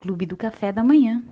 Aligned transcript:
Clube 0.00 0.26
do 0.26 0.36
Café 0.36 0.72
da 0.72 0.84
Manhã. 0.84 1.24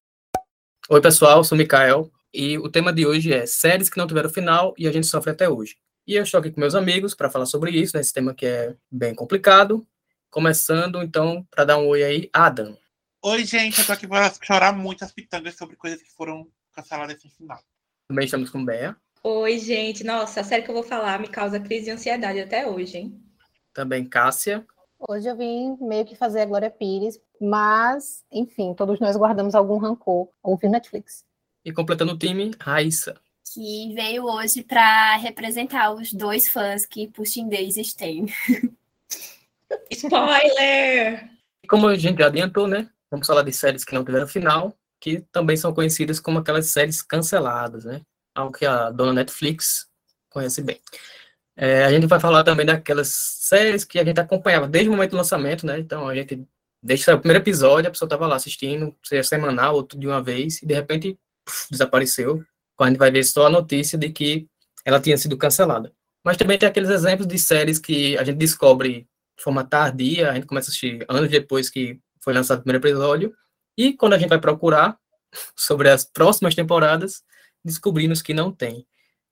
Oi, 0.88 1.00
pessoal, 1.00 1.42
sou 1.44 1.56
o 1.56 1.58
Mikael 1.58 2.10
e 2.32 2.58
o 2.58 2.68
tema 2.68 2.92
de 2.92 3.06
hoje 3.06 3.32
é 3.32 3.46
séries 3.46 3.88
que 3.88 3.96
não 3.96 4.06
tiveram 4.06 4.28
final 4.28 4.74
e 4.76 4.88
a 4.88 4.92
gente 4.92 5.06
sofre 5.06 5.30
até 5.30 5.48
hoje. 5.48 5.76
E 6.06 6.14
eu 6.14 6.22
estou 6.22 6.40
aqui 6.40 6.50
com 6.50 6.60
meus 6.60 6.74
amigos 6.74 7.14
para 7.14 7.30
falar 7.30 7.46
sobre 7.46 7.70
isso, 7.70 7.96
né, 7.96 8.00
esse 8.00 8.12
tema 8.12 8.34
que 8.34 8.44
é 8.44 8.76
bem 8.90 9.14
complicado. 9.14 9.86
Começando, 10.30 11.02
então, 11.02 11.46
para 11.50 11.64
dar 11.64 11.78
um 11.78 11.86
oi 11.86 12.02
aí, 12.02 12.30
Adam. 12.32 12.76
Oi, 13.22 13.44
gente, 13.44 13.78
eu 13.78 13.86
tô 13.86 13.92
aqui 13.92 14.06
para 14.06 14.30
chorar 14.42 14.72
muitas 14.72 15.12
pitangas 15.12 15.56
sobre 15.56 15.76
coisas 15.76 16.02
que 16.02 16.12
foram 16.12 16.46
canceladas 16.74 17.22
sem 17.22 17.30
final. 17.30 17.58
Também 18.08 18.26
estamos 18.26 18.50
com 18.50 18.62
Bea. 18.62 18.96
Oi, 19.22 19.58
gente. 19.58 20.04
Nossa, 20.04 20.42
a 20.42 20.44
série 20.44 20.62
que 20.62 20.70
eu 20.70 20.74
vou 20.74 20.82
falar 20.82 21.18
me 21.18 21.28
causa 21.28 21.58
crise 21.58 21.86
de 21.86 21.90
ansiedade 21.92 22.40
até 22.40 22.66
hoje, 22.66 22.98
hein? 22.98 23.24
Também 23.72 24.04
Cássia. 24.04 24.66
Hoje 24.98 25.28
eu 25.28 25.36
vim 25.36 25.76
meio 25.80 26.04
que 26.04 26.16
fazer 26.16 26.40
a 26.40 26.46
Glória 26.46 26.70
Pires, 26.70 27.20
mas, 27.40 28.24
enfim, 28.32 28.74
todos 28.74 29.00
nós 29.00 29.16
guardamos 29.16 29.54
algum 29.54 29.76
rancor 29.76 30.28
ouvindo 30.42 30.72
Netflix. 30.72 31.24
E 31.64 31.72
completando 31.72 32.12
o 32.12 32.18
time, 32.18 32.52
Raíssa. 32.60 33.20
Que 33.52 33.92
veio 33.94 34.24
hoje 34.24 34.62
para 34.62 35.16
representar 35.16 35.92
os 35.92 36.12
dois 36.12 36.48
fãs 36.48 36.86
que 36.86 37.08
Pushing 37.08 37.48
Daisies 37.48 37.94
tem. 37.94 38.26
Spoiler! 39.90 41.30
E 41.62 41.66
como 41.66 41.88
a 41.88 41.96
gente 41.96 42.18
já 42.18 42.26
adiantou, 42.26 42.66
né? 42.66 42.88
Vamos 43.10 43.26
falar 43.26 43.42
de 43.42 43.52
séries 43.52 43.84
que 43.84 43.94
não 43.94 44.04
tiveram 44.04 44.26
final, 44.26 44.74
que 45.00 45.20
também 45.32 45.56
são 45.56 45.72
conhecidas 45.72 46.18
como 46.18 46.38
aquelas 46.38 46.66
séries 46.66 47.02
canceladas, 47.02 47.84
né? 47.84 48.00
Algo 48.34 48.52
que 48.52 48.66
a 48.66 48.90
dona 48.90 49.12
Netflix 49.12 49.88
conhece 50.28 50.62
bem. 50.62 50.80
É, 51.56 51.84
a 51.84 51.90
gente 51.90 52.06
vai 52.06 52.18
falar 52.18 52.42
também 52.42 52.66
daquelas 52.66 53.08
séries 53.08 53.84
que 53.84 53.98
a 53.98 54.04
gente 54.04 54.18
acompanhava 54.18 54.66
desde 54.66 54.88
o 54.88 54.92
momento 54.92 55.12
do 55.12 55.16
lançamento, 55.16 55.64
né? 55.64 55.78
Então 55.78 56.08
a 56.08 56.14
gente, 56.14 56.44
desde 56.82 57.10
o 57.10 57.18
primeiro 57.18 57.42
episódio, 57.42 57.88
a 57.88 57.90
pessoa 57.90 58.06
estava 58.06 58.26
lá 58.26 58.36
assistindo, 58.36 58.94
seja 59.02 59.22
semanal 59.22 59.76
ou 59.76 59.82
tudo 59.84 60.00
de 60.00 60.06
uma 60.06 60.22
vez, 60.22 60.62
e 60.62 60.66
de 60.66 60.74
repente 60.74 61.18
puf, 61.44 61.68
desapareceu. 61.70 62.42
Quando 62.76 62.88
a 62.88 62.90
gente 62.90 62.98
vai 62.98 63.10
ver 63.10 63.24
só 63.24 63.46
a 63.46 63.50
notícia 63.50 63.96
de 63.96 64.10
que 64.10 64.48
ela 64.84 65.00
tinha 65.00 65.16
sido 65.16 65.36
cancelada. 65.38 65.92
Mas 66.24 66.36
também 66.36 66.58
tem 66.58 66.68
aqueles 66.68 66.90
exemplos 66.90 67.26
de 67.26 67.38
séries 67.38 67.78
que 67.78 68.18
a 68.18 68.24
gente 68.24 68.36
descobre 68.36 69.06
de 69.36 69.42
forma 69.42 69.64
tardia, 69.64 70.30
a 70.30 70.34
gente 70.34 70.46
começa 70.46 70.68
a 70.68 70.70
assistir 70.70 71.04
anos 71.08 71.30
depois 71.30 71.70
que 71.70 72.00
foi 72.20 72.32
lançado 72.32 72.60
o 72.60 72.62
primeiro 72.62 72.84
episódio, 72.84 73.34
e 73.76 73.92
quando 73.92 74.14
a 74.14 74.18
gente 74.18 74.28
vai 74.28 74.40
procurar 74.40 74.96
sobre 75.56 75.90
as 75.90 76.04
próximas 76.04 76.54
temporadas, 76.54 77.22
descobrimos 77.64 78.22
que 78.22 78.32
não 78.32 78.52
tem 78.52 78.86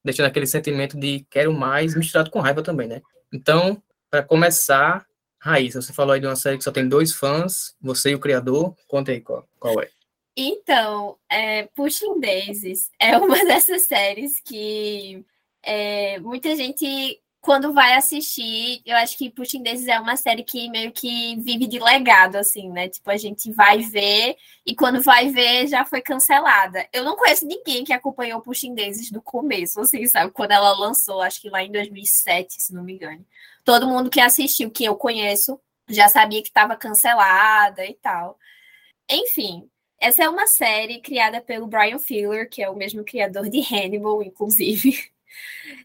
deixando 0.05 0.27
aquele 0.27 0.47
sentimento 0.47 0.99
de 0.99 1.27
quero 1.31 1.53
mais, 1.53 1.95
misturado 1.95 2.31
com 2.31 2.41
raiva 2.41 2.63
também, 2.63 2.89
né? 2.89 3.03
Então, 3.33 3.83
para 4.11 4.23
começar, 4.23 5.07
Raíssa, 5.41 5.81
você 5.81 5.93
falou 5.93 6.13
aí 6.13 6.21
de 6.21 6.27
uma 6.27 6.37
série 6.37 6.59
que 6.59 6.65
só 6.65 6.71
tem 6.71 6.89
dois 6.89 7.13
fãs, 7.13 7.75
você 7.81 8.11
e 8.11 8.15
o 8.15 8.21
criador, 8.21 8.77
conta 8.87 9.13
aí 9.13 9.21
qual, 9.21 9.47
qual 9.59 9.81
é. 9.81 9.89
Então, 10.37 11.19
é, 11.31 11.65
Pushing 11.75 12.19
Daisies 12.21 12.91
é 12.99 13.17
uma 13.17 13.37
dessas 13.45 13.83
séries 13.83 14.41
que 14.41 15.25
é, 15.63 16.19
muita 16.21 16.55
gente 16.57 17.21
quando 17.43 17.73
vai 17.73 17.95
assistir, 17.95 18.81
eu 18.87 18.97
acho 18.97 19.19
que 19.19 19.29
Pushing 19.29 19.65
Daisies 19.65 19.89
é 19.89 19.99
uma 19.99 20.17
série 20.17 20.45
que 20.45 20.71
meio 20.71 20.93
que 20.93 21.35
vive 21.41 21.67
de 21.67 21.81
legado, 21.81 22.37
assim, 22.37 22.71
né? 22.71 22.89
Tipo, 22.89 23.11
a 23.11 23.17
gente 23.17 23.51
vai 23.53 23.79
ver 23.81 24.37
e 24.65 24.77
quando 24.77 25.03
vai 25.03 25.29
ver 25.31 25.67
já 25.67 25.85
foi 25.85 26.01
cancelada. 26.01 26.89
Eu 26.93 27.03
não 27.03 27.17
conheço 27.17 27.45
ninguém 27.45 27.83
que 27.83 27.93
acompanhou 27.93 28.41
Pushing 28.41 28.77
Daisies 28.77 29.11
do 29.11 29.21
começo, 29.21 29.81
assim, 29.81 30.07
sabe? 30.07 30.31
Quando 30.31 30.53
ela 30.53 30.71
lançou, 30.79 31.21
acho 31.21 31.41
que 31.41 31.51
lá 31.51 31.65
em 31.65 31.73
2007, 31.73 32.63
se 32.63 32.73
não 32.73 32.85
me 32.85 32.93
engano. 32.95 33.27
Todo 33.65 33.89
mundo 33.89 34.09
que 34.09 34.21
assistiu, 34.21 34.71
que 34.71 34.85
eu 34.85 34.95
conheço, 34.95 35.61
já 35.89 36.09
sabia 36.09 36.43
que 36.43 36.49
estava 36.49 36.77
cancelada 36.77 37.85
e 37.85 37.95
tal. 37.95 38.39
Enfim, 39.11 39.69
essa 39.99 40.23
é 40.23 40.29
uma 40.29 40.47
série 40.47 41.01
criada 41.01 41.41
pelo 41.41 41.67
Brian 41.67 41.99
Fuller, 41.99 42.49
que 42.49 42.63
é 42.63 42.71
o 42.71 42.77
mesmo 42.77 43.05
criador 43.05 43.51
de 43.51 43.61
Hannibal, 43.61 44.23
inclusive. 44.23 44.97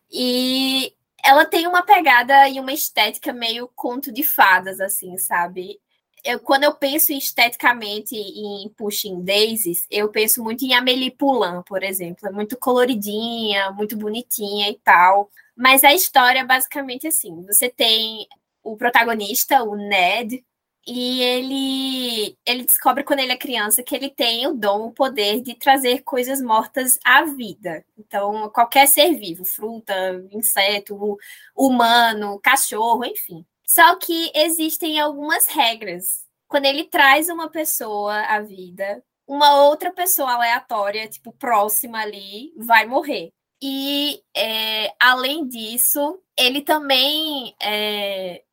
E 0.10 0.94
ela 1.24 1.46
tem 1.46 1.68
uma 1.68 1.84
pegada 1.84 2.48
e 2.50 2.60
uma 2.60 2.74
estética 2.74 3.34
meio 3.34 3.70
conto 3.76 4.12
de 4.12 4.24
fadas, 4.24 4.80
assim, 4.80 5.18
sabe? 5.18 5.80
Eu, 6.24 6.40
quando 6.40 6.64
eu 6.64 6.74
penso 6.74 7.14
esteticamente 7.14 8.16
em 8.16 8.70
Pushing 8.78 9.22
Daisies, 9.24 9.86
eu 9.90 10.10
penso 10.10 10.44
muito 10.44 10.66
em 10.66 10.74
Amélie 10.74 11.12
Poulain, 11.12 11.62
por 11.64 11.84
exemplo. 11.84 12.28
É 12.28 12.32
muito 12.32 12.58
coloridinha, 12.58 13.72
muito 13.72 13.96
bonitinha 13.96 14.70
e 14.70 14.76
tal. 14.84 15.30
Mas 15.56 15.84
a 15.84 15.94
história 15.94 16.40
é 16.40 16.46
basicamente 16.46 17.08
assim: 17.08 17.46
você 17.46 17.70
tem 17.70 18.28
o 18.64 18.76
protagonista, 18.76 19.64
o 19.64 19.76
Ned, 19.76 20.44
e 20.88 21.22
ele, 21.22 22.38
ele 22.46 22.64
descobre 22.64 23.04
quando 23.04 23.20
ele 23.20 23.34
é 23.34 23.38
criança 23.38 23.84
que 23.84 23.94
ele 23.94 24.10
tem 24.10 24.48
o 24.48 24.54
dom, 24.54 24.88
o 24.88 24.94
poder 24.94 25.42
de 25.42 25.54
trazer 25.54 26.02
coisas 26.04 26.42
mortas 26.42 26.98
à 27.04 27.26
vida. 27.26 27.84
Então, 27.98 28.50
qualquer 28.52 28.88
ser 28.88 29.14
vivo, 29.16 29.44
fruta, 29.44 29.94
inseto, 30.32 31.18
humano, 31.54 32.40
cachorro, 32.42 33.04
enfim. 33.04 33.46
Só 33.68 33.98
que 33.98 34.32
existem 34.34 34.98
algumas 34.98 35.48
regras. 35.48 36.26
Quando 36.48 36.66
ele 36.66 36.86
traz 36.86 37.28
uma 37.28 37.50
pessoa 37.50 38.22
à 38.22 38.40
vida, 38.40 39.04
uma 39.28 39.64
outra 39.64 39.92
pessoa 39.92 40.36
aleatória, 40.36 41.10
tipo, 41.10 41.34
próxima 41.34 42.00
ali, 42.00 42.54
vai 42.56 42.86
morrer. 42.86 43.34
E, 43.62 44.22
é, 44.34 44.94
além 44.98 45.46
disso, 45.46 46.22
ele 46.38 46.62
também 46.62 47.54
é, 47.62 48.44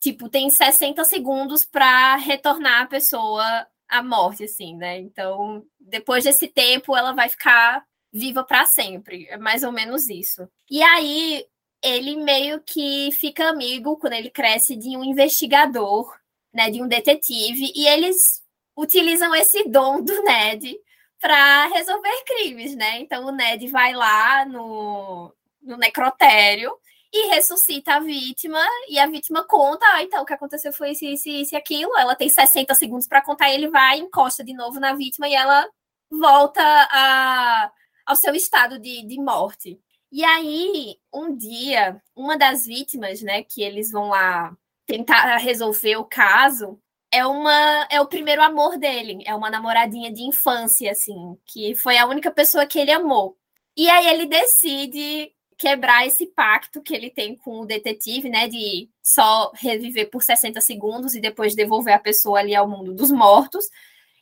tipo, 0.00 0.28
tem 0.28 0.50
60 0.50 1.04
segundos 1.04 1.64
para 1.64 2.16
retornar 2.16 2.82
a 2.82 2.86
pessoa 2.86 3.66
à 3.88 4.02
morte, 4.02 4.44
assim, 4.44 4.76
né? 4.76 4.98
Então, 4.98 5.64
depois 5.78 6.24
desse 6.24 6.48
tempo, 6.48 6.96
ela 6.96 7.12
vai 7.12 7.28
ficar 7.28 7.84
viva 8.12 8.44
para 8.44 8.66
sempre. 8.66 9.26
É 9.28 9.36
mais 9.36 9.62
ou 9.62 9.72
menos 9.72 10.08
isso. 10.08 10.48
E 10.70 10.82
aí, 10.82 11.46
ele 11.82 12.16
meio 12.16 12.60
que 12.60 13.10
fica 13.12 13.48
amigo, 13.48 13.96
quando 13.96 14.14
ele 14.14 14.30
cresce, 14.30 14.76
de 14.76 14.96
um 14.96 15.04
investigador, 15.04 16.12
né? 16.52 16.70
De 16.70 16.82
um 16.82 16.88
detetive, 16.88 17.72
e 17.74 17.86
eles 17.86 18.42
utilizam 18.76 19.34
esse 19.34 19.68
dom 19.68 20.02
do 20.02 20.22
Ned 20.22 20.76
para 21.20 21.66
resolver 21.68 22.24
crimes, 22.26 22.74
né? 22.74 22.98
Então, 22.98 23.26
o 23.26 23.32
Ned 23.32 23.66
vai 23.68 23.92
lá 23.92 24.44
no, 24.44 25.32
no 25.62 25.76
necrotério 25.76 26.72
e 27.12 27.28
ressuscita 27.28 27.94
a 27.94 28.00
vítima, 28.00 28.58
e 28.88 28.98
a 28.98 29.06
vítima 29.06 29.44
conta, 29.46 29.84
ah, 29.92 30.02
então 30.02 30.22
o 30.22 30.26
que 30.26 30.32
aconteceu 30.32 30.72
foi 30.72 30.92
isso, 30.92 31.04
isso, 31.04 31.28
isso 31.28 31.54
e 31.54 31.58
aquilo. 31.58 31.96
Ela 31.98 32.16
tem 32.16 32.28
60 32.28 32.74
segundos 32.74 33.06
para 33.06 33.22
contar, 33.22 33.50
ele 33.50 33.68
vai, 33.68 33.98
encosta 33.98 34.42
de 34.42 34.54
novo 34.54 34.80
na 34.80 34.94
vítima 34.94 35.28
e 35.28 35.34
ela 35.34 35.68
volta 36.10 36.62
a, 36.62 37.70
ao 38.06 38.16
seu 38.16 38.34
estado 38.34 38.78
de, 38.78 39.06
de 39.06 39.20
morte. 39.20 39.78
E 40.10 40.24
aí, 40.24 40.96
um 41.12 41.36
dia, 41.36 42.00
uma 42.16 42.36
das 42.36 42.66
vítimas, 42.66 43.20
né, 43.22 43.42
que 43.42 43.62
eles 43.62 43.90
vão 43.90 44.08
lá 44.08 44.56
tentar 44.86 45.36
resolver 45.36 45.96
o 45.96 46.04
caso, 46.04 46.78
é 47.10 47.26
uma 47.26 47.86
é 47.90 48.00
o 48.00 48.06
primeiro 48.06 48.42
amor 48.42 48.78
dele, 48.78 49.22
é 49.26 49.34
uma 49.34 49.50
namoradinha 49.50 50.10
de 50.12 50.22
infância, 50.22 50.90
assim, 50.90 51.36
que 51.46 51.74
foi 51.74 51.98
a 51.98 52.06
única 52.06 52.30
pessoa 52.30 52.66
que 52.66 52.78
ele 52.78 52.90
amou. 52.90 53.36
E 53.76 53.88
aí 53.90 54.06
ele 54.08 54.26
decide 54.26 55.32
quebrar 55.62 56.04
esse 56.04 56.26
pacto 56.26 56.82
que 56.82 56.92
ele 56.92 57.08
tem 57.08 57.36
com 57.36 57.60
o 57.60 57.64
detetive, 57.64 58.28
né, 58.28 58.48
de 58.48 58.90
só 59.00 59.52
reviver 59.54 60.10
por 60.10 60.20
60 60.20 60.60
segundos 60.60 61.14
e 61.14 61.20
depois 61.20 61.54
devolver 61.54 61.94
a 61.94 62.00
pessoa 62.00 62.40
ali 62.40 62.52
ao 62.52 62.68
mundo 62.68 62.92
dos 62.92 63.12
mortos, 63.12 63.66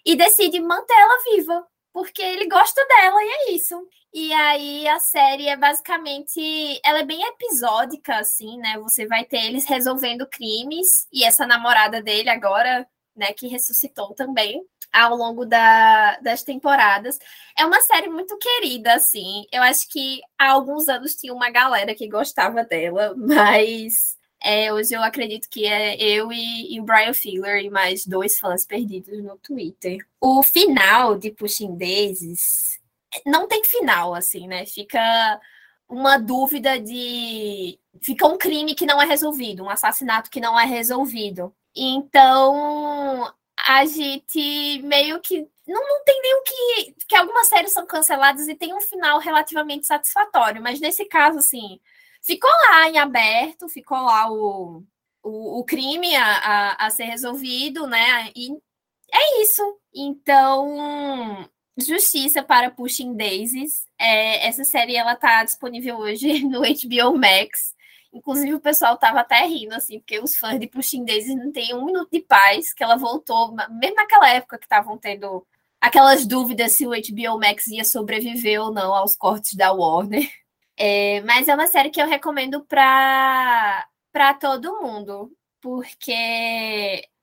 e 0.05 0.15
decide 0.15 0.61
manter 0.61 0.93
ela 0.93 1.25
viva, 1.35 1.67
porque 1.95 2.21
ele 2.21 2.47
gosta 2.47 2.87
dela 2.87 3.23
e 3.23 3.29
é 3.29 3.53
isso. 3.53 3.75
E 4.13 4.35
aí 4.35 4.87
a 4.87 5.01
série 5.01 5.49
é 5.49 5.57
basicamente, 5.57 6.79
ela 6.85 6.99
é 6.99 7.07
bem 7.07 7.23
episódica 7.23 8.19
assim, 8.19 8.59
né? 8.59 8.79
Você 8.81 9.07
vai 9.07 9.25
ter 9.25 9.43
eles 9.47 9.65
resolvendo 9.65 10.27
crimes 10.27 11.07
e 11.11 11.25
essa 11.25 11.47
namorada 11.47 12.03
dele 12.03 12.29
agora, 12.29 12.87
né, 13.21 13.33
que 13.35 13.47
ressuscitou 13.47 14.15
também 14.15 14.65
ao 14.91 15.15
longo 15.15 15.45
da, 15.45 16.19
das 16.21 16.43
temporadas. 16.43 17.19
É 17.57 17.65
uma 17.65 17.81
série 17.83 18.09
muito 18.09 18.37
querida, 18.39 18.95
assim. 18.95 19.45
Eu 19.53 19.63
acho 19.63 19.89
que 19.89 20.21
há 20.39 20.51
alguns 20.51 20.89
anos 20.89 21.15
tinha 21.15 21.33
uma 21.35 21.51
galera 21.51 21.95
que 21.95 22.09
gostava 22.09 22.65
dela, 22.65 23.15
mas 23.17 24.17
é, 24.43 24.73
hoje 24.73 24.95
eu 24.95 25.03
acredito 25.03 25.49
que 25.51 25.67
é 25.67 25.97
eu 26.03 26.33
e, 26.33 26.75
e 26.75 26.81
o 26.81 26.85
Brian 26.85 27.13
Filler 27.13 27.63
e 27.63 27.71
mais 27.71 28.07
dois 28.07 28.39
fãs 28.39 28.65
perdidos 28.65 29.23
no 29.23 29.37
Twitter. 29.37 29.99
O 30.21 30.43
final 30.43 31.17
de 31.19 31.31
Pushing 31.31 31.77
Daisies 31.77 32.81
não 33.27 33.47
tem 33.47 33.63
final, 33.65 34.15
assim, 34.15 34.49
né? 34.49 34.65
Fica 34.65 35.39
uma 35.89 36.17
dúvida 36.19 36.81
de. 36.81 37.79
Fica 38.01 38.27
um 38.27 38.39
crime 38.39 38.75
que 38.75 38.87
não 38.87 39.03
é 39.03 39.05
resolvido, 39.05 39.65
um 39.65 39.69
assassinato 39.69 40.31
que 40.31 40.41
não 40.41 40.59
é 40.59 40.65
resolvido. 40.65 41.55
Então, 41.77 43.33
a 43.67 43.85
gente 43.85 44.83
meio 44.83 45.21
que 45.21 45.47
não, 45.67 45.81
não 45.89 46.05
tem 46.05 46.21
nem 46.21 46.35
o 46.35 46.43
que. 46.43 46.97
que 47.09 47.17
algumas 47.17 47.49
séries 47.49 47.73
são 47.73 47.87
canceladas 47.87 48.49
e 48.49 48.55
tem 48.55 48.75
um 48.75 48.81
final 48.81 49.19
relativamente 49.21 49.87
satisfatório, 49.87 50.63
mas 50.63 50.81
nesse 50.81 51.05
caso, 51.05 51.39
assim, 51.39 51.81
ficou 52.23 52.51
lá 52.51 52.89
em 52.89 52.99
aberto, 52.99 53.69
ficou 53.69 53.99
lá 53.99 54.31
o, 54.31 54.85
o, 55.23 55.61
o 55.61 55.65
crime 55.65 56.15
a, 56.17 56.25
a, 56.25 56.87
a, 56.87 56.91
ser 56.91 57.05
resolvido, 57.05 57.87
né? 57.87 58.33
E 58.35 58.51
é 59.13 59.43
isso. 59.43 59.63
Então, 59.95 61.49
justiça 61.79 62.43
para 62.43 62.71
Pushing 62.71 63.15
Daisies. 63.15 63.85
É, 63.99 64.47
essa 64.47 64.65
série 64.65 64.97
ela 64.97 65.17
tá 65.17 65.45
disponível 65.45 65.99
hoje 65.99 66.43
no 66.45 66.63
HBO 66.63 67.19
Max. 67.19 67.75
Inclusive, 68.13 68.55
o 68.55 68.61
pessoal 68.61 68.97
tava 68.97 69.21
até 69.21 69.47
rindo, 69.47 69.75
assim, 69.75 70.01
porque 70.01 70.19
os 70.19 70.37
fãs 70.37 70.59
de 70.59 70.67
Pushing 70.67 71.05
Daisies 71.05 71.37
não 71.37 71.53
têm 71.53 71.75
um 71.75 71.85
minuto 71.85 72.09
de 72.13 72.21
paz, 72.21 72.73
que 72.73 72.83
ela 72.83 72.97
voltou, 72.97 73.55
mesmo 73.71 73.95
naquela 73.97 74.29
época 74.31 74.59
que 74.59 74.65
estavam 74.65 74.99
tendo 74.99 75.47
aquelas 75.81 76.27
dúvidas 76.27 76.73
se 76.73 76.87
o 76.87 76.91
HBO 76.91 77.39
Max 77.39 77.69
ia 77.69 77.85
sobreviver 77.85 78.61
ou 78.61 78.73
não 78.73 78.95
aos 78.95 79.17
cortes 79.17 79.55
da 79.55 79.73
Warner. 79.73 80.29
É, 80.77 81.21
mas 81.23 81.47
é 81.47 81.55
uma 81.55 81.67
série 81.67 81.91
que 81.91 82.01
eu 82.01 82.09
recomendo 82.09 82.65
para 82.65 83.87
todo 84.41 84.81
mundo, 84.81 85.31
porque 85.61 86.11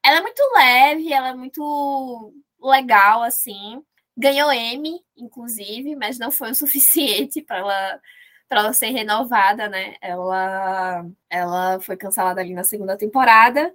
ela 0.04 0.20
é 0.20 0.22
muito 0.22 0.42
leve, 0.56 1.12
ela 1.12 1.30
é 1.30 1.36
muito 1.36 2.34
legal, 2.62 3.24
assim. 3.24 3.84
Ganhou 4.16 4.52
M, 4.52 5.00
inclusive, 5.18 5.96
mas 5.96 6.18
não 6.18 6.32
foi 6.32 6.52
o 6.52 6.56
suficiente 6.56 7.42
para 7.42 7.58
ela 7.58 8.02
para 8.48 8.62
ela 8.62 8.74
ser 8.74 8.88
renovada, 8.88 9.68
né? 9.68 9.96
Ela, 10.02 11.06
ela 11.30 11.80
foi 11.80 11.98
cancelada 11.98 12.42
ali 12.42 12.54
na 12.54 12.64
segunda 12.64 12.98
temporada. 12.98 13.74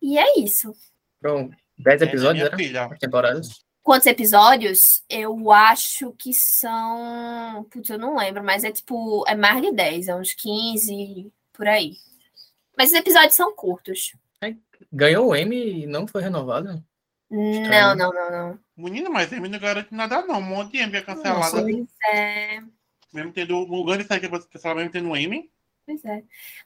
E 0.00 0.18
é 0.18 0.38
isso. 0.38 0.74
Pronto. 1.20 1.56
10 1.78 2.02
É, 2.02 2.04
episódios, 2.04 2.48
filha. 2.54 2.86
As 2.86 2.98
temporadas? 2.98 3.64
Quantos 3.82 4.06
episódios? 4.06 5.02
Eu 5.08 5.50
acho 5.50 6.12
que 6.12 6.34
são. 6.34 7.66
Putz, 7.70 7.88
eu 7.88 7.98
não 7.98 8.16
lembro, 8.16 8.42
mas 8.42 8.64
é 8.64 8.70
tipo. 8.72 9.24
É 9.26 9.34
mais 9.34 9.62
de 9.62 9.72
10, 9.72 10.08
é 10.08 10.14
uns 10.14 10.34
15 10.34 11.32
por 11.52 11.66
aí. 11.66 11.96
Mas 12.76 12.90
os 12.90 12.96
episódios 12.96 13.34
são 13.34 13.54
curtos. 13.54 14.14
Ganhou 14.92 15.28
o 15.28 15.34
M 15.34 15.82
e 15.82 15.86
não 15.86 16.06
foi 16.06 16.22
renovado? 16.22 16.82
Não, 17.30 17.94
não, 17.94 18.12
não, 18.12 18.30
não. 18.30 18.58
Menino, 18.76 19.10
mas 19.10 19.30
ele 19.32 19.48
não 19.48 19.58
garante 19.58 19.92
nada, 19.92 20.22
não. 20.22 20.38
Um 20.38 20.42
monte 20.42 20.72
de 20.72 20.78
M 20.78 20.96
é 20.96 21.02
cancelada. 21.02 21.60
Pois 21.62 21.86
é. 22.12 22.60
Mesmo 23.12 23.32
tendo 23.32 23.58
um 23.58 23.84
grande 23.84 24.04
série 24.04 24.20
que 24.20 24.26
é 24.26 24.30
cancelada, 24.30 24.80
mesmo 24.80 24.92
tendo 24.92 25.16
M. 25.16 25.50
Pois 25.86 26.04
é. 26.04 26.22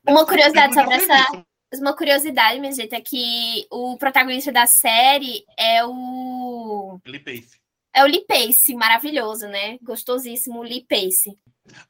Uma 0.08 0.26
curiosidade 0.26 0.74
sobre 0.74 0.94
essa-. 0.94 1.44
Uma 1.74 1.96
curiosidade, 1.96 2.60
minha 2.60 2.72
gente, 2.72 2.94
é 2.94 3.00
que 3.00 3.66
o 3.70 3.96
protagonista 3.96 4.52
da 4.52 4.66
série 4.66 5.44
é 5.58 5.84
o. 5.84 7.00
Lee 7.06 7.20
Pace. 7.20 7.60
É 7.94 8.02
o 8.02 8.06
Lee 8.06 8.26
Pace, 8.26 8.74
maravilhoso, 8.74 9.46
né? 9.48 9.78
Gostosíssimo 9.82 10.60
o 10.60 10.62
Lee 10.62 10.84
Pace. 10.86 11.38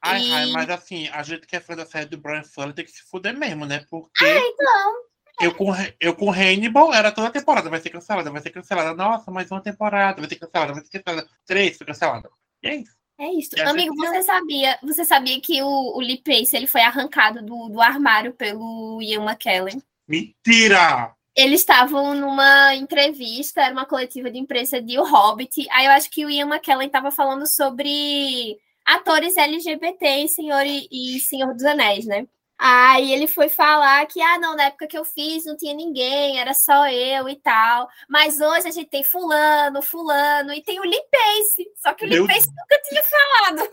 Ai, 0.01 0.21
E- 0.21 0.31
ai, 0.31 0.51
mas 0.51 0.69
assim, 0.69 1.07
a 1.09 1.23
gente 1.23 1.47
que 1.47 1.55
é 1.55 1.59
fã 1.59 1.75
da 1.75 1.85
série 1.85 2.05
do 2.05 2.17
Brian 2.17 2.43
Fuller 2.43 2.73
tem 2.73 2.85
que 2.85 2.91
se 2.91 3.01
fuder 3.03 3.35
mesmo, 3.37 3.65
né? 3.65 3.85
Porque 3.89 4.25
Então, 4.25 4.93
eu, 5.41 5.55
com, 5.55 5.71
eu 5.99 6.15
com 6.15 6.31
Hannibal 6.31 6.93
era 6.93 7.11
toda 7.11 7.31
temporada, 7.31 7.69
vai 7.69 7.81
ser 7.81 7.89
cancelada, 7.89 8.29
vai 8.31 8.41
ser 8.41 8.51
cancelada. 8.51 8.93
Nossa, 8.93 9.31
mais 9.31 9.49
uma 9.51 9.61
temporada, 9.61 10.21
vai 10.21 10.29
ser 10.29 10.35
cancelada, 10.37 10.73
vai 10.73 10.83
ser 10.85 10.99
cancelada. 10.99 11.29
Três 11.45 11.77
foi 11.77 11.87
cancelada. 11.87 12.29
E 12.61 12.67
é 12.69 12.75
isso. 12.75 12.95
É 13.23 13.33
isso. 13.33 13.51
E 13.57 13.61
Amigo, 13.61 13.95
gente- 13.95 14.07
você 14.07 14.23
sabia, 14.23 14.79
você 14.83 15.05
sabia 15.05 15.39
que 15.41 15.61
o, 15.61 15.97
o 15.97 15.99
Lee 15.99 16.21
Pace 16.23 16.55
ele 16.55 16.67
foi 16.67 16.81
arrancado 16.81 17.41
do, 17.41 17.69
do 17.69 17.81
armário 17.81 18.33
pelo 18.33 19.01
Ian 19.01 19.23
McKellen? 19.23 19.81
Mentira! 20.07 21.13
Eles 21.35 21.61
estavam 21.61 22.13
numa 22.13 22.75
entrevista, 22.75 23.61
era 23.61 23.73
uma 23.73 23.85
coletiva 23.85 24.29
de 24.29 24.37
imprensa 24.37 24.79
de 24.81 24.99
O 24.99 25.03
Hobbit. 25.03 25.67
Aí 25.71 25.85
eu 25.85 25.91
acho 25.91 26.09
que 26.11 26.25
o 26.25 26.29
Ian 26.29 26.47
McKellen 26.47 26.85
estava 26.85 27.09
falando 27.09 27.47
sobre 27.47 28.57
atores 28.85 29.35
LGBT 29.35 30.05
em 30.05 30.27
Senhor 30.27 30.63
e, 30.65 30.87
e 30.91 31.19
Senhor 31.19 31.53
dos 31.53 31.63
Anéis, 31.63 32.05
né? 32.05 32.27
Aí 32.57 33.11
ele 33.11 33.27
foi 33.27 33.49
falar 33.49 34.05
que, 34.05 34.21
ah, 34.21 34.37
não, 34.39 34.55
na 34.55 34.65
época 34.65 34.87
que 34.87 34.97
eu 34.97 35.03
fiz 35.03 35.45
não 35.45 35.57
tinha 35.57 35.73
ninguém, 35.73 36.39
era 36.39 36.53
só 36.53 36.87
eu 36.87 37.27
e 37.27 37.35
tal. 37.35 37.87
Mas 38.07 38.39
hoje 38.39 38.67
a 38.67 38.71
gente 38.71 38.89
tem 38.89 39.03
fulano, 39.03 39.81
fulano, 39.81 40.53
e 40.53 40.61
tem 40.61 40.79
o 40.79 40.83
Lee 40.83 41.03
Pace. 41.11 41.65
Só 41.81 41.93
que 41.93 42.05
o 42.05 42.09
Meu 42.09 42.25
Pace 42.27 42.47
nunca 42.47 42.81
tinha 42.87 43.01
falado 43.03 43.69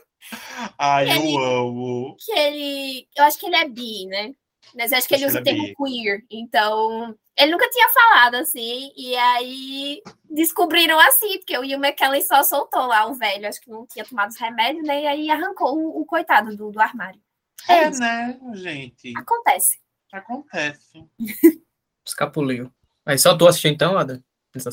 Ai, 0.78 1.10
Ele- 1.10 1.34
eu 1.34 1.38
amo. 1.44 2.16
que 2.18 2.32
ele. 2.32 3.08
Eu 3.16 3.24
acho 3.24 3.38
que 3.38 3.46
ele 3.46 3.56
é 3.56 3.68
bi, 3.68 4.06
né? 4.06 4.32
Mas 4.74 4.92
eu 4.92 4.98
acho 4.98 5.08
que 5.08 5.14
ele 5.14 5.24
Acho 5.24 5.32
usa 5.32 5.40
o 5.40 5.42
que 5.44 5.50
ele 5.50 5.58
é 5.60 5.62
termo 5.74 5.86
queer. 5.86 6.24
Então, 6.30 7.16
ele 7.36 7.50
nunca 7.50 7.68
tinha 7.70 7.88
falado 7.88 8.34
assim. 8.36 8.92
E 8.96 9.16
aí 9.16 10.00
descobriram 10.28 10.98
assim, 11.00 11.38
porque 11.38 11.58
o 11.58 11.64
Ian 11.64 11.78
McKellen 11.78 12.22
só 12.22 12.42
soltou 12.42 12.86
lá 12.86 13.06
o 13.06 13.14
velho. 13.14 13.48
Acho 13.48 13.60
que 13.60 13.70
não 13.70 13.86
tinha 13.86 14.04
tomado 14.04 14.30
os 14.30 14.36
remédios, 14.36 14.86
né? 14.86 15.02
E 15.02 15.06
aí 15.06 15.30
arrancou 15.30 15.76
o, 15.76 16.00
o 16.00 16.06
coitado 16.06 16.56
do, 16.56 16.70
do 16.70 16.80
armário. 16.80 17.20
É, 17.68 17.72
É, 17.84 17.90
isso. 17.90 18.00
né, 18.00 18.38
gente? 18.54 19.12
Acontece. 19.16 19.78
Acontece. 20.12 21.04
Escapuliu. 22.06 22.72
Aí 23.06 23.18
só 23.18 23.36
tu 23.36 23.46
assistiu 23.46 23.70
então, 23.70 23.98
Ada? 23.98 24.22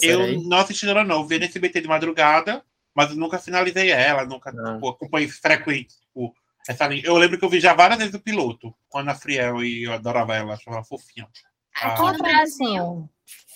Eu 0.01 0.21
aí? 0.23 0.43
não 0.43 0.57
assisti 0.57 0.89
ela, 0.89 1.03
não. 1.03 1.17
Eu 1.17 1.25
vi 1.27 1.37
nesse 1.39 1.59
BT 1.59 1.81
de 1.81 1.87
madrugada, 1.87 2.63
mas 2.95 3.11
eu 3.11 3.15
nunca 3.17 3.37
finalizei 3.37 3.91
ela, 3.91 4.25
nunca 4.25 4.51
tipo, 4.51 4.89
acompanhei 4.89 5.27
frequente. 5.29 5.95
Tipo, 5.99 6.33
essa 6.67 6.87
linha. 6.87 7.03
Eu 7.05 7.15
lembro 7.17 7.37
que 7.37 7.45
eu 7.45 7.49
vi 7.49 7.59
já 7.59 7.73
várias 7.73 7.99
vezes 7.99 8.13
o 8.15 8.19
piloto, 8.19 8.73
com 8.89 8.97
a 8.97 9.01
Ana 9.01 9.13
Friel, 9.15 9.63
e 9.63 9.83
eu 9.83 9.93
adorava 9.93 10.35
ela, 10.35 10.53
achava 10.55 10.77
ela 10.77 10.85
fofinha. 10.85 11.27
Aqui 11.75 12.01
Ah. 12.01 12.11
no 12.13 12.17
Brasil, 12.17 13.09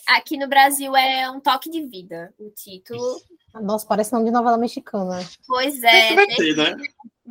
aqui 0.07 0.37
no 0.37 0.47
Brasil 0.47 0.95
é 0.95 1.29
um 1.31 1.39
toque 1.39 1.71
de 1.71 1.81
vida. 1.87 2.31
O 2.37 2.51
título. 2.51 3.19
Nossa, 3.55 3.85
parece 3.87 4.13
nome 4.13 4.25
de 4.25 4.31
novela 4.31 4.57
mexicana. 4.59 5.19
Pois 5.47 5.81
é. 5.81 6.09
SBT, 6.13 6.53
né? 6.55 6.75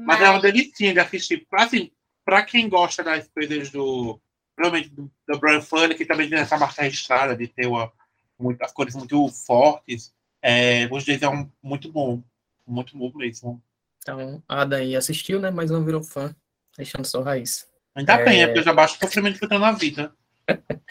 Mas 0.06 0.18
mas- 0.18 0.28
é 0.28 0.30
uma 0.30 0.40
delicinha 0.40 0.92
de 0.92 1.00
assistir. 1.00 1.46
Assim, 1.52 1.90
pra 2.24 2.42
quem 2.42 2.68
gosta 2.68 3.02
das 3.02 3.28
coisas 3.28 3.70
do. 3.70 4.20
Realmente 4.58 4.90
do, 4.90 5.10
do 5.26 5.38
Brian 5.38 5.60
Fuller, 5.62 5.96
que 5.96 6.04
também 6.04 6.28
tem 6.28 6.38
essa 6.38 6.58
marca 6.58 6.82
registrada 6.82 7.34
de 7.34 7.48
ter 7.48 7.66
uma, 7.66 7.90
muito, 8.38 8.62
as 8.62 8.72
cores 8.72 8.94
muito 8.94 9.26
fortes. 9.28 10.12
É, 10.42 10.86
os 10.90 11.04
dois 11.04 11.22
é 11.22 11.28
um, 11.28 11.50
muito 11.62 11.90
bom. 11.90 12.22
Muito 12.66 12.96
bom 12.96 13.10
mesmo. 13.14 13.62
Então, 14.02 14.42
a 14.48 14.62
Ada 14.62 14.76
aí 14.76 14.94
assistiu, 14.94 15.40
né? 15.40 15.50
Mas 15.50 15.70
não 15.70 15.84
virou 15.84 16.02
fã, 16.02 16.34
deixando 16.76 17.06
só 17.06 17.22
raiz. 17.22 17.66
Ainda 17.94 18.14
É. 18.14 18.24
bem, 18.24 18.42
é 18.42 18.46
porque 18.46 18.60
eu 18.60 18.64
já 18.64 18.72
baixo 18.72 18.96
o 18.96 18.98
sofrimento 18.98 19.38
que 19.38 19.44
eu 19.44 19.48
tenho 19.48 19.60
na 19.60 19.72
vida. 19.72 20.12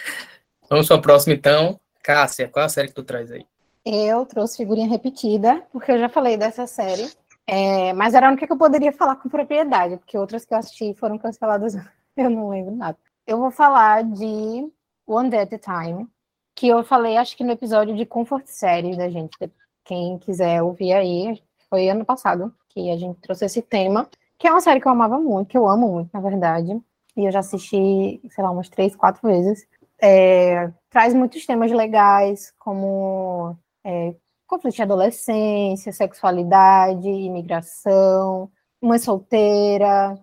Vamos 0.70 0.88
para 0.88 0.98
a 0.98 1.02
próxima, 1.02 1.34
então. 1.34 1.80
Cássia, 2.04 2.48
qual 2.48 2.66
a 2.66 2.70
série 2.70 2.88
que 2.88 2.94
tu 2.96 3.04
traz 3.04 3.32
aí? 3.32 3.46
Eu 3.86 4.26
trouxe 4.26 4.58
figurinha 4.58 4.88
repetida, 4.88 5.64
porque 5.72 5.92
eu 5.92 6.00
já 6.00 6.10
falei 6.10 6.38
dessa 6.38 6.66
série. 6.68 7.10
É, 7.52 7.94
mas 7.94 8.14
era 8.14 8.28
a 8.28 8.30
única 8.30 8.46
que 8.46 8.54
eu 8.54 8.58
poderia 8.58 8.92
falar 8.94 9.16
com 9.16 9.28
propriedade, 9.28 9.98
porque 9.98 10.16
outras 10.16 10.46
que 10.46 10.54
eu 10.54 10.58
assisti 10.60 10.94
foram 10.94 11.18
canceladas, 11.18 11.74
eu 12.16 12.30
não 12.30 12.50
lembro 12.50 12.76
nada. 12.76 12.96
Eu 13.26 13.40
vou 13.40 13.50
falar 13.50 14.04
de 14.04 14.72
One 15.08 15.32
Day 15.32 15.40
at 15.40 15.54
a 15.54 15.58
Time, 15.58 16.08
que 16.56 16.68
eu 16.68 16.84
falei, 16.84 17.18
acho 17.18 17.36
que 17.36 17.44
no 17.44 17.52
episódio 17.52 17.96
de 17.96 18.06
Comfort 18.06 18.46
Séries 18.46 18.98
da 18.98 19.10
gente. 19.10 19.36
Quem 19.84 20.20
quiser 20.20 20.62
ouvir 20.62 20.94
aí, 20.94 21.42
foi 21.68 21.90
ano 21.90 22.06
passado 22.06 22.54
que 22.70 22.92
a 22.92 22.98
gente 22.98 23.20
trouxe 23.20 23.46
esse 23.46 23.64
tema, 23.64 24.08
que 24.38 24.48
é 24.48 24.52
uma 24.52 24.62
série 24.62 24.80
que 24.80 24.88
eu 24.88 24.92
amava 24.92 25.18
muito, 25.18 25.48
que 25.50 25.58
eu 25.58 25.68
amo 25.68 25.88
muito, 25.92 26.12
na 26.14 26.20
verdade. 26.20 26.80
E 27.18 27.26
eu 27.26 27.32
já 27.32 27.40
assisti, 27.40 28.22
sei 28.30 28.44
lá, 28.44 28.52
umas 28.52 28.70
três, 28.70 28.96
quatro 28.96 29.28
vezes. 29.28 29.68
É, 30.00 30.72
traz 30.88 31.16
muitos 31.16 31.48
temas 31.48 31.72
legais, 31.72 32.54
como 32.60 33.58
é, 33.84 34.14
conflito 34.50 34.76
de 34.76 34.82
adolescência, 34.84 35.92
sexualidade, 35.94 37.08
imigração, 37.10 38.52
mãe 38.82 39.00
solteira, 39.00 40.16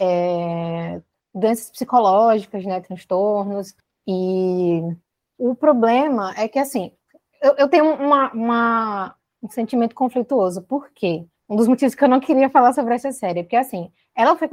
é, 0.00 1.00
doenças 1.34 1.70
psicológicas, 1.70 2.64
né, 2.64 2.80
transtornos. 2.80 3.74
E 4.06 4.80
o 5.38 5.54
problema 5.54 6.32
é 6.36 6.48
que, 6.48 6.58
assim, 6.58 6.92
eu, 7.42 7.54
eu 7.58 7.68
tenho 7.68 7.84
uma, 7.94 8.32
uma- 8.32 9.14
um 9.42 9.48
sentimento 9.48 9.94
conflituoso. 9.94 10.62
Por 10.62 10.90
quê? 10.94 11.26
Um 11.48 11.56
dos 11.56 11.68
motivos 11.68 11.94
que 11.94 12.02
eu 12.04 12.08
não 12.08 12.20
queria 12.20 12.48
falar 12.50 12.72
sobre 12.72 12.94
essa 12.94 13.12
série, 13.12 13.42
porque, 13.42 13.56
assim, 13.56 13.90
ela 14.16 14.36
foi, 14.36 14.48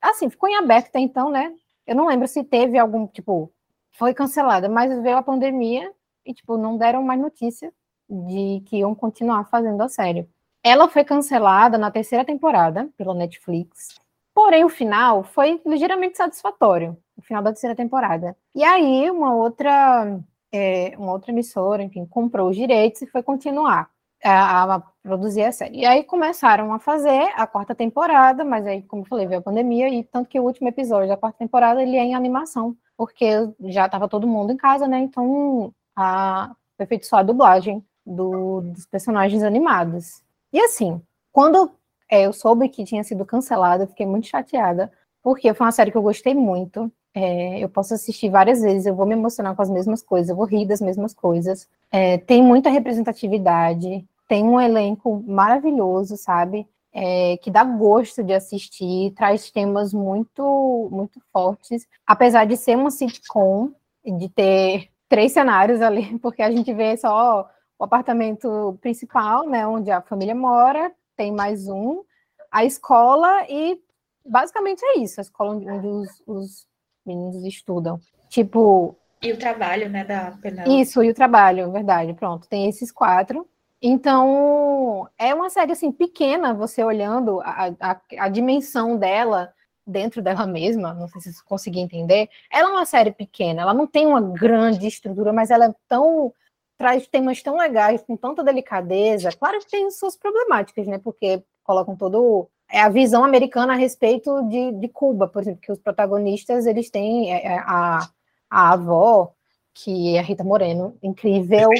assim, 0.00 0.30
ficou 0.30 0.48
em 0.48 0.56
aberto 0.56 0.88
até 0.88 1.00
então, 1.00 1.30
né? 1.30 1.52
Eu 1.86 1.96
não 1.96 2.06
lembro 2.06 2.28
se 2.28 2.44
teve 2.44 2.78
algum, 2.78 3.06
tipo, 3.06 3.52
foi 3.92 4.14
cancelada, 4.14 4.68
mas 4.68 4.96
veio 5.02 5.16
a 5.16 5.22
pandemia 5.22 5.92
e, 6.24 6.34
tipo, 6.34 6.56
não 6.56 6.76
deram 6.76 7.02
mais 7.02 7.20
notícia 7.20 7.72
de 8.08 8.62
que 8.66 8.78
iam 8.78 8.94
continuar 8.94 9.44
fazendo 9.44 9.82
a 9.82 9.88
série. 9.88 10.28
Ela 10.62 10.88
foi 10.88 11.04
cancelada 11.04 11.78
na 11.78 11.90
terceira 11.90 12.24
temporada 12.24 12.88
pela 12.96 13.14
Netflix, 13.14 13.98
porém 14.34 14.64
o 14.64 14.68
final 14.68 15.22
foi 15.22 15.60
ligeiramente 15.64 16.16
satisfatório, 16.16 16.96
o 17.16 17.22
final 17.22 17.42
da 17.42 17.50
terceira 17.50 17.76
temporada. 17.76 18.36
E 18.54 18.64
aí 18.64 19.10
uma 19.10 19.34
outra, 19.34 20.18
é, 20.52 20.94
uma 20.98 21.12
outra 21.12 21.30
emissora, 21.30 21.82
enfim, 21.82 22.04
comprou 22.06 22.50
os 22.50 22.56
direitos 22.56 23.02
e 23.02 23.06
foi 23.06 23.22
continuar 23.22 23.88
a, 24.24 24.74
a 24.74 24.82
produzir 25.02 25.44
a 25.44 25.52
série. 25.52 25.78
E 25.80 25.86
aí 25.86 26.02
começaram 26.04 26.72
a 26.72 26.78
fazer 26.78 27.32
a 27.36 27.46
quarta 27.46 27.74
temporada, 27.74 28.44
mas 28.44 28.66
aí, 28.66 28.82
como 28.82 29.02
eu 29.02 29.06
falei, 29.06 29.26
veio 29.26 29.40
a 29.40 29.44
pandemia 29.44 29.88
e 29.88 30.02
tanto 30.04 30.28
que 30.28 30.40
o 30.40 30.44
último 30.44 30.68
episódio 30.68 31.08
da 31.08 31.16
quarta 31.16 31.38
temporada 31.38 31.82
ele 31.82 31.96
é 31.96 32.02
em 32.02 32.14
animação, 32.14 32.76
porque 32.96 33.30
já 33.66 33.86
estava 33.86 34.08
todo 34.08 34.26
mundo 34.26 34.52
em 34.52 34.56
casa, 34.56 34.86
né? 34.88 34.98
Então 35.00 35.72
a, 35.94 36.54
foi 36.76 36.86
feito 36.86 37.06
só 37.06 37.18
a 37.18 37.22
dublagem 37.22 37.84
do- 38.06 38.60
dos 38.62 38.86
personagens 38.86 39.42
animados. 39.42 40.22
E 40.52 40.60
assim, 40.60 41.00
quando 41.32 41.70
é, 42.08 42.22
eu 42.26 42.32
soube 42.32 42.68
que 42.68 42.84
tinha 42.84 43.02
sido 43.02 43.24
cancelada, 43.26 43.84
eu 43.84 43.88
fiquei 43.88 44.06
muito 44.06 44.28
chateada, 44.28 44.90
porque 45.22 45.52
foi 45.52 45.66
uma 45.66 45.72
série 45.72 45.90
que 45.90 45.96
eu 45.96 46.02
gostei 46.02 46.34
muito. 46.34 46.90
É, 47.12 47.58
eu 47.58 47.68
posso 47.68 47.94
assistir 47.94 48.28
várias 48.30 48.60
vezes, 48.60 48.86
eu 48.86 48.94
vou 48.94 49.06
me 49.06 49.14
emocionar 49.14 49.56
com 49.56 49.62
as 49.62 49.70
mesmas 49.70 50.02
coisas, 50.02 50.28
eu 50.28 50.36
vou 50.36 50.44
rir 50.46 50.66
das 50.66 50.80
mesmas 50.80 51.12
coisas. 51.14 51.66
É, 51.90 52.18
tem 52.18 52.42
muita 52.42 52.70
representatividade, 52.70 54.06
tem 54.28 54.44
um 54.44 54.60
elenco 54.60 55.22
maravilhoso, 55.26 56.16
sabe? 56.16 56.66
É, 56.92 57.36
que 57.38 57.50
dá 57.50 57.64
gosto 57.64 58.22
de 58.22 58.32
assistir, 58.32 59.12
traz 59.12 59.50
temas 59.50 59.92
muito, 59.92 60.88
muito 60.90 61.20
fortes, 61.32 61.86
apesar 62.06 62.46
de 62.46 62.56
ser 62.56 62.76
uma 62.76 62.90
sitcom, 62.90 63.70
de 64.04 64.28
ter 64.30 64.88
três 65.08 65.32
cenários 65.32 65.80
ali, 65.82 66.18
porque 66.20 66.42
a 66.42 66.50
gente 66.50 66.72
vê 66.72 66.96
só 66.96 67.48
o 67.78 67.84
apartamento 67.84 68.78
principal, 68.80 69.46
né, 69.48 69.66
onde 69.66 69.90
a 69.90 70.00
família 70.00 70.34
mora, 70.34 70.92
tem 71.16 71.32
mais 71.32 71.68
um, 71.68 72.02
a 72.50 72.64
escola 72.64 73.44
e 73.48 73.78
basicamente 74.24 74.84
é 74.84 74.98
isso, 74.98 75.20
a 75.20 75.22
escola 75.22 75.54
onde 75.54 75.86
os, 75.86 76.22
os 76.26 76.66
meninos 77.04 77.44
estudam. 77.44 78.00
Tipo. 78.28 78.96
E 79.22 79.32
o 79.32 79.38
trabalho, 79.38 79.88
né, 79.88 80.04
da 80.04 80.32
Penélope. 80.42 80.80
Isso, 80.80 81.02
e 81.02 81.10
o 81.10 81.14
trabalho, 81.14 81.70
verdade. 81.70 82.12
Pronto, 82.14 82.48
tem 82.48 82.68
esses 82.68 82.90
quatro. 82.90 83.48
Então, 83.80 85.08
é 85.18 85.34
uma 85.34 85.50
série 85.50 85.72
assim 85.72 85.92
pequena, 85.92 86.54
você 86.54 86.82
olhando 86.82 87.40
a, 87.42 87.74
a, 87.80 88.00
a 88.18 88.28
dimensão 88.28 88.96
dela 88.96 89.52
dentro 89.86 90.20
dela 90.20 90.46
mesma, 90.46 90.92
não 90.92 91.06
sei 91.08 91.20
se 91.20 91.32
você 91.32 91.42
conseguir 91.44 91.80
entender. 91.80 92.28
Ela 92.50 92.70
é 92.70 92.72
uma 92.72 92.84
série 92.84 93.12
pequena, 93.12 93.62
ela 93.62 93.74
não 93.74 93.86
tem 93.86 94.06
uma 94.06 94.20
grande 94.20 94.86
estrutura, 94.86 95.32
mas 95.32 95.50
ela 95.50 95.66
é 95.66 95.74
tão 95.86 96.32
traz 96.76 97.06
temas 97.06 97.42
tão 97.42 97.56
legais, 97.56 98.02
com 98.02 98.16
tanta 98.16 98.44
delicadeza. 98.44 99.30
Claro 99.32 99.58
que 99.60 99.70
tem 99.70 99.90
suas 99.90 100.16
problemáticas, 100.16 100.86
né? 100.86 100.98
Porque 100.98 101.42
colocam 101.64 101.96
todo 101.96 102.48
é 102.68 102.80
a 102.80 102.88
visão 102.88 103.24
americana 103.24 103.74
a 103.74 103.76
respeito 103.76 104.42
de, 104.48 104.72
de 104.72 104.88
Cuba, 104.88 105.28
por 105.28 105.42
exemplo, 105.42 105.60
que 105.60 105.70
os 105.70 105.78
protagonistas 105.78 106.66
eles 106.66 106.90
têm 106.90 107.32
é, 107.32 107.46
é, 107.46 107.58
a, 107.58 108.08
a 108.50 108.72
avó, 108.72 109.32
que 109.72 110.16
é 110.16 110.18
a 110.18 110.22
Rita 110.22 110.42
Moreno, 110.42 110.96
incrível. 111.02 111.70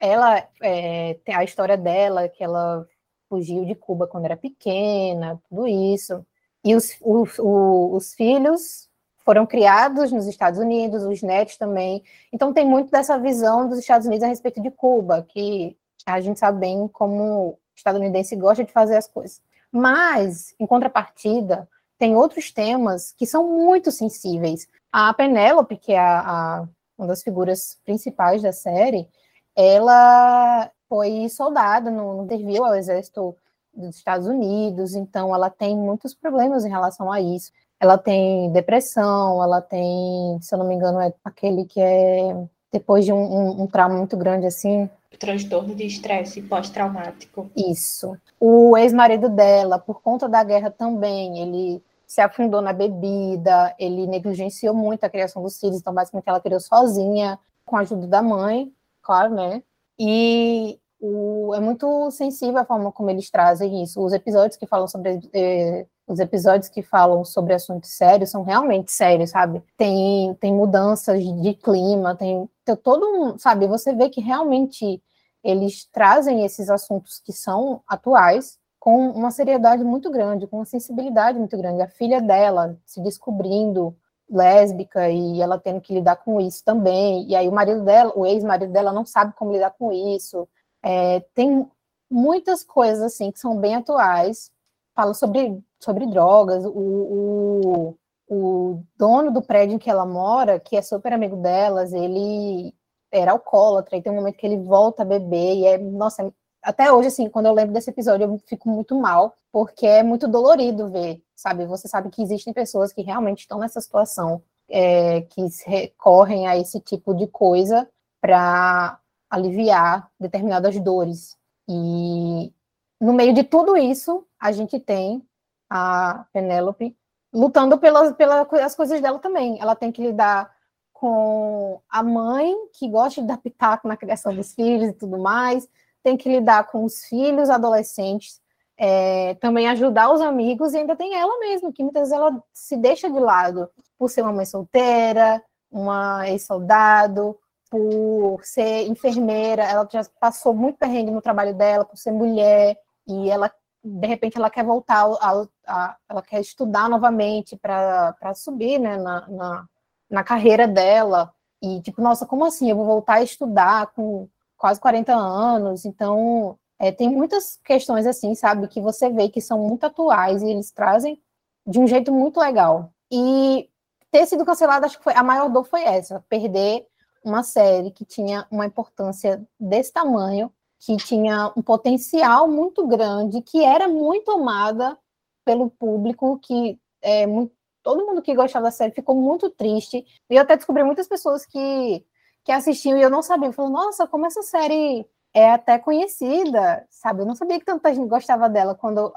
Ela 0.00 0.46
é, 0.60 1.14
tem 1.24 1.34
a 1.34 1.44
história 1.44 1.76
dela, 1.76 2.28
que 2.28 2.42
ela 2.42 2.86
fugiu 3.28 3.64
de 3.64 3.74
Cuba 3.74 4.06
quando 4.06 4.24
era 4.24 4.36
pequena, 4.36 5.40
tudo 5.48 5.68
isso. 5.68 6.26
E 6.64 6.74
os, 6.74 6.96
os, 7.00 7.38
os 7.38 8.14
filhos 8.14 8.88
foram 9.24 9.46
criados 9.46 10.12
nos 10.12 10.26
Estados 10.26 10.60
Unidos, 10.60 11.02
os 11.04 11.22
netos 11.22 11.56
também. 11.56 12.02
Então 12.32 12.52
tem 12.52 12.66
muito 12.66 12.90
dessa 12.90 13.18
visão 13.18 13.68
dos 13.68 13.78
Estados 13.78 14.06
Unidos 14.06 14.24
a 14.24 14.28
respeito 14.28 14.60
de 14.60 14.70
Cuba, 14.70 15.24
que 15.28 15.76
a 16.04 16.20
gente 16.20 16.38
sabe 16.38 16.60
bem 16.60 16.86
como 16.88 17.22
o 17.22 17.58
estadunidense 17.74 18.36
gosta 18.36 18.62
de 18.62 18.72
fazer 18.72 18.96
as 18.96 19.08
coisas. 19.08 19.40
Mas, 19.72 20.54
em 20.60 20.66
contrapartida, 20.66 21.68
tem 21.98 22.14
outros 22.14 22.52
temas 22.52 23.12
que 23.16 23.26
são 23.26 23.50
muito 23.50 23.90
sensíveis. 23.90 24.68
A 24.92 25.12
Penélope, 25.14 25.76
que 25.76 25.92
é 25.92 25.98
a, 25.98 26.20
a, 26.20 26.68
uma 26.98 27.08
das 27.08 27.22
figuras 27.22 27.78
principais 27.84 28.42
da 28.42 28.52
série, 28.52 29.08
ela 29.56 30.70
foi 30.88 31.28
soldada, 31.28 31.90
não 31.90 32.26
serviu 32.28 32.64
ao 32.64 32.74
exército 32.74 33.34
dos 33.72 33.96
Estados 33.96 34.26
Unidos, 34.26 34.94
então 34.94 35.34
ela 35.34 35.50
tem 35.50 35.76
muitos 35.76 36.14
problemas 36.14 36.64
em 36.64 36.70
relação 36.70 37.10
a 37.10 37.20
isso. 37.20 37.50
Ela 37.80 37.98
tem 37.98 38.50
depressão, 38.52 39.42
ela 39.42 39.60
tem, 39.60 40.38
se 40.40 40.54
eu 40.54 40.58
não 40.58 40.66
me 40.66 40.74
engano, 40.74 41.00
é 41.00 41.12
aquele 41.24 41.64
que 41.64 41.80
é 41.80 42.46
depois 42.72 43.04
de 43.04 43.12
um, 43.12 43.16
um, 43.16 43.62
um 43.62 43.66
trauma 43.66 43.96
muito 43.96 44.16
grande 44.16 44.46
assim, 44.46 44.88
transtorno 45.16 45.74
de 45.74 45.86
estresse 45.86 46.42
pós-traumático. 46.42 47.50
Isso. 47.56 48.16
O 48.38 48.76
ex-marido 48.76 49.28
dela, 49.28 49.78
por 49.78 50.02
conta 50.02 50.28
da 50.28 50.42
guerra 50.42 50.70
também, 50.70 51.38
ele 51.38 51.82
se 52.06 52.20
afundou 52.20 52.60
na 52.60 52.72
bebida, 52.72 53.74
ele 53.78 54.06
negligenciou 54.06 54.74
muito 54.74 55.04
a 55.04 55.08
criação 55.08 55.42
dos 55.42 55.58
filhos, 55.58 55.78
então 55.78 55.94
basicamente 55.94 56.28
ela 56.28 56.40
criou 56.40 56.60
sozinha, 56.60 57.38
com 57.64 57.76
a 57.76 57.80
ajuda 57.80 58.06
da 58.06 58.22
mãe, 58.22 58.72
claro, 59.02 59.34
né? 59.34 59.62
E 59.98 60.78
o, 61.00 61.54
é 61.54 61.60
muito 61.60 62.10
sensível 62.10 62.58
a 62.58 62.64
forma 62.64 62.92
como 62.92 63.10
eles 63.10 63.30
trazem 63.30 63.82
isso. 63.82 64.04
Os 64.04 64.12
episódios 64.12 64.56
que 64.56 64.66
falam 64.66 64.86
sobre 64.86 65.20
eh, 65.32 65.86
os 66.06 66.18
episódios 66.18 66.68
que 66.68 66.82
falam 66.82 67.24
sobre 67.24 67.54
assuntos 67.54 67.90
sérios 67.90 68.30
são 68.30 68.42
realmente 68.42 68.92
sérios, 68.92 69.30
sabe? 69.30 69.62
Tem, 69.76 70.34
tem 70.34 70.52
mudanças 70.52 71.22
de 71.22 71.54
clima, 71.54 72.14
tem, 72.14 72.48
tem 72.64 72.76
todo 72.76 73.06
um, 73.06 73.38
sabe? 73.38 73.66
Você 73.66 73.94
vê 73.94 74.10
que 74.10 74.20
realmente 74.20 75.02
eles 75.42 75.86
trazem 75.92 76.44
esses 76.44 76.68
assuntos 76.70 77.20
que 77.20 77.32
são 77.32 77.82
atuais 77.86 78.58
com 78.78 79.10
uma 79.10 79.30
seriedade 79.30 79.82
muito 79.82 80.10
grande, 80.10 80.46
com 80.46 80.56
uma 80.56 80.64
sensibilidade 80.66 81.38
muito 81.38 81.56
grande. 81.56 81.82
A 81.82 81.88
filha 81.88 82.20
dela 82.20 82.78
se 82.84 83.00
descobrindo 83.00 83.96
lésbica 84.28 85.08
e 85.10 85.40
ela 85.40 85.58
tendo 85.58 85.80
que 85.80 85.94
lidar 85.94 86.16
com 86.16 86.40
isso 86.40 86.62
também. 86.64 87.26
E 87.26 87.34
aí 87.34 87.48
o 87.48 87.52
marido 87.52 87.82
dela, 87.82 88.12
o 88.14 88.26
ex-marido 88.26 88.72
dela, 88.72 88.92
não 88.92 89.06
sabe 89.06 89.34
como 89.36 89.52
lidar 89.52 89.70
com 89.70 89.92
isso. 89.92 90.46
É, 90.82 91.20
tem 91.34 91.66
muitas 92.10 92.62
coisas 92.62 93.02
assim 93.02 93.30
que 93.30 93.38
são 93.38 93.58
bem 93.58 93.74
atuais. 93.74 94.50
Fala 94.94 95.14
sobre 95.14 95.62
sobre 95.84 96.06
drogas. 96.06 96.64
O, 96.64 96.70
o, 96.70 97.96
o 98.28 98.82
dono 98.96 99.30
do 99.30 99.42
prédio 99.42 99.76
em 99.76 99.78
que 99.78 99.90
ela 99.90 100.06
mora, 100.06 100.58
que 100.58 100.76
é 100.76 100.82
super 100.82 101.12
amigo 101.12 101.36
delas, 101.36 101.92
ele 101.92 102.74
era 103.12 103.32
alcoólatra, 103.32 103.96
e 103.96 104.02
tem 104.02 104.10
um 104.12 104.16
momento 104.16 104.36
que 104.36 104.46
ele 104.46 104.58
volta 104.58 105.02
a 105.02 105.06
beber, 105.06 105.54
e 105.54 105.66
é, 105.66 105.78
nossa, 105.78 106.32
até 106.64 106.90
hoje, 106.90 107.08
assim, 107.08 107.28
quando 107.28 107.46
eu 107.46 107.52
lembro 107.52 107.72
desse 107.72 107.90
episódio, 107.90 108.24
eu 108.24 108.40
fico 108.46 108.68
muito 108.68 108.98
mal, 108.98 109.34
porque 109.52 109.86
é 109.86 110.02
muito 110.02 110.26
dolorido 110.26 110.90
ver, 110.90 111.22
sabe? 111.36 111.66
Você 111.66 111.86
sabe 111.86 112.10
que 112.10 112.22
existem 112.22 112.52
pessoas 112.52 112.92
que 112.92 113.02
realmente 113.02 113.40
estão 113.40 113.58
nessa 113.58 113.80
situação, 113.80 114.42
é, 114.68 115.20
que 115.22 115.46
recorrem 115.66 116.48
a 116.48 116.56
esse 116.56 116.80
tipo 116.80 117.14
de 117.14 117.26
coisa 117.26 117.88
para 118.20 118.98
aliviar 119.30 120.10
determinadas 120.18 120.78
dores. 120.80 121.36
E 121.68 122.52
no 123.00 123.12
meio 123.12 123.34
de 123.34 123.44
tudo 123.44 123.76
isso, 123.76 124.26
a 124.40 124.50
gente 124.50 124.80
tem 124.80 125.22
a 125.68 126.26
Penélope, 126.32 126.96
lutando 127.32 127.78
pelas, 127.78 128.12
pelas 128.12 128.74
coisas 128.74 129.00
dela 129.00 129.18
também. 129.18 129.60
Ela 129.60 129.74
tem 129.74 129.90
que 129.90 130.02
lidar 130.02 130.54
com 130.92 131.80
a 131.88 132.02
mãe, 132.02 132.54
que 132.72 132.88
gosta 132.88 133.20
de 133.20 133.26
dar 133.26 133.36
pitaco 133.38 133.86
na 133.86 133.96
criação 133.96 134.34
dos 134.34 134.54
filhos 134.54 134.88
e 134.88 134.92
tudo 134.92 135.18
mais, 135.18 135.68
tem 136.02 136.16
que 136.16 136.28
lidar 136.28 136.64
com 136.70 136.84
os 136.84 137.04
filhos 137.04 137.50
adolescentes, 137.50 138.40
é, 138.76 139.34
também 139.34 139.68
ajudar 139.68 140.12
os 140.12 140.20
amigos, 140.20 140.72
e 140.72 140.78
ainda 140.78 140.96
tem 140.96 141.14
ela 141.14 141.38
mesma, 141.40 141.72
que 141.72 141.82
muitas 141.82 142.08
vezes 142.08 142.14
ela 142.14 142.42
se 142.52 142.76
deixa 142.76 143.10
de 143.10 143.18
lado 143.18 143.68
por 143.98 144.08
ser 144.08 144.22
uma 144.22 144.32
mãe 144.32 144.44
solteira, 144.44 145.42
uma 145.70 146.28
ex-soldado, 146.28 147.36
por 147.70 148.40
ser 148.44 148.86
enfermeira, 148.86 149.64
ela 149.64 149.88
já 149.90 150.02
passou 150.20 150.54
muito 150.54 150.78
perrengue 150.78 151.10
no 151.10 151.20
trabalho 151.20 151.54
dela, 151.54 151.84
por 151.84 151.96
ser 151.96 152.12
mulher, 152.12 152.78
e 153.06 153.30
ela 153.30 153.52
de 153.82 154.06
repente 154.06 154.38
ela 154.38 154.48
quer 154.48 154.64
voltar, 154.64 155.04
a, 155.20 155.46
a, 155.66 155.96
ela 156.08 156.22
quer 156.22 156.40
estudar 156.40 156.88
novamente 156.88 157.56
para 157.56 158.34
subir 158.34 158.78
né, 158.78 158.96
na, 158.96 159.28
na, 159.28 159.68
na, 160.10 160.24
carreira 160.24 160.66
dela. 160.66 161.32
E, 161.62 161.80
tipo, 161.80 162.02
nossa, 162.02 162.26
como 162.26 162.44
assim? 162.44 162.70
Eu 162.70 162.76
vou 162.76 162.84
voltar 162.84 163.14
a 163.14 163.22
estudar 163.22 163.88
com 163.88 164.28
quase 164.56 164.80
40 164.80 165.14
anos. 165.14 165.84
Então, 165.84 166.58
é, 166.78 166.92
tem 166.92 167.08
muitas 167.08 167.58
questões 167.64 168.06
assim, 168.06 168.34
sabe, 168.34 168.68
que 168.68 168.80
você 168.80 169.10
vê 169.10 169.28
que 169.28 169.40
são 169.40 169.58
muito 169.58 169.84
atuais 169.84 170.42
e 170.42 170.48
eles 170.48 170.70
trazem 170.70 171.20
de 171.66 171.78
um 171.78 171.86
jeito 171.86 172.12
muito 172.12 172.38
legal. 172.40 172.90
E 173.10 173.68
ter 174.10 174.26
sido 174.26 174.44
cancelado, 174.44 174.86
acho 174.86 174.98
que 174.98 175.04
foi, 175.04 175.14
a 175.14 175.22
maior 175.22 175.48
dor 175.48 175.64
foi 175.64 175.82
essa, 175.82 176.24
perder 176.28 176.86
uma 177.24 177.42
série 177.42 177.90
que 177.90 178.04
tinha 178.04 178.46
uma 178.50 178.66
importância 178.66 179.42
desse 179.58 179.92
tamanho 179.92 180.52
que 180.78 180.96
tinha 180.98 181.50
um 181.56 181.62
potencial 181.62 182.46
muito 182.46 182.86
grande, 182.86 183.40
que 183.40 183.64
era 183.64 183.88
muito 183.88 184.30
amada 184.30 184.98
pelo 185.44 185.70
público, 185.70 186.38
que 186.40 186.78
é, 187.02 187.26
muito, 187.26 187.52
todo 187.82 188.06
mundo 188.06 188.22
que 188.22 188.34
gostava 188.34 188.64
da 188.64 188.70
série 188.70 188.92
ficou 188.92 189.14
muito 189.14 189.50
triste. 189.50 190.04
E 190.30 190.34
eu 190.34 190.42
até 190.42 190.56
descobri 190.56 190.82
muitas 190.82 191.06
pessoas 191.06 191.44
que, 191.44 192.04
que 192.42 192.52
assistiam 192.52 192.98
e 192.98 193.02
eu 193.02 193.10
não 193.10 193.22
sabia. 193.22 193.52
Falou, 193.52 193.70
nossa, 193.70 194.06
como 194.06 194.26
essa 194.26 194.42
série 194.42 195.06
é 195.34 195.50
até 195.50 195.78
conhecida, 195.78 196.86
sabe? 196.88 197.22
Eu 197.22 197.26
não 197.26 197.34
sabia 197.34 197.58
que 197.58 197.64
tanta 197.64 197.92
gente 197.94 198.08
gostava 198.08 198.48
dela 198.48 198.74
quando, 198.74 199.12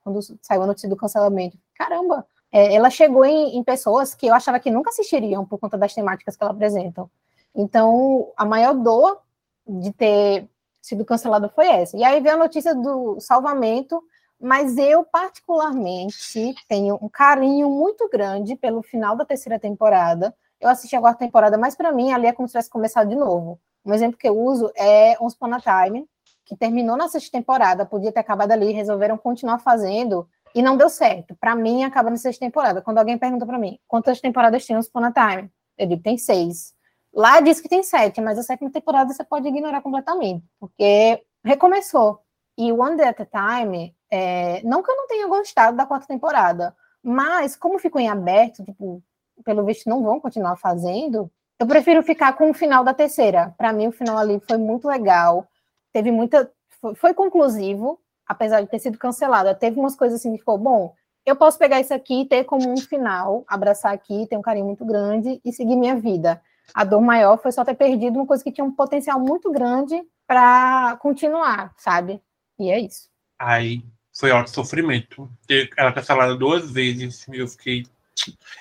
quando 0.00 0.20
saiu 0.40 0.62
a 0.62 0.66
notícia 0.66 0.88
do 0.88 0.96
cancelamento. 0.96 1.58
Caramba! 1.74 2.26
É, 2.52 2.74
ela 2.74 2.88
chegou 2.88 3.24
em, 3.24 3.56
em 3.56 3.64
pessoas 3.64 4.14
que 4.14 4.26
eu 4.26 4.34
achava 4.34 4.60
que 4.60 4.70
nunca 4.70 4.90
assistiriam 4.90 5.44
por 5.44 5.58
conta 5.58 5.76
das 5.76 5.92
temáticas 5.92 6.36
que 6.36 6.42
ela 6.42 6.52
apresenta. 6.52 7.10
Então, 7.54 8.32
a 8.36 8.44
maior 8.44 8.74
dor 8.74 9.20
de 9.66 9.92
ter 9.92 10.48
sido 10.80 11.04
cancelada 11.04 11.48
foi 11.48 11.66
essa. 11.66 11.96
E 11.96 12.04
aí 12.04 12.20
veio 12.20 12.36
a 12.36 12.38
notícia 12.38 12.74
do 12.74 13.18
salvamento, 13.18 14.00
mas 14.40 14.76
eu, 14.76 15.04
particularmente, 15.04 16.54
tenho 16.68 16.98
um 17.00 17.08
carinho 17.08 17.70
muito 17.70 18.08
grande 18.08 18.56
pelo 18.56 18.82
final 18.82 19.16
da 19.16 19.24
terceira 19.24 19.58
temporada. 19.58 20.34
Eu 20.60 20.68
assisti 20.68 20.94
a 20.96 21.00
quarta 21.00 21.20
temporada, 21.20 21.58
mas 21.58 21.74
para 21.74 21.92
mim 21.92 22.12
ali 22.12 22.26
é 22.26 22.32
como 22.32 22.46
se 22.48 22.52
tivesse 22.52 22.70
começado 22.70 23.08
de 23.08 23.16
novo. 23.16 23.58
Um 23.84 23.94
exemplo 23.94 24.18
que 24.18 24.28
eu 24.28 24.38
uso 24.38 24.70
é 24.76 25.16
Once 25.20 25.36
Upon 25.36 25.54
a 25.54 25.60
Time, 25.60 26.06
que 26.44 26.56
terminou 26.56 26.96
na 26.96 27.08
sexta 27.08 27.30
temporada, 27.32 27.86
podia 27.86 28.12
ter 28.12 28.20
acabado 28.20 28.52
ali, 28.52 28.72
resolveram 28.72 29.18
continuar 29.18 29.58
fazendo, 29.58 30.28
E 30.54 30.62
não 30.62 30.74
deu 30.74 30.88
certo. 30.88 31.36
Para 31.38 31.54
mim, 31.54 31.84
acaba 31.84 32.08
na 32.08 32.16
sexta 32.16 32.46
temporada. 32.46 32.80
Quando 32.80 32.96
alguém 32.96 33.18
pergunta 33.18 33.44
para 33.44 33.58
mim 33.58 33.78
quantas 33.86 34.22
temporadas 34.22 34.64
tem 34.64 34.74
o 34.74 34.82
Spona 34.82 35.12
Time, 35.12 35.50
eu 35.76 35.86
digo 35.86 36.02
tem 36.02 36.16
seis. 36.16 36.72
Lá 37.12 37.40
diz 37.40 37.60
que 37.60 37.68
tem 37.68 37.82
sete, 37.82 38.22
mas 38.22 38.38
a 38.38 38.42
sétima 38.42 38.70
temporada 38.70 39.12
você 39.12 39.22
pode 39.22 39.46
ignorar 39.48 39.82
completamente, 39.82 40.44
porque 40.58 41.22
recomeçou. 41.44 42.20
E 42.56 42.72
One 42.72 42.96
Day 42.96 43.08
at 43.08 43.20
a 43.20 43.26
Time, 43.26 43.94
é, 44.10 44.62
não 44.62 44.82
que 44.82 44.90
eu 44.90 44.96
não 44.96 45.06
tenha 45.06 45.26
gostado 45.28 45.76
da 45.76 45.86
quarta 45.86 46.06
temporada, 46.06 46.74
mas 47.02 47.56
como 47.56 47.78
ficou 47.78 48.00
em 48.00 48.08
aberto, 48.08 48.64
tipo, 48.64 49.02
pelo 49.44 49.64
visto 49.64 49.88
não 49.88 50.02
vão 50.02 50.20
continuar 50.20 50.56
fazendo, 50.56 51.30
eu 51.58 51.66
prefiro 51.66 52.02
ficar 52.02 52.34
com 52.34 52.50
o 52.50 52.54
final 52.54 52.84
da 52.84 52.92
terceira. 52.92 53.54
Para 53.56 53.72
mim, 53.72 53.88
o 53.88 53.92
final 53.92 54.18
ali 54.18 54.40
foi 54.46 54.58
muito 54.58 54.86
legal. 54.86 55.46
Teve 55.92 56.10
muita. 56.10 56.50
Foi, 56.80 56.94
foi 56.94 57.14
conclusivo, 57.14 57.98
apesar 58.26 58.60
de 58.60 58.68
ter 58.68 58.78
sido 58.78 58.98
cancelada. 58.98 59.54
Teve 59.54 59.80
umas 59.80 59.96
coisas 59.96 60.20
assim 60.20 60.32
que 60.32 60.38
ficou, 60.38 60.58
bom, 60.58 60.94
eu 61.24 61.34
posso 61.34 61.58
pegar 61.58 61.80
isso 61.80 61.94
aqui 61.94 62.22
e 62.22 62.26
ter 62.26 62.44
como 62.44 62.70
um 62.70 62.76
final, 62.76 63.44
abraçar 63.48 63.92
aqui, 63.92 64.26
ter 64.28 64.36
um 64.36 64.42
carinho 64.42 64.66
muito 64.66 64.84
grande 64.84 65.40
e 65.44 65.52
seguir 65.52 65.76
minha 65.76 65.96
vida. 65.96 66.40
A 66.74 66.84
dor 66.84 67.00
maior 67.00 67.38
foi 67.38 67.52
só 67.52 67.64
ter 67.64 67.74
perdido 67.74 68.16
uma 68.16 68.26
coisa 68.26 68.44
que 68.44 68.52
tinha 68.52 68.64
um 68.64 68.72
potencial 68.72 69.18
muito 69.18 69.50
grande 69.50 70.02
para 70.26 70.96
continuar, 71.00 71.72
sabe? 71.76 72.20
E 72.58 72.70
é 72.70 72.80
isso. 72.80 73.08
Aí 73.38 73.82
foi 74.18 74.30
alto 74.30 74.50
sofrimento. 74.50 75.30
Ela 75.76 75.92
cancelada 75.92 76.34
duas 76.34 76.70
vezes. 76.70 77.26
Eu 77.30 77.46
fiquei. 77.46 77.86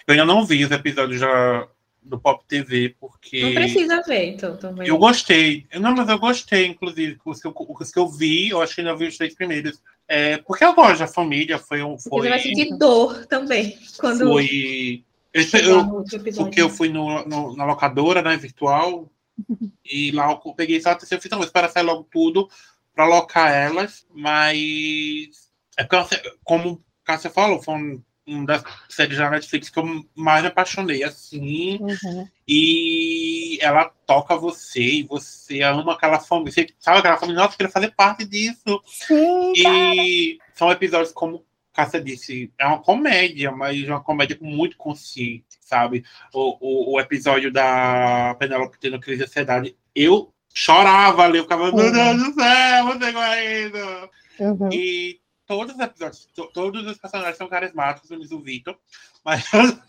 Eu 0.06 0.12
ainda 0.12 0.26
não 0.26 0.46
vi 0.46 0.66
os 0.66 0.72
episódios 0.72 1.20
já 1.20 1.68
do 2.04 2.20
Pop 2.20 2.44
TV, 2.48 2.96
porque. 3.00 3.42
Não 3.42 3.54
precisa 3.54 4.02
ver, 4.04 4.34
então, 4.34 4.58
também. 4.58 4.88
Eu 4.88 4.98
gostei. 4.98 5.66
Não, 5.74 5.96
mas 5.96 6.10
eu 6.10 6.20
gostei, 6.20 6.66
inclusive. 6.68 7.18
Os 7.26 7.42
que 7.42 7.48
eu, 7.48 7.56
os 7.58 7.92
que 7.92 8.00
eu 8.00 8.08
vi, 8.08 8.50
eu 8.50 8.62
acho 8.62 8.76
que 8.76 8.82
ainda 8.82 8.96
vi 8.96 9.08
os 9.08 9.18
três 9.18 9.34
primeiros. 9.34 9.82
É, 10.08 10.38
porque 10.38 10.64
eu 10.64 10.76
gosto 10.76 11.00
da 11.00 11.08
família, 11.08 11.58
foi 11.58 11.82
um. 11.82 11.98
Foi, 11.98 12.24
Você 12.24 12.30
vai 12.30 12.40
sentir 12.40 12.78
dor 12.78 13.26
também. 13.26 13.78
Quando 13.98 14.28
foi. 14.28 15.04
Eu, 15.34 15.44
eu, 15.60 16.04
porque 16.38 16.62
eu 16.62 16.70
fui 16.70 16.88
no, 16.88 17.26
no, 17.26 17.56
na 17.58 17.66
locadora, 17.66 18.22
né, 18.22 18.38
virtual, 18.38 19.12
e 19.84 20.12
lá 20.12 20.32
eu 20.32 20.54
peguei 20.54 20.80
só 20.80 20.92
a 20.92 20.96
terceira, 20.96 21.20
eu 21.20 21.22
fiz, 21.22 21.30
não, 21.30 21.44
espera 21.44 21.68
sair 21.68 21.84
logo 21.84 22.08
tudo 22.10 22.48
para 22.96 23.04
alocar 23.04 23.52
elas, 23.52 24.08
mas 24.10 25.52
é 25.78 25.84
porque, 25.84 26.16
como 26.44 26.72
o 26.72 26.84
Cássia 27.04 27.30
falou, 27.30 27.62
foi 27.62 27.76
um 27.76 28.04
uma 28.28 28.46
das 28.46 28.64
séries 28.90 29.18
da 29.18 29.30
Netflix 29.30 29.70
que 29.70 29.78
eu 29.78 30.06
mais 30.16 30.44
apaixonei, 30.44 31.04
assim. 31.04 31.78
Uhum. 31.80 32.28
E 32.48 33.58
ela 33.62 33.86
toca 34.06 34.36
você, 34.36 34.82
e 34.82 35.04
você 35.04 35.62
ama 35.62 35.94
aquela 35.94 36.20
família. 36.20 36.52
Você 36.52 36.68
sabe 36.80 37.00
aquela 37.00 37.18
família, 37.18 37.42
nossa, 37.42 37.54
eu 37.54 37.58
queria 37.58 37.72
fazer 37.72 37.94
parte 37.96 38.26
disso. 38.26 38.82
Sim, 38.86 39.54
e 39.56 40.38
cara. 40.38 40.52
são 40.56 40.72
episódios, 40.72 41.12
como 41.12 41.46
Cássia 41.72 42.02
disse, 42.02 42.52
é 42.58 42.66
uma 42.66 42.82
comédia, 42.82 43.52
mas 43.52 43.84
é 43.84 43.90
uma 43.90 44.02
comédia 44.04 44.38
muito 44.42 44.78
consciente, 44.78 45.46
sabe? 45.62 46.04
O, 46.34 46.58
o, 46.60 46.96
o 46.96 47.00
episódio 47.00 47.52
da 47.52 48.36
Penelope 48.40 48.80
tendo 48.80 49.00
crise 49.00 49.20
de 49.20 49.26
ansiedade, 49.26 49.78
eu 49.94 50.34
chorava 50.56 51.24
ali, 51.24 51.38
eu 51.38 51.44
ficava, 51.44 51.72
meu 51.72 51.92
Deus 51.92 52.18
do 52.18 52.34
céu, 52.34 52.86
você 52.86 53.12
guarda. 53.12 54.10
Uhum. 54.40 54.70
E 54.72 55.20
todos 55.46 55.76
os 55.76 55.82
episódios, 55.82 56.26
to, 56.34 56.50
todos 56.54 56.88
os 56.88 56.98
personagens 56.98 57.38
são 57.38 57.50
carismáticos, 57.50 58.10
menos 58.10 58.32
o 58.32 58.40
Vitor, 58.40 58.78
mas. 59.24 59.46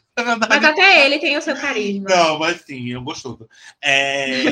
Mas 0.49 0.64
até 0.64 1.04
ele 1.04 1.18
tem 1.18 1.37
o 1.37 1.42
seu 1.42 1.54
carisma. 1.54 2.08
Não, 2.08 2.38
mas 2.38 2.62
sim, 2.62 2.90
é 2.90 2.99
um 2.99 3.04
gostoso. 3.04 3.46
É... 3.82 4.44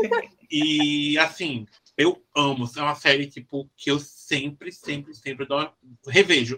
e 0.50 1.18
assim, 1.18 1.66
eu 1.94 2.24
amo. 2.34 2.66
É 2.74 2.80
uma 2.80 2.94
série 2.94 3.26
tipo 3.26 3.68
que 3.76 3.90
eu 3.90 3.98
sempre, 3.98 4.72
sempre, 4.72 5.14
sempre 5.14 5.44
dou... 5.44 5.70
revejo. 6.08 6.56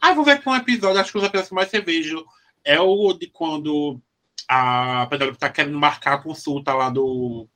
Ah, 0.00 0.14
vou 0.14 0.24
ver 0.24 0.30
aqui 0.30 0.48
um 0.48 0.56
episódio. 0.56 0.98
Acho 0.98 1.12
que 1.12 1.18
os 1.18 1.24
episódios 1.24 1.50
que 1.50 1.54
mais 1.54 1.70
revejo 1.70 2.24
é 2.64 2.80
o 2.80 3.12
de 3.12 3.26
quando 3.26 4.00
a 4.48 5.06
Penelope 5.10 5.36
tá 5.36 5.50
querendo 5.50 5.78
marcar 5.78 6.14
a 6.14 6.22
consulta 6.22 6.72
lá 6.72 6.88
do 6.88 7.46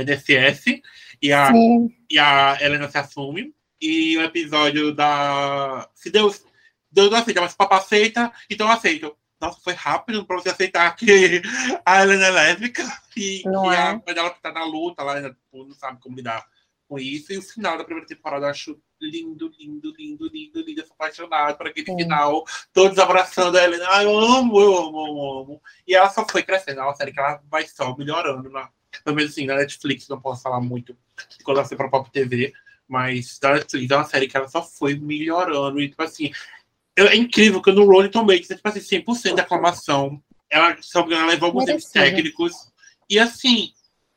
NSS 0.00 0.82
e 1.20 1.32
a, 1.32 1.50
e 2.10 2.18
a 2.18 2.58
Helena 2.60 2.88
se 2.88 2.98
assume 2.98 3.54
e 3.82 4.16
o 4.16 4.22
episódio 4.22 4.94
da. 4.94 5.88
Se 5.94 6.08
Deus, 6.08 6.44
Deus 6.90 7.10
não 7.10 7.18
aceita, 7.18 7.40
mas 7.40 7.52
o 7.52 7.56
Papa 7.56 7.76
aceita, 7.78 8.32
então 8.48 8.68
eu 8.68 8.72
aceito. 8.72 9.16
Nossa, 9.40 9.60
foi 9.60 9.72
rápido 9.72 10.24
para 10.24 10.36
você 10.36 10.50
aceitar 10.50 10.94
que 10.94 11.42
a 11.84 12.00
Helena 12.00 12.26
é 12.26 12.30
lésbica 12.30 12.84
e 13.16 13.42
não 13.44 13.64
que 13.64 13.74
é. 13.74 13.78
a 13.80 13.98
Penelope 13.98 14.40
tá 14.40 14.52
na 14.52 14.64
luta 14.64 15.02
lá, 15.02 15.20
tipo, 15.20 15.64
não 15.64 15.74
sabe 15.74 16.00
como 16.00 16.14
lidar 16.14 16.46
com 16.88 16.96
isso. 16.96 17.32
E 17.32 17.38
o 17.38 17.42
final 17.42 17.76
da 17.76 17.82
primeira 17.82 18.06
temporada 18.06 18.46
eu 18.46 18.50
acho 18.50 18.80
lindo, 19.00 19.50
lindo, 19.58 19.92
lindo, 19.98 20.28
lindo, 20.32 20.62
lindo. 20.62 20.80
Eu 20.80 20.86
sou 20.86 20.94
apaixonado 20.94 21.56
por 21.56 21.66
aquele 21.66 21.86
final, 21.86 22.44
todos 22.72 23.00
abraçando 23.00 23.58
a 23.58 23.64
Helena. 23.64 23.84
Eu 24.00 24.16
amo, 24.16 24.60
eu 24.60 24.76
amo, 24.76 25.06
eu 25.08 25.40
amo. 25.40 25.62
E 25.88 25.94
ela 25.94 26.08
só 26.08 26.24
foi 26.24 26.44
crescendo. 26.44 26.80
É 26.80 26.84
uma 26.84 26.94
série 26.94 27.12
que 27.12 27.18
ela 27.18 27.42
vai 27.50 27.66
só 27.66 27.96
melhorando. 27.96 28.48
Na, 28.48 28.70
pelo 29.04 29.16
menos 29.16 29.32
assim, 29.32 29.46
na 29.46 29.56
Netflix, 29.56 30.08
não 30.08 30.20
posso 30.20 30.42
falar 30.42 30.60
muito 30.60 30.96
quando 31.44 31.58
ela 31.58 31.66
foi 31.66 31.76
pra 31.76 31.88
Pop 31.88 32.10
TV. 32.10 32.52
Mas 32.88 33.38
da 33.38 33.54
Netflix 33.54 33.90
é 33.90 33.96
uma 33.96 34.04
série 34.04 34.28
que 34.28 34.36
ela 34.36 34.48
só 34.48 34.62
foi 34.62 34.94
melhorando. 34.96 35.80
E, 35.80 35.88
tipo 35.88 36.02
assim, 36.02 36.30
é 36.96 37.16
incrível 37.16 37.62
que 37.62 37.72
no 37.72 37.86
Rolling 37.86 38.10
Tomatoes 38.10 38.50
é, 38.50 38.56
tipo 38.56 38.68
assim, 38.68 38.80
100% 38.80 39.34
de 39.34 39.40
aclamação. 39.40 40.22
Ela, 40.50 40.76
se 40.82 40.94
não 40.94 41.10
ela 41.10 41.26
levou 41.26 41.46
alguns 41.46 41.68
erros 41.68 41.86
técnicos. 41.86 42.52
E, 43.08 43.18
assim, 43.18 43.72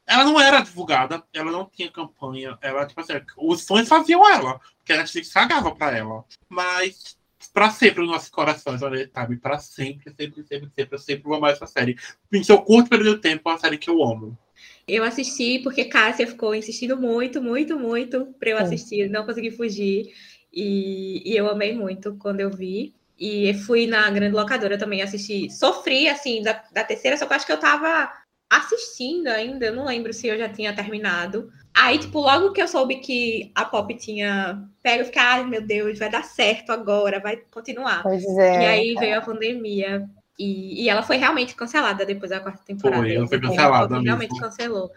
ela 0.05 0.23
não 0.23 0.39
era 0.39 0.61
divulgada, 0.61 1.23
ela 1.33 1.51
não 1.51 1.65
tinha 1.65 1.91
campanha. 1.91 2.57
Ela, 2.61 2.85
tipo 2.85 2.99
assim, 2.99 3.13
os 3.37 3.65
fãs 3.65 3.87
faziam 3.87 4.27
ela, 4.29 4.59
porque 4.77 4.93
a 4.93 4.97
Netflix 4.97 5.31
pagava 5.31 5.73
pra 5.73 5.95
ela. 5.95 6.25
Mas 6.49 7.17
para 7.53 7.71
sempre 7.71 8.01
nos 8.01 8.11
nossos 8.11 8.29
corações, 8.29 8.81
olha, 8.81 9.09
sabe? 9.13 9.37
Para 9.37 9.59
sempre, 9.59 10.13
sempre, 10.13 10.43
sempre, 10.43 10.69
sempre, 10.75 10.95
eu 10.95 10.99
sempre 10.99 11.23
vou 11.23 11.35
amar 11.35 11.53
essa 11.53 11.65
série. 11.65 11.97
Em 12.31 12.43
seu 12.43 12.61
curto 12.61 12.89
período 12.89 13.15
de 13.15 13.21
tempo, 13.21 13.49
é 13.49 13.53
uma 13.53 13.59
série 13.59 13.77
que 13.77 13.89
eu 13.89 14.03
amo. 14.03 14.37
Eu 14.87 15.03
assisti 15.03 15.59
porque 15.59 15.85
Cássia 15.85 16.27
ficou 16.27 16.53
insistindo 16.53 16.95
muito, 16.95 17.41
muito, 17.41 17.79
muito 17.79 18.27
para 18.39 18.51
eu 18.51 18.57
assistir, 18.57 19.09
não 19.09 19.25
consegui 19.25 19.51
fugir. 19.51 20.13
E, 20.53 21.21
e, 21.25 21.35
eu 21.35 21.49
amei 21.49 21.73
muito 21.75 22.15
quando 22.17 22.39
eu 22.39 22.51
vi. 22.51 22.93
E 23.17 23.53
fui 23.65 23.87
na 23.87 24.09
grande 24.11 24.35
locadora 24.35 24.77
também 24.77 25.01
assistir. 25.01 25.49
Sofri, 25.49 26.07
assim, 26.07 26.41
da, 26.41 26.63
da 26.71 26.83
terceira, 26.83 27.17
só 27.17 27.25
que 27.25 27.33
eu 27.33 27.35
acho 27.35 27.45
que 27.45 27.51
eu 27.51 27.59
tava 27.59 28.11
assistindo 28.49 29.27
ainda, 29.27 29.65
eu 29.65 29.75
não 29.75 29.85
lembro 29.85 30.13
se 30.13 30.27
eu 30.27 30.37
já 30.37 30.47
tinha 30.47 30.75
terminado. 30.75 31.49
Aí, 31.75 31.97
tipo, 31.97 32.19
logo 32.19 32.51
que 32.51 32.61
eu 32.61 32.67
soube 32.67 32.97
que 32.97 33.51
a 33.53 33.65
Pop 33.65 33.93
tinha 33.95 34.63
pego, 34.81 35.01
eu 35.01 35.05
fiquei, 35.05 35.21
ai 35.21 35.45
meu 35.45 35.61
Deus, 35.61 35.99
vai 35.99 36.09
dar 36.09 36.23
certo 36.23 36.71
agora, 36.71 37.19
vai 37.19 37.37
continuar. 37.51 38.03
Pois 38.03 38.23
é. 38.37 38.61
E 38.61 38.65
aí 38.65 38.93
veio 38.95 39.17
a 39.17 39.21
pandemia. 39.21 40.07
E, 40.37 40.83
e 40.83 40.89
ela 40.89 41.01
foi 41.01 41.17
realmente 41.17 41.55
cancelada 41.55 42.05
depois 42.05 42.29
da 42.29 42.39
quarta 42.39 42.63
temporada. 42.63 43.01
Foi, 43.01 43.15
ela 43.15 43.27
foi 43.27 43.39
cancelada. 43.39 43.99
Realmente 43.99 44.39
cancelou. 44.39 44.91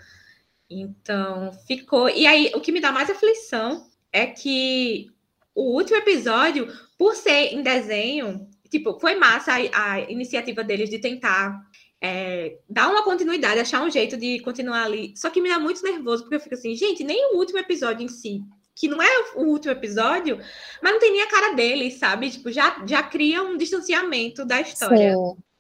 Então, 0.69 1.53
ficou. 1.67 2.09
E 2.09 2.27
aí, 2.27 2.51
o 2.55 2.61
que 2.61 2.73
me 2.73 2.81
dá 2.81 2.93
mais 2.93 3.09
aflição 3.09 3.87
é 4.13 4.27
que 4.27 5.11
o 5.55 5.75
último 5.75 5.97
episódio, 5.97 6.69
por 6.99 7.15
ser 7.15 7.55
em 7.55 7.63
desenho, 7.63 8.49
tipo, 8.71 8.99
foi 8.99 9.15
massa 9.15 9.53
a, 9.53 9.93
a 9.93 10.01
iniciativa 10.01 10.63
deles 10.63 10.91
de 10.91 10.99
tentar 10.99 11.59
é, 12.01 12.59
dar 12.69 12.89
uma 12.89 13.03
continuidade, 13.03 13.61
achar 13.61 13.83
um 13.83 13.91
jeito 13.91 14.17
de 14.17 14.41
continuar 14.41 14.85
ali. 14.85 15.15
Só 15.17 15.31
que 15.31 15.41
me 15.41 15.49
dá 15.49 15.59
muito 15.59 15.83
nervoso, 15.83 16.23
porque 16.23 16.37
eu 16.37 16.41
fico 16.41 16.55
assim, 16.55 16.75
gente, 16.75 17.03
nem 17.03 17.33
o 17.33 17.39
último 17.39 17.59
episódio 17.59 18.05
em 18.05 18.09
si 18.09 18.43
que 18.79 18.87
não 18.87 19.03
é 19.03 19.09
o 19.35 19.43
último 19.43 19.73
episódio, 19.73 20.39
mas 20.81 20.93
não 20.93 21.01
tem 21.01 21.11
nem 21.11 21.23
a 21.23 21.29
cara 21.29 21.53
dele, 21.53 21.91
sabe? 21.91 22.31
Tipo, 22.31 22.53
já, 22.53 22.85
já 22.87 23.03
cria 23.03 23.43
um 23.43 23.57
distanciamento 23.57 24.45
da 24.45 24.61
história. 24.61 25.15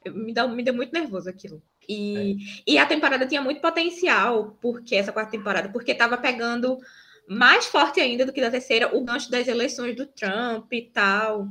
Me, 0.06 0.32
dá, 0.32 0.46
me 0.46 0.62
deu 0.62 0.72
muito 0.72 0.92
nervoso 0.92 1.28
aquilo. 1.28 1.60
E, 1.88 2.36
é. 2.66 2.72
e 2.74 2.78
a 2.78 2.86
temporada 2.86 3.26
tinha 3.26 3.42
muito 3.42 3.60
potencial, 3.60 4.56
porque 4.62 4.94
essa 4.94 5.10
quarta 5.10 5.32
temporada, 5.32 5.68
porque 5.68 5.90
estava 5.90 6.16
pegando 6.16 6.78
mais 7.28 7.66
forte 7.66 8.00
ainda 8.00 8.24
do 8.24 8.32
que 8.32 8.40
da 8.40 8.52
terceira 8.52 8.96
o 8.96 9.04
gancho 9.04 9.30
das 9.30 9.48
eleições 9.48 9.96
do 9.96 10.06
Trump 10.06 10.72
e 10.72 10.82
tal. 10.82 11.48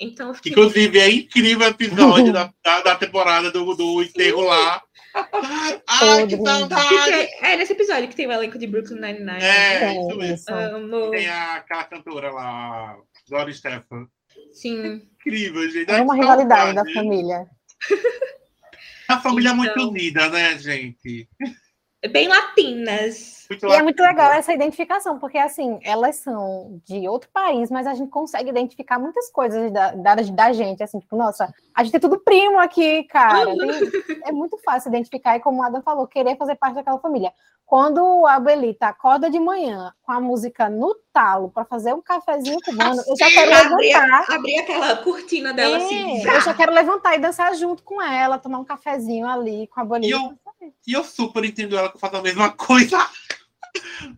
Então, 0.00 0.32
fiquei... 0.32 0.52
Inclusive, 0.52 0.98
é 0.98 1.10
incrível 1.10 1.66
o 1.66 1.70
episódio 1.70 2.32
da, 2.32 2.50
da, 2.64 2.80
da, 2.80 2.96
temporada 2.96 3.50
do, 3.50 3.74
do 3.74 4.02
enterro 4.02 4.40
lá. 4.40 4.82
Ai, 5.88 6.26
que 6.26 6.36
saudade! 6.36 7.12
É, 7.12 7.52
é 7.52 7.56
nesse 7.56 7.72
episódio 7.72 8.08
que 8.08 8.16
tem 8.16 8.26
o 8.26 8.32
elenco 8.32 8.58
de 8.58 8.66
Brooklyn 8.66 9.00
Nine-Nine. 9.00 9.42
É, 9.42 9.84
é, 9.84 10.00
isso 10.00 10.16
mesmo. 10.16 10.54
Amo. 10.54 11.10
Tem 11.10 11.28
a, 11.28 11.56
aquela 11.56 11.84
cantora 11.84 12.30
lá, 12.30 12.96
Gloria 13.28 13.54
Stefan. 13.54 14.06
Sim. 14.52 15.08
Incrível, 15.20 15.68
gente. 15.70 15.90
É 15.90 16.00
uma 16.00 16.14
rivalidade 16.14 16.74
da 16.74 16.84
família. 16.92 17.46
A 19.08 19.20
família 19.20 19.50
então... 19.50 19.52
é 19.52 19.56
muito 19.56 19.72
então. 19.72 19.88
unida, 19.88 20.28
né, 20.28 20.56
gente? 20.58 21.28
Bem 22.08 22.28
latinas. 22.28 23.46
Muito 23.50 23.66
E 23.66 23.72
é 23.72 23.82
muito 23.82 24.00
legal 24.00 24.32
essa 24.32 24.52
identificação, 24.52 25.18
porque 25.18 25.36
assim, 25.36 25.78
elas 25.82 26.16
são 26.16 26.80
de 26.84 27.08
outro 27.08 27.28
país, 27.32 27.70
mas 27.70 27.86
a 27.86 27.94
gente 27.94 28.08
consegue 28.10 28.48
identificar 28.48 28.98
muitas 28.98 29.28
coisas 29.30 29.72
da, 29.72 29.90
da, 29.92 30.14
da 30.14 30.52
gente, 30.52 30.82
assim, 30.82 31.00
tipo, 31.00 31.16
nossa, 31.16 31.52
a 31.74 31.82
gente 31.84 31.96
é 31.96 32.00
tudo 32.00 32.20
primo 32.20 32.58
aqui, 32.60 33.02
cara. 33.04 33.46
Tem- 33.56 34.20
é 34.24 34.32
muito 34.32 34.56
fácil 34.58 34.88
identificar, 34.88 35.36
e 35.36 35.40
como 35.40 35.60
o 35.60 35.64
Adam 35.64 35.82
falou, 35.82 36.06
querer 36.06 36.36
fazer 36.36 36.54
parte 36.54 36.76
daquela 36.76 36.98
família. 37.00 37.32
Quando 37.66 38.26
a 38.26 38.40
Belita 38.40 38.86
acorda 38.88 39.30
de 39.30 39.38
manhã 39.38 39.92
com 40.02 40.10
a 40.10 40.20
música 40.20 40.68
no 40.68 40.92
talo 41.12 41.50
para 41.50 41.64
fazer 41.64 41.94
um 41.94 42.02
cafezinho 42.02 42.58
cubano, 42.64 43.00
eu 43.06 43.16
já 43.16 43.28
quero 43.30 43.52
Abrir, 43.54 43.92
levantar. 43.92 44.24
abrir 44.34 44.58
aquela 44.58 44.96
cortina 44.96 45.52
dela 45.54 45.76
É, 45.76 45.80
assim. 45.84 46.26
eu 46.26 46.40
já 46.40 46.52
quero 46.52 46.72
levantar 46.72 47.14
e 47.14 47.20
dançar 47.20 47.54
junto 47.54 47.84
com 47.84 48.02
ela, 48.02 48.38
tomar 48.38 48.58
um 48.58 48.64
cafezinho 48.64 49.24
ali 49.24 49.68
com 49.68 49.80
a 49.80 49.84
E 49.84 49.86
Belita. 49.88 50.16
eu, 50.16 50.32
e 50.86 50.92
eu 50.92 51.04
super 51.04 51.44
entendo 51.44 51.76
ela 51.76 51.88
que 51.88 51.96
eu 51.96 52.00
faço 52.00 52.16
a 52.16 52.22
mesma 52.22 52.50
coisa. 52.52 52.98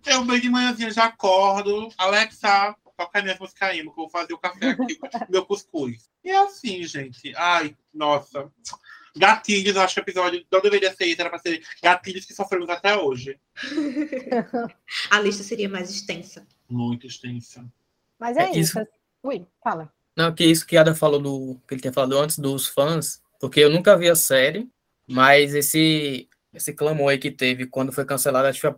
Eu 0.07 0.25
bem 0.25 0.41
de 0.41 0.49
manhãzinha 0.49 0.91
já 0.91 1.07
acordo. 1.07 1.89
Alexa, 1.99 2.75
toca 2.97 3.23
minha 3.23 3.37
música 3.39 3.75
emo, 3.75 3.93
que 3.93 4.01
eu 4.01 4.05
vou 4.05 4.11
fazer 4.11 4.33
o 4.33 4.39
café 4.39 4.71
aqui, 4.71 4.99
meu 5.29 5.45
cuscuz. 5.45 6.09
E 6.25 6.31
é 6.31 6.39
assim, 6.39 6.83
gente. 6.85 7.35
Ai, 7.37 7.77
nossa. 7.93 8.51
Gatilhos, 9.15 9.77
eu 9.77 9.83
acho 9.83 9.95
que 9.95 10.01
o 10.01 10.05
episódio 10.05 10.45
não 10.51 10.61
deveria 10.61 10.95
ser 10.95 11.05
isso, 11.07 11.21
era 11.21 11.29
pra 11.29 11.39
ser 11.39 11.63
gatilhos 11.83 12.25
que 12.25 12.33
sofremos 12.33 12.69
até 12.71 12.97
hoje. 12.97 13.39
A 15.11 15.21
lista 15.21 15.43
seria 15.43 15.69
mais 15.69 15.91
extensa. 15.91 16.47
Muito 16.69 17.07
extensa. 17.07 17.65
Mas 18.19 18.37
é, 18.37 18.45
É 18.45 18.51
isso. 18.53 18.81
isso. 18.81 18.91
Ui, 19.23 19.47
fala. 19.63 19.93
Não, 20.17 20.35
que 20.35 20.45
isso 20.45 20.67
que 20.67 20.77
Ada 20.77 20.95
falou 20.95 21.21
do 21.21 21.61
que 21.67 21.75
ele 21.75 21.81
tinha 21.81 21.93
falado 21.93 22.19
antes 22.19 22.39
dos 22.39 22.67
fãs, 22.67 23.23
porque 23.41 23.61
eu 23.61 23.71
nunca 23.71 23.97
vi 23.97 24.09
a 24.09 24.15
série, 24.15 24.69
mas 25.07 25.55
esse 25.55 26.29
esse 26.55 26.73
clamor 26.73 27.11
aí 27.11 27.19
que 27.19 27.31
teve 27.31 27.67
quando 27.67 27.93
foi 27.93 28.05
cancelado, 28.05 28.49
acho 28.49 28.61
que 28.61 28.67
foi 28.69 28.75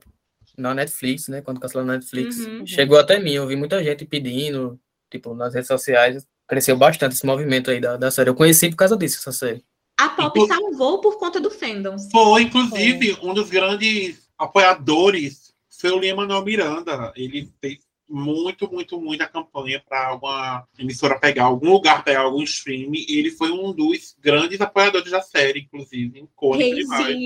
na 0.57 0.75
Netflix, 0.75 1.29
né? 1.29 1.43
Quando 1.43 1.61
cancelou 1.61 1.85
na 1.87 1.95
Netflix, 1.95 2.37
Uhum. 2.39 2.67
chegou 2.67 2.99
até 2.99 3.19
mim, 3.19 3.33
eu 3.33 3.47
vi 3.47 3.57
muita 3.57 3.83
gente 3.83 4.05
pedindo, 4.05 4.79
tipo, 5.11 5.35
nas 5.35 5.53
redes 5.55 5.69
sociais, 5.69 6.27
cresceu 6.47 6.77
bastante 6.77 7.13
esse 7.15 7.27
movimento 7.27 7.71
aí 7.71 7.81
da, 7.81 7.97
da 7.97 8.11
série. 8.11 8.31
Eu 8.31 8.35
conheci 8.35 8.71
por 8.71 8.77
causa 8.77 8.97
disso, 8.97 9.19
essa 9.19 9.33
série. 9.33 9.65
A 9.99 10.09
Pop 10.11 10.39
Inclu- 10.39 10.47
salvou 10.49 11.01
por 11.01 11.19
conta 11.19 11.41
do 11.41 11.51
fandom. 11.51 11.97
Foi, 12.11 12.43
inclusive, 12.43 13.17
um 13.23 13.33
dos 13.33 13.49
grandes 13.49 14.29
apoiadores 14.39 15.53
foi 15.81 15.91
o 15.91 15.99
Lima 15.99 16.27
Miranda. 16.45 17.13
Ele 17.17 17.51
fez 17.61 17.79
muito, 18.09 18.71
muito, 18.71 19.01
muita 19.01 19.27
campanha 19.27 19.83
para 19.87 20.15
uma 20.15 20.65
emissora 20.79 21.19
pegar 21.19 21.45
algum 21.45 21.71
lugar, 21.71 22.05
pegar 22.05 22.21
algum 22.21 22.43
stream. 22.43 22.93
E 22.95 23.19
ele 23.19 23.31
foi 23.31 23.51
um 23.51 23.73
dos 23.73 24.17
grandes 24.21 24.61
apoiadores 24.61 25.11
da 25.11 25.23
série, 25.23 25.61
inclusive. 25.61 26.21
Icônico 26.21 26.77
demais. 26.77 27.17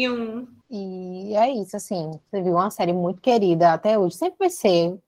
E 0.70 1.34
é 1.34 1.52
isso, 1.52 1.76
assim, 1.76 2.10
você 2.30 2.42
viu 2.42 2.52
uma 2.52 2.70
série 2.70 2.92
muito 2.92 3.20
querida 3.20 3.72
até 3.72 3.98
hoje, 3.98 4.16
sempre 4.16 4.36
vai 4.38 4.50
ser. 4.50 4.98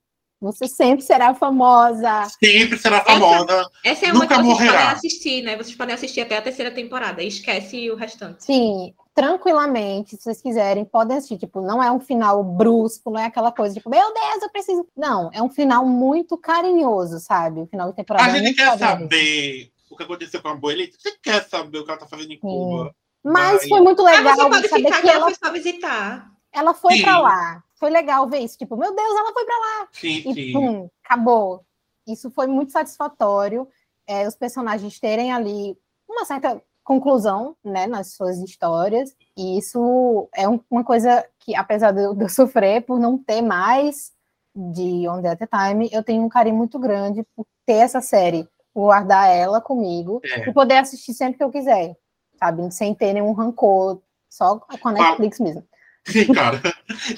Você 0.41 0.67
sempre 0.67 1.05
será 1.05 1.35
famosa. 1.35 2.27
Sempre 2.43 2.75
será 2.75 3.01
famosa. 3.01 3.69
Essa 3.85 4.07
é 4.07 4.11
Nunca 4.11 4.25
uma 4.25 4.27
que 4.27 4.33
vocês 4.33 4.47
morrerá. 4.47 4.71
podem 4.71 4.87
assistir, 4.87 5.41
né? 5.43 5.55
Vocês 5.55 5.75
podem 5.75 5.93
assistir 5.93 6.21
até 6.21 6.35
a 6.35 6.41
terceira 6.41 6.71
temporada. 6.71 7.21
Esquece 7.21 7.91
o 7.91 7.95
restante. 7.95 8.43
Sim, 8.43 8.91
tranquilamente, 9.13 10.15
se 10.17 10.23
vocês 10.23 10.41
quiserem, 10.41 10.85
podem 10.85 11.17
assistir. 11.17 11.37
Tipo, 11.37 11.61
não 11.61 11.81
é 11.81 11.91
um 11.91 11.99
final 11.99 12.43
brusco, 12.43 13.09
não 13.11 13.19
é 13.19 13.25
aquela 13.25 13.51
coisa, 13.51 13.73
tipo, 13.75 13.89
meu 13.89 14.13
Deus, 14.13 14.41
eu 14.43 14.49
preciso. 14.49 14.87
Não, 14.95 15.29
é 15.33 15.41
um 15.41 15.49
final 15.49 15.85
muito 15.85 16.37
carinhoso, 16.37 17.19
sabe? 17.19 17.61
O 17.61 17.67
final 17.67 17.89
de 17.89 17.95
temporada. 17.95 18.31
A 18.31 18.37
gente 18.37 18.55
quer 18.55 18.77
carinhoso. 18.77 19.09
que 19.09 19.71
o 19.89 19.97
que 19.97 20.03
aconteceu 20.03 20.41
com 20.41 20.47
a 20.49 20.55
Boelita. 20.55 20.97
Você 20.99 21.11
quer 21.21 21.43
saber 21.47 21.79
o 21.79 21.83
que 21.85 21.91
ela 21.91 21.99
tá 21.99 22.07
fazendo 22.07 22.31
em 22.31 22.39
Cuba? 22.39 22.95
Mas 23.23 23.53
Mas- 23.53 23.67
foi 23.69 23.81
muito 23.81 24.01
legal 24.03 24.35
você 24.35 24.49
pode 24.49 24.67
saber 24.69 24.91
que 24.91 25.01
que 25.01 25.09
ela 25.09 25.25
foi 25.25 25.35
só 25.35 25.51
visitar. 25.51 26.31
ela 26.53 26.73
foi 26.73 26.95
Sim. 26.95 27.01
pra 27.03 27.19
lá. 27.19 27.63
Foi 27.75 27.89
legal 27.89 28.27
ver 28.27 28.39
isso. 28.39 28.57
Tipo, 28.57 28.75
meu 28.77 28.95
Deus, 28.95 29.09
ela 29.17 29.33
foi 29.33 29.45
pra 29.45 29.57
lá. 29.57 29.87
Sim, 29.91 30.23
E 30.25 30.33
sim. 30.33 30.53
pum, 30.53 30.89
acabou. 31.03 31.63
Isso 32.07 32.31
foi 32.31 32.47
muito 32.47 32.71
satisfatório. 32.71 33.67
é, 34.07 34.27
os 34.27 34.35
personagens 34.35 34.99
terem 34.99 35.31
ali 35.31 35.77
uma 36.09 36.25
certa 36.25 36.61
conclusão, 36.83 37.55
né, 37.63 37.87
nas 37.87 38.13
suas 38.13 38.37
histórias. 38.39 39.15
E 39.37 39.57
isso 39.57 40.27
é 40.35 40.47
um- 40.47 40.59
uma 40.69 40.83
coisa 40.83 41.25
que, 41.39 41.55
apesar 41.55 41.91
de 41.91 42.01
eu, 42.03 42.13
de 42.13 42.23
eu 42.25 42.29
sofrer 42.29 42.81
por 42.81 42.99
não 42.99 43.17
ter 43.17 43.41
mais 43.41 44.11
de 44.55 45.07
On 45.07 45.21
the 45.21 45.31
Other 45.31 45.47
Time, 45.47 45.89
eu 45.91 46.03
tenho 46.03 46.23
um 46.23 46.29
carinho 46.29 46.55
muito 46.55 46.77
grande 46.79 47.23
por 47.35 47.45
ter 47.65 47.73
essa 47.75 48.01
série, 48.01 48.47
por 48.73 48.81
guardar 48.85 49.29
ela 49.29 49.61
comigo 49.61 50.19
É. 50.23 50.49
e 50.49 50.53
poder 50.53 50.77
assistir 50.77 51.13
sempre 51.13 51.37
que 51.37 51.43
eu 51.43 51.51
quiser, 51.51 51.95
sabe? 52.37 52.69
Sem 52.71 52.93
ter 52.93 53.13
nenhum 53.13 53.31
rancor, 53.31 54.01
só 54.29 54.57
com 54.59 54.89
a 54.89 54.91
Netflix 54.91 55.39
mesmo. 55.39 55.63
Sim, 56.05 56.33
cara. 56.33 56.59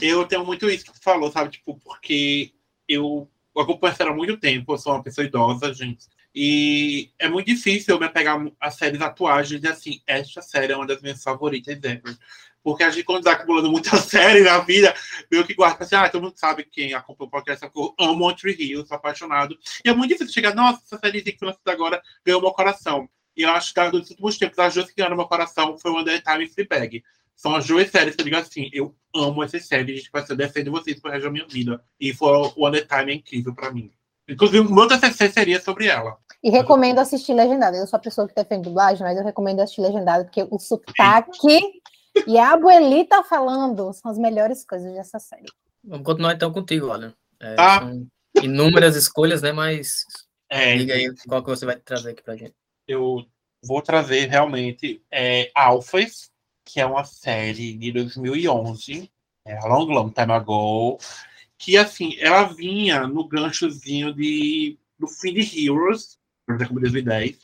Eu 0.02 0.28
tenho 0.28 0.46
muito 0.46 0.70
isso 0.70 0.86
que 0.86 0.92
tu 0.94 1.02
falou, 1.02 1.32
sabe? 1.32 1.52
Tipo, 1.52 1.80
porque 1.84 2.52
eu 2.88 3.28
acompanho 3.58 3.94
a 3.94 3.96
série 3.96 4.10
há 4.10 4.14
muito 4.14 4.38
tempo, 4.38 4.74
eu 4.74 4.78
sou 4.78 4.94
uma 4.94 5.02
pessoa 5.02 5.26
idosa, 5.26 5.74
gente. 5.74 6.06
E 6.36 7.12
é 7.20 7.30
muito 7.30 7.46
difícil 7.46 7.94
eu 7.94 8.00
me 8.00 8.08
apegar 8.08 8.44
a 8.60 8.72
séries 8.72 9.02
atuais 9.02 9.52
e 9.52 9.58
dizer 9.58 9.74
assim, 9.74 10.02
esta 10.08 10.42
série 10.42 10.74
é 10.74 10.76
uma 10.76 10.88
das 10.88 11.02
minhas 11.02 11.22
favoritas 11.22 11.76
ever. 11.76 12.02
Porque 12.64 12.84
a 12.84 12.90
gente, 12.90 13.04
quando 13.04 13.20
está 13.20 13.34
acumulando 13.34 13.70
muita 13.70 13.96
série 14.02 14.42
na 14.42 14.60
vida, 14.60 14.96
meio 15.30 15.46
que 15.46 15.54
guarda 15.54 15.84
assim, 15.84 15.96
ah, 15.96 16.10
todo 16.10 16.24
mundo 16.24 16.34
sabe 16.38 16.64
quem 16.64 16.94
acompanha 16.94 17.28
o 17.28 17.32
podcast, 17.32 17.70
eu 17.76 17.94
amo 18.00 18.34
Tree 18.34 18.56
Hill, 18.58 18.86
sou 18.86 18.96
apaixonado. 18.96 19.58
E 19.86 19.90
é 19.90 19.94
muito 19.94 20.12
difícil 20.12 20.34
chegar, 20.34 20.56
nossa, 20.56 20.82
essa 20.86 20.98
série 20.98 21.22
que 21.22 21.38
foi 21.38 21.50
lançada 21.50 21.72
agora 21.72 22.02
ganhou 22.26 22.42
meu 22.42 22.52
coração. 22.52 23.08
E 23.36 23.44
eu 23.44 23.50
acho 23.50 23.74
que 23.74 23.90
dos 23.90 24.10
últimos 24.12 24.38
tempos, 24.38 24.60
as 24.60 24.74
duas 24.74 24.88
que 24.88 24.96
ganharam 24.96 25.18
meu 25.18 25.28
coração 25.28 25.78
foi 25.78 25.92
One 25.92 26.06
Day 26.06 26.22
Time 26.22 26.46
e 26.46 26.48
Fleabag. 26.48 27.04
São 27.36 27.56
as 27.56 27.66
duas 27.66 27.90
séries 27.90 28.16
que 28.16 28.22
eu 28.22 28.26
digo 28.26 28.38
assim, 28.38 28.70
eu 28.72 28.96
amo 29.14 29.44
essas 29.44 29.66
séries, 29.66 29.98
gente, 29.98 30.12
vai 30.12 30.26
ser 30.26 30.36
defendo 30.36 30.72
vocês 30.72 31.00
pro 31.00 31.12
resto 31.12 31.26
da 31.26 31.32
minha 31.32 31.48
vida. 31.48 31.84
E 32.00 32.14
foi 32.14 32.30
o 32.56 32.70
Day 32.70 32.86
Time 32.86 33.12
é 33.12 33.16
incrível 33.16 33.54
pra 33.54 33.72
mim. 33.72 33.92
Inclusive, 34.28 34.68
o 34.68 34.74
meu 34.74 34.88
TCC 34.88 35.30
seria 35.30 35.62
sobre 35.62 35.88
ela. 35.88 36.18
E 36.44 36.50
recomendo 36.50 37.00
assistir 37.00 37.34
legendado. 37.34 37.76
Eu 37.78 37.88
sou 37.88 37.98
a 37.98 38.02
pessoa 38.02 38.28
que 38.28 38.36
defende 38.36 38.64
dublagem, 38.64 39.04
mas 39.04 39.18
eu 39.18 39.24
recomendo 39.24 39.60
assistir 39.62 39.82
legendado, 39.82 40.26
porque 40.26 40.46
o 40.50 40.60
sotaque 40.60 41.60
e 42.28 42.38
a 42.38 42.54
abuelita 42.54 43.24
falando 43.24 43.92
são 43.94 44.12
as 44.12 44.18
melhores 44.18 44.66
coisas 44.66 44.94
dessa 44.94 45.20
série. 45.20 45.46
Vamos 45.84 46.06
continuar 46.06 46.34
então 46.34 46.52
contigo, 46.52 46.88
olha. 46.88 47.14
É, 47.40 47.56
Tá. 47.56 47.80
São 47.80 48.08
inúmeras 48.42 48.96
escolhas, 48.96 49.42
né? 49.42 49.52
Mas 49.52 50.04
É, 50.50 50.76
diga 50.78 50.94
aí 50.94 51.14
qual 51.28 51.44
que 51.44 51.50
você 51.50 51.66
vai 51.66 51.76
trazer 51.78 52.12
aqui 52.12 52.24
pra 52.24 52.36
gente. 52.36 52.54
eu 52.88 53.26
vou 53.66 53.82
trazer 53.82 54.28
realmente 54.30 55.02
é, 55.12 55.50
Alphas, 55.56 56.30
que 56.66 56.80
é 56.80 56.86
uma 56.86 57.04
série 57.04 57.78
de 57.78 57.92
2011, 57.92 59.10
é, 59.46 59.58
a 59.58 59.66
long, 59.68 59.86
long 59.86 60.10
time 60.10 60.34
ago, 60.34 60.98
que 61.64 61.78
assim, 61.78 62.18
ela 62.20 62.44
vinha 62.44 63.08
no 63.08 63.26
ganchozinho 63.26 64.14
de, 64.14 64.78
do 65.00 65.08
fim 65.08 65.34
de 65.34 65.66
Heroes, 65.66 66.20
como 66.68 66.82
2010, 66.82 67.40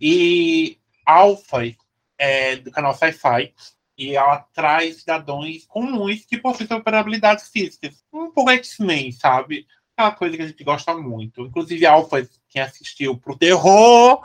e 0.00 0.78
Alphas 1.06 1.76
é 2.18 2.56
do 2.56 2.72
canal 2.72 2.92
Sci-Fi, 2.92 3.54
e 3.96 4.16
ela 4.16 4.38
traz 4.52 4.96
cidadãos 4.96 5.64
comuns 5.68 6.24
que 6.24 6.38
possuem 6.38 6.68
superabilidades 6.68 7.50
físicas. 7.50 8.04
Um 8.12 8.32
pouco 8.32 8.50
X-Men, 8.50 9.12
sabe? 9.12 9.64
Aquela 9.96 10.10
coisa 10.10 10.36
que 10.36 10.42
a 10.42 10.46
gente 10.48 10.64
gosta 10.64 10.92
muito. 10.96 11.42
Inclusive, 11.42 11.86
Alphas, 11.86 12.40
quem 12.48 12.62
assistiu 12.62 13.16
pro 13.16 13.38
terror, 13.38 14.20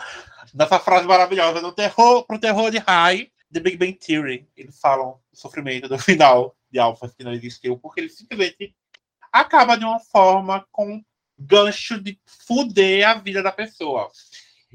nessa 0.52 0.80
frase 0.80 1.06
maravilhosa, 1.06 1.62
no 1.62 1.72
terror, 1.72 2.26
pro 2.26 2.40
terror 2.40 2.72
de 2.72 2.80
High, 2.80 3.32
The 3.54 3.60
Big 3.60 3.78
Bang 3.78 3.94
Theory, 3.94 4.48
eles 4.58 4.80
falam 4.80 5.20
do 5.32 5.38
sofrimento 5.38 5.88
do 5.88 6.00
final 6.00 6.56
de 6.72 6.80
Alphas 6.80 7.14
que 7.14 7.24
não 7.24 7.34
existiu, 7.34 7.78
porque 7.78 8.02
ele 8.02 8.10
simplesmente 8.10 8.74
acaba 9.32 9.78
de 9.78 9.86
uma 9.86 10.00
forma 10.00 10.66
com 10.72 11.04
gancho 11.38 12.02
de 12.02 12.20
fuder 12.26 13.08
a 13.08 13.16
vida 13.16 13.44
da 13.44 13.52
pessoa. 13.52 14.10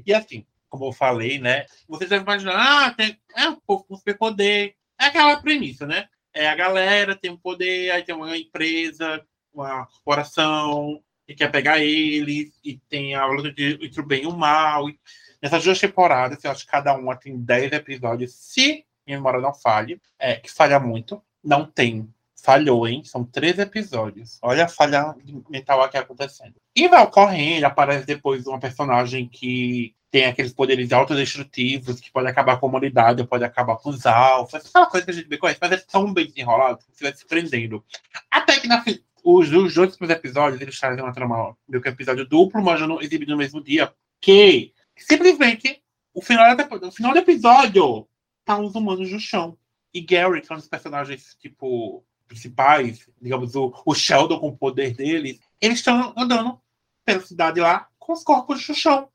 E 0.05 0.13
assim, 0.13 0.45
como 0.69 0.85
eu 0.85 0.91
falei, 0.91 1.39
né? 1.39 1.65
Vocês 1.87 2.09
devem 2.09 2.23
imaginar, 2.23 2.87
ah, 2.87 2.91
tem, 2.91 3.19
é 3.35 3.47
um 3.49 3.55
povo 3.55 3.83
com 3.83 3.95
superpoder. 3.95 4.75
É 4.99 5.05
aquela 5.05 5.37
premissa, 5.41 5.85
né? 5.85 6.07
É 6.33 6.47
a 6.49 6.55
galera 6.55 7.15
tem 7.15 7.29
um 7.29 7.37
poder, 7.37 7.91
aí 7.91 8.03
tem 8.03 8.15
uma 8.15 8.35
empresa, 8.35 9.23
uma 9.53 9.85
corporação 9.87 11.03
que 11.27 11.35
quer 11.35 11.51
pegar 11.51 11.79
eles, 11.79 12.51
e 12.63 12.77
tem 12.89 13.13
a 13.15 13.25
luta 13.25 13.51
de- 13.51 13.77
entre 13.81 14.01
o 14.01 14.05
bem 14.05 14.23
e 14.23 14.27
o 14.27 14.35
mal. 14.35 14.85
Nessas 15.41 15.63
duas 15.63 15.79
temporadas, 15.79 16.43
eu 16.43 16.51
acho 16.51 16.65
que 16.65 16.71
cada 16.71 16.95
uma 16.95 17.15
tem 17.15 17.37
10 17.37 17.71
episódios, 17.71 18.33
se 18.33 18.85
minha 19.05 19.17
memória 19.17 19.39
não 19.39 19.53
falhe, 19.53 20.01
é, 20.17 20.35
que 20.37 20.49
falha 20.51 20.79
muito. 20.79 21.21
Não 21.43 21.65
tem. 21.65 22.09
Falhou, 22.43 22.85
hein? 22.85 23.05
São 23.05 23.23
três 23.23 23.57
episódios. 23.57 24.37
Olha 24.41 24.65
a 24.65 24.67
falha 24.67 25.15
mental 25.49 25.81
aqui 25.81 25.95
acontecendo. 25.95 26.55
E 26.75 26.89
vai 26.89 27.01
ocorrendo, 27.01 27.65
aparece 27.65 28.05
depois 28.05 28.45
uma 28.45 28.59
personagem 28.59 29.29
que 29.29 29.95
tem 30.11 30.25
aqueles 30.25 30.51
poderes 30.51 30.91
autodestrutivos, 30.91 32.01
que 32.01 32.11
pode 32.11 32.27
acabar 32.27 32.59
com 32.59 32.65
a 32.65 32.69
humanidade, 32.69 33.25
pode 33.25 33.45
acabar 33.45 33.77
com 33.77 33.91
os 33.91 34.05
alfas, 34.05 34.65
aquela 34.65 34.87
coisa 34.87 35.05
que 35.05 35.11
a 35.11 35.13
gente 35.13 35.29
bem 35.29 35.39
conhece, 35.39 35.59
mas 35.61 35.71
é 35.71 35.77
tão 35.77 36.13
bem 36.13 36.27
desenrolado 36.27 36.79
que 36.79 36.97
você 36.97 37.05
vai 37.05 37.15
se 37.15 37.25
prendendo. 37.25 37.81
Até 38.29 38.59
que 38.59 38.67
na, 38.67 38.83
os, 39.23 39.49
os 39.49 39.73
primeiros 39.95 40.09
episódios, 40.09 40.61
eles 40.61 40.77
trazem 40.77 41.01
uma 41.01 41.13
trama, 41.13 41.55
meio 41.65 41.81
que 41.81 41.87
episódio 41.87 42.27
duplo, 42.27 42.61
mas 42.61 42.81
não 42.81 43.01
exibido 43.01 43.31
no 43.31 43.37
mesmo 43.37 43.63
dia, 43.63 43.91
que 44.19 44.73
simplesmente 44.97 45.81
o 46.13 46.21
final, 46.21 46.57
o 46.81 46.91
final 46.91 47.13
do 47.13 47.19
episódio 47.19 48.05
tá 48.43 48.59
os 48.59 48.75
humanos 48.75 49.09
no 49.09 49.19
chão. 49.19 49.57
E 49.93 50.01
Gary, 50.01 50.41
que 50.41 50.51
é 50.51 50.55
um 50.55 50.59
dos 50.59 50.67
personagens, 50.67 51.37
tipo, 51.39 52.03
principais, 52.27 53.07
digamos, 53.21 53.55
o, 53.55 53.73
o 53.85 53.93
Sheldon 53.93 54.39
com 54.39 54.49
o 54.49 54.57
poder 54.57 54.95
deles, 54.95 55.39
eles 55.61 55.79
estão 55.79 56.13
andando 56.17 56.59
pela 57.05 57.21
cidade 57.21 57.59
lá 57.59 57.87
com 57.99 58.13
os 58.13 58.23
corpos 58.23 58.67
no 58.67 58.75
chão. 58.75 59.09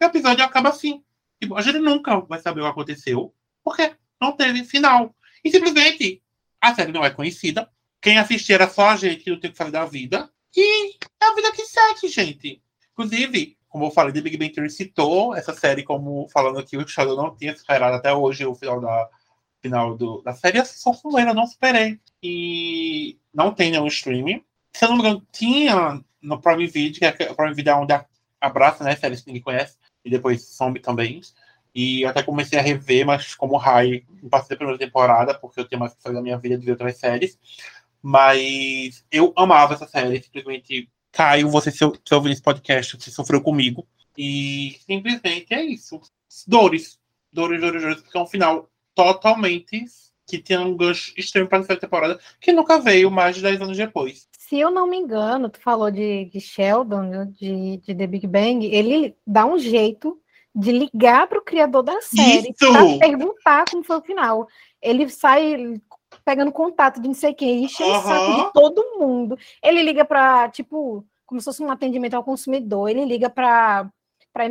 E 0.00 0.04
o 0.04 0.08
episódio 0.08 0.44
acaba 0.44 0.70
assim. 0.70 1.02
Tipo, 1.40 1.56
a 1.56 1.62
gente 1.62 1.78
nunca 1.78 2.20
vai 2.20 2.38
saber 2.40 2.60
o 2.60 2.64
que 2.64 2.70
aconteceu, 2.70 3.34
porque 3.64 3.94
não 4.20 4.32
teve 4.32 4.64
final. 4.64 5.14
E 5.44 5.50
simplesmente 5.50 6.22
a 6.60 6.74
série 6.74 6.92
não 6.92 7.04
é 7.04 7.10
conhecida. 7.10 7.70
Quem 8.00 8.18
assistia 8.18 8.56
era 8.56 8.68
só 8.68 8.90
a 8.90 8.96
gente 8.96 9.24
que 9.24 9.30
não 9.30 9.40
tem 9.40 9.50
que 9.50 9.56
fazer 9.56 9.70
da 9.70 9.84
vida. 9.84 10.30
E 10.54 10.94
é 10.94 11.24
a 11.24 11.34
vida 11.34 11.52
que 11.52 11.64
segue, 11.64 12.08
gente. 12.08 12.62
Inclusive, 12.92 13.56
como 13.68 13.86
eu 13.86 13.90
falei, 13.90 14.12
The 14.12 14.20
Big 14.20 14.36
Bang 14.36 14.52
Theory 14.52 14.70
citou 14.70 15.34
essa 15.34 15.54
série 15.54 15.82
como 15.82 16.28
falando 16.28 16.64
que 16.64 16.76
o 16.76 16.86
Sheldon 16.86 17.16
não 17.16 17.36
tinha 17.36 17.56
superado 17.56 17.96
até 17.96 18.12
hoje 18.12 18.44
o 18.44 18.54
final 18.54 18.80
da, 18.80 19.08
final 19.60 19.96
do, 19.96 20.22
da 20.22 20.32
série. 20.32 20.64
Só 20.64 20.92
com 20.92 21.18
eu 21.18 21.34
não 21.34 21.46
superei. 21.46 21.98
E 22.22 23.18
não 23.32 23.52
tem 23.52 23.70
nenhum 23.70 23.86
streaming. 23.86 24.44
Se 24.74 24.84
eu 24.84 24.90
não 24.90 24.96
me 24.96 25.02
engano, 25.02 25.26
tinha 25.32 26.00
no 26.22 26.40
Prime 26.40 26.66
Video, 26.66 26.98
que 26.98 27.04
é 27.04 27.30
o 27.30 27.34
Prime 27.34 27.54
Video 27.54 27.72
é 27.72 27.76
onde 27.76 28.00
abraça, 28.40 28.84
né, 28.84 28.96
séries 28.96 29.20
que 29.20 29.28
ninguém 29.28 29.42
conhece. 29.42 29.76
E 30.04 30.10
depois 30.10 30.42
some 30.42 30.78
também. 30.80 31.20
E 31.74 32.04
até 32.04 32.22
comecei 32.22 32.58
a 32.58 32.62
rever, 32.62 33.06
mas 33.06 33.34
como 33.34 33.60
não 34.22 34.28
passei 34.28 34.54
a 34.54 34.56
primeira 34.56 34.78
temporada, 34.78 35.34
porque 35.34 35.60
eu 35.60 35.68
tenho 35.68 35.80
mais 35.80 35.94
que 35.94 36.02
fazer 36.02 36.16
na 36.16 36.22
minha 36.22 36.38
vida 36.38 36.58
de 36.58 36.64
ver 36.64 36.72
outras 36.72 36.96
séries. 36.96 37.38
Mas 38.02 39.04
eu 39.10 39.32
amava 39.36 39.74
essa 39.74 39.86
série, 39.86 40.22
simplesmente 40.22 40.88
Caio, 41.12 41.48
você 41.48 41.70
se, 41.70 41.84
ouvir 41.84 42.30
esse 42.30 42.42
podcast, 42.42 42.96
você 42.96 43.10
sofreu 43.10 43.40
comigo. 43.40 43.86
E 44.16 44.78
simplesmente 44.86 45.52
é 45.52 45.62
isso. 45.62 46.00
Dores. 46.46 46.98
Dores, 47.32 47.60
dores, 47.60 47.82
dores, 47.82 48.02
porque 48.02 48.18
é 48.18 48.20
um 48.20 48.26
final 48.26 48.68
totalmente 49.04 49.84
que 50.26 50.38
tinha 50.38 50.60
um 50.60 50.76
gancho 50.76 51.12
extremo 51.16 51.48
para 51.48 51.58
essa 51.58 51.76
temporada, 51.76 52.18
que 52.40 52.52
nunca 52.52 52.78
veio 52.78 53.10
mais 53.10 53.34
de 53.34 53.42
10 53.42 53.62
anos 53.62 53.76
depois. 53.76 54.28
Se 54.38 54.58
eu 54.58 54.70
não 54.70 54.86
me 54.86 54.96
engano, 54.96 55.48
tu 55.48 55.60
falou 55.60 55.90
de, 55.90 56.26
de 56.26 56.40
Sheldon, 56.40 57.02
né, 57.02 57.28
de, 57.32 57.78
de 57.78 57.94
The 57.94 58.06
Big 58.06 58.26
Bang, 58.28 58.64
ele 58.64 59.16
dá 59.26 59.44
um 59.44 59.58
jeito 59.58 60.20
de 60.54 60.72
ligar 60.72 61.26
para 61.26 61.38
o 61.38 61.44
criador 61.44 61.82
da 61.82 62.00
série 62.00 62.54
para 62.54 62.98
perguntar 62.98 63.64
como 63.70 63.82
foi 63.82 63.96
o 63.96 64.02
final. 64.02 64.48
Ele 64.80 65.08
sai 65.08 65.80
pegando 66.24 66.52
contato 66.52 67.00
de 67.00 67.08
não 67.08 67.14
sei 67.14 67.34
quem, 67.34 67.64
enche 67.64 67.82
uhum. 67.82 67.98
o 67.98 68.02
saco 68.02 68.36
de 68.36 68.52
todo 68.52 68.98
mundo. 68.98 69.38
Ele 69.62 69.82
liga 69.82 70.04
para, 70.04 70.48
tipo, 70.48 71.04
como 71.26 71.40
se 71.40 71.44
fosse 71.44 71.62
um 71.62 71.70
atendimento 71.70 72.14
ao 72.14 72.24
consumidor, 72.24 72.88
ele 72.88 73.04
liga 73.04 73.30
para 73.30 73.90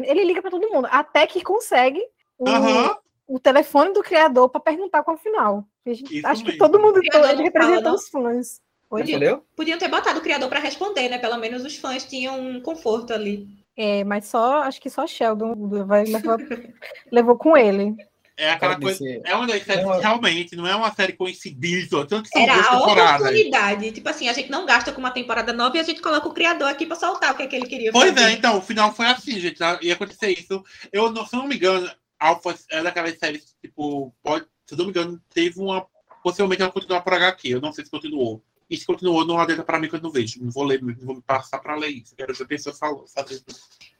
ele 0.06 0.26
liga 0.26 0.42
para 0.42 0.52
todo 0.52 0.70
mundo, 0.70 0.88
até 0.92 1.26
que 1.26 1.42
consegue 1.42 2.02
o, 2.38 2.50
uhum. 2.50 2.96
O 3.30 3.40
telefone 3.40 3.94
do 3.94 4.02
criador 4.02 4.50
para 4.50 4.60
perguntar 4.60 5.04
qual 5.04 5.16
é 5.16 5.20
o 5.20 5.22
final. 5.22 5.64
Gente, 5.86 6.26
acho 6.26 6.44
mesmo. 6.44 6.52
que 6.52 6.58
todo 6.58 6.80
mundo 6.80 7.00
ele 7.00 7.44
representa 7.44 7.84
fala, 7.84 7.96
os 7.96 8.10
fãs. 8.10 8.62
Podiam, 8.90 9.44
podiam 9.56 9.78
ter 9.78 9.88
botado 9.88 10.20
o 10.20 10.24
criador 10.24 10.50
para 10.50 10.60
responder, 10.60 11.10
né? 11.10 11.20
Pelo 11.20 11.38
menos 11.38 11.64
os 11.64 11.78
fãs 11.78 12.04
tinham 12.06 12.40
um 12.40 12.60
conforto 12.60 13.14
ali. 13.14 13.48
É, 13.78 14.04
mas 14.04 14.26
só 14.26 14.64
acho 14.64 14.82
que 14.82 14.90
só 14.90 15.06
Sheldon 15.06 15.86
vai 15.86 16.06
levar, 16.06 16.38
levou 17.12 17.38
com 17.38 17.56
ele. 17.56 17.96
É 18.36 18.52
aquela 18.52 18.74
Pode 18.74 18.84
coisa. 18.84 18.98
Ser. 18.98 19.22
É 19.26 19.36
uma 19.36 19.46
das 19.46 19.64
séries 19.64 19.86
que 19.86 20.00
realmente 20.00 20.56
não 20.56 20.66
é 20.66 20.74
uma 20.74 20.92
série 20.94 21.14
coincidência. 21.14 22.06
Tanto 22.08 22.24
que 22.24 22.30
são 22.30 22.42
Era 22.42 22.62
a 22.62 22.80
oportunidade. 22.80 23.92
Tipo 23.92 24.10
assim, 24.10 24.30
a 24.30 24.34
gente 24.34 24.50
não 24.50 24.66
gasta 24.66 24.94
com 24.94 25.00
uma 25.00 25.12
temporada 25.12 25.52
nova 25.52 25.76
e 25.76 25.80
a 25.82 25.84
gente 25.84 26.02
coloca 26.02 26.28
o 26.28 26.34
criador 26.34 26.70
aqui 26.70 26.86
pra 26.86 26.96
soltar 26.96 27.34
o 27.34 27.38
que, 27.38 27.44
é 27.44 27.48
que 27.48 27.56
ele 27.56 27.68
queria 27.68 27.92
pois 27.92 28.12
fazer. 28.12 28.30
é, 28.30 28.32
então, 28.32 28.58
o 28.58 28.62
final 28.62 28.94
foi 28.94 29.08
assim, 29.08 29.40
gente. 29.40 29.60
Ia 29.82 29.94
acontecer 29.94 30.30
isso. 30.30 30.64
Eu, 30.92 31.14
se 31.26 31.36
não 31.36 31.48
me 31.48 31.58
engano, 31.58 31.92
Alpha 32.20 32.56
é 32.70 32.84
daquelas 32.84 33.18
séries, 33.18 33.56
tipo, 33.62 34.14
pode, 34.22 34.46
se 34.66 34.76
não 34.76 34.86
me 34.86 34.92
engano, 34.92 35.22
teve 35.34 35.60
uma. 35.60 35.88
Possivelmente 36.22 36.62
ela 36.62 36.72
continuou 36.72 37.02
por 37.02 37.14
HQ. 37.14 37.48
Eu 37.48 37.62
não 37.62 37.72
sei 37.72 37.86
se 37.86 37.92
continuou. 37.92 38.44
E 38.70 38.78
se 38.78 38.86
continuou, 38.86 39.26
não 39.26 39.40
adenta 39.40 39.64
para 39.64 39.80
mim 39.80 39.90
que 39.90 39.96
eu 39.96 40.02
não 40.02 40.12
vejo. 40.12 40.44
Não 40.44 40.52
vou 40.52 40.64
ler, 40.64 40.82
não 40.82 40.94
vou 40.94 41.16
me 41.16 41.22
passar 41.22 41.60
para 41.60 41.76
ler 41.76 41.90
isso. 41.90 42.16
Quero 42.16 42.34
ver 42.34 42.44
a 42.44 42.48
pessoa 42.48 42.76
falou, 42.76 43.08
sabe? 43.08 43.42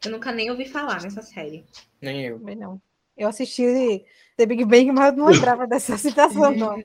Eu 0.06 0.12
nunca 0.12 0.32
nem 0.32 0.52
ouvi 0.52 0.68
falar 0.68 1.02
nessa 1.02 1.22
série. 1.22 1.66
Nem 2.02 2.26
eu. 2.26 2.40
Também 2.40 2.56
não. 2.56 2.80
Eu 3.18 3.30
assisti 3.30 4.06
The 4.38 4.46
Big 4.46 4.64
Bang, 4.66 4.92
mas 4.92 5.16
não 5.16 5.26
lembrava 5.26 5.66
dessa 5.68 5.98
citação, 5.98 6.56
não. 6.56 6.84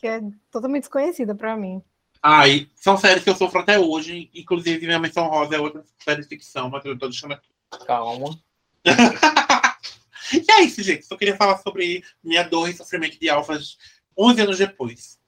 Que 0.00 0.06
é 0.06 0.20
totalmente 0.50 0.82
desconhecida 0.82 1.34
para 1.34 1.56
mim. 1.56 1.80
Ah, 2.20 2.48
e 2.48 2.68
são 2.74 2.96
séries 2.96 3.22
que 3.22 3.30
eu 3.30 3.36
sofro 3.36 3.60
até 3.60 3.78
hoje. 3.78 4.30
Inclusive, 4.34 4.84
minha 4.86 4.98
menção 4.98 5.28
rosa 5.28 5.54
é 5.54 5.60
outra 5.60 5.84
série 6.02 6.22
de 6.22 6.28
ficção, 6.28 6.70
mas 6.70 6.84
eu 6.84 6.98
tô 6.98 7.08
deixando 7.08 7.34
aqui. 7.34 7.48
Calma. 7.86 8.36
e 10.32 10.50
é 10.50 10.62
isso, 10.62 10.82
gente. 10.82 11.06
Só 11.06 11.16
queria 11.16 11.36
falar 11.36 11.58
sobre 11.58 12.02
minha 12.22 12.42
dor 12.42 12.68
e 12.68 12.74
sofrimento 12.74 13.18
de 13.18 13.28
alfas 13.28 13.76
11 14.18 14.40
anos 14.40 14.58
depois. 14.58 15.18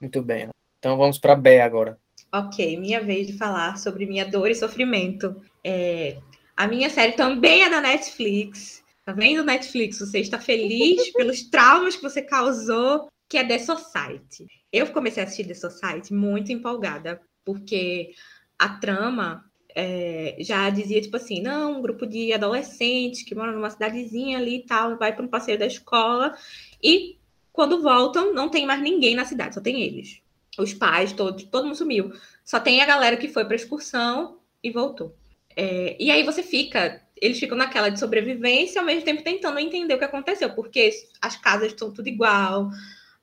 Muito 0.00 0.22
bem. 0.22 0.48
Então 0.78 0.96
vamos 0.96 1.18
para 1.18 1.34
B 1.34 1.60
agora. 1.60 1.98
Ok, 2.32 2.78
minha 2.78 3.00
vez 3.00 3.26
de 3.26 3.32
falar 3.32 3.78
sobre 3.78 4.06
minha 4.06 4.24
dor 4.24 4.50
e 4.50 4.54
sofrimento. 4.54 5.40
É, 5.64 6.18
a 6.56 6.66
minha 6.66 6.90
série 6.90 7.12
também 7.12 7.62
é 7.62 7.70
da 7.70 7.80
Netflix. 7.80 8.82
Tá 9.04 9.12
vendo, 9.12 9.44
Netflix? 9.44 9.98
Você 10.00 10.18
está 10.18 10.38
feliz 10.38 11.10
pelos 11.14 11.48
traumas 11.48 11.96
que 11.96 12.02
você 12.02 12.20
causou, 12.20 13.08
que 13.28 13.38
é 13.38 13.44
The 13.46 13.58
Society. 13.58 14.46
Eu 14.70 14.88
comecei 14.88 15.22
a 15.22 15.26
assistir 15.26 15.46
The 15.46 15.54
Society 15.54 16.12
muito 16.12 16.52
empolgada, 16.52 17.20
porque 17.44 18.10
a 18.58 18.68
trama 18.68 19.47
é, 19.80 20.34
já 20.40 20.68
dizia, 20.70 21.00
tipo 21.00 21.16
assim, 21.16 21.40
não, 21.40 21.78
um 21.78 21.80
grupo 21.80 22.04
de 22.04 22.32
adolescentes 22.32 23.22
que 23.22 23.32
moram 23.32 23.52
numa 23.52 23.70
cidadezinha 23.70 24.36
ali 24.36 24.56
e 24.56 24.66
tal, 24.66 24.98
vai 24.98 25.14
para 25.14 25.24
um 25.24 25.28
passeio 25.28 25.56
da 25.56 25.66
escola, 25.66 26.36
e 26.82 27.16
quando 27.52 27.80
voltam, 27.80 28.34
não 28.34 28.48
tem 28.48 28.66
mais 28.66 28.82
ninguém 28.82 29.14
na 29.14 29.24
cidade, 29.24 29.54
só 29.54 29.60
tem 29.60 29.80
eles. 29.80 30.20
Os 30.58 30.74
pais, 30.74 31.12
todos, 31.12 31.44
todo 31.44 31.64
mundo 31.64 31.76
sumiu. 31.76 32.12
Só 32.44 32.58
tem 32.58 32.80
a 32.80 32.86
galera 32.86 33.16
que 33.16 33.28
foi 33.28 33.44
para 33.44 33.54
excursão 33.54 34.38
e 34.64 34.72
voltou. 34.72 35.14
É, 35.54 35.96
e 36.00 36.10
aí 36.10 36.24
você 36.24 36.42
fica 36.42 37.00
eles 37.20 37.38
ficam 37.38 37.56
naquela 37.56 37.88
de 37.88 37.98
sobrevivência, 37.98 38.80
ao 38.80 38.86
mesmo 38.86 39.04
tempo 39.04 39.24
tentando 39.24 39.58
entender 39.58 39.92
o 39.92 39.98
que 39.98 40.04
aconteceu, 40.04 40.50
porque 40.54 40.90
as 41.20 41.36
casas 41.36 41.68
estão 41.68 41.92
tudo 41.92 42.08
igual, 42.08 42.70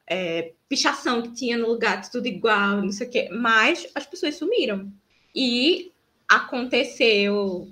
é, 0.06 0.52
pichação 0.68 1.22
que 1.22 1.34
tinha 1.34 1.58
no 1.58 1.68
lugar, 1.68 2.02
tudo 2.10 2.28
igual, 2.28 2.82
não 2.82 2.92
sei 2.92 3.08
o 3.08 3.10
quê, 3.10 3.30
mas 3.32 3.88
as 3.96 4.06
pessoas 4.06 4.36
sumiram. 4.36 4.92
E 5.34 5.94
aconteceu, 6.28 7.68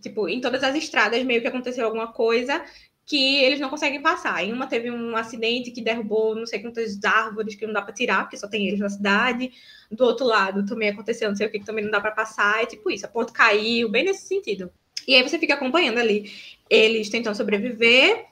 tipo, 0.00 0.28
em 0.28 0.40
todas 0.40 0.62
as 0.62 0.74
estradas 0.74 1.22
meio 1.24 1.40
que 1.40 1.46
aconteceu 1.46 1.84
alguma 1.84 2.12
coisa 2.12 2.64
que 3.08 3.42
eles 3.42 3.58
não 3.58 3.70
conseguem 3.70 4.02
passar. 4.02 4.44
Em 4.44 4.52
uma 4.52 4.66
teve 4.66 4.90
um 4.90 5.16
acidente 5.16 5.70
que 5.70 5.80
derrubou 5.80 6.34
não 6.34 6.44
sei 6.44 6.60
quantas 6.60 7.02
árvores 7.02 7.54
que 7.54 7.66
não 7.66 7.72
dá 7.72 7.80
para 7.80 7.94
tirar, 7.94 8.24
porque 8.24 8.36
só 8.36 8.46
tem 8.46 8.68
eles 8.68 8.78
na 8.78 8.90
cidade. 8.90 9.50
Do 9.90 10.04
outro 10.04 10.26
lado 10.26 10.66
também 10.66 10.90
aconteceu 10.90 11.30
não 11.30 11.34
sei 11.36 11.46
o 11.46 11.50
que 11.50 11.58
que 11.58 11.64
também 11.64 11.82
não 11.82 11.90
dá 11.90 12.02
para 12.02 12.10
passar. 12.10 12.62
É 12.62 12.66
tipo 12.66 12.90
isso, 12.90 13.06
a 13.06 13.08
ponto 13.08 13.32
caiu, 13.32 13.88
bem 13.88 14.04
nesse 14.04 14.28
sentido. 14.28 14.70
E 15.06 15.14
aí 15.14 15.26
você 15.26 15.38
fica 15.38 15.54
acompanhando 15.54 15.98
ali 15.98 16.30
eles 16.68 17.08
tentando 17.08 17.34
sobreviver. 17.34 18.26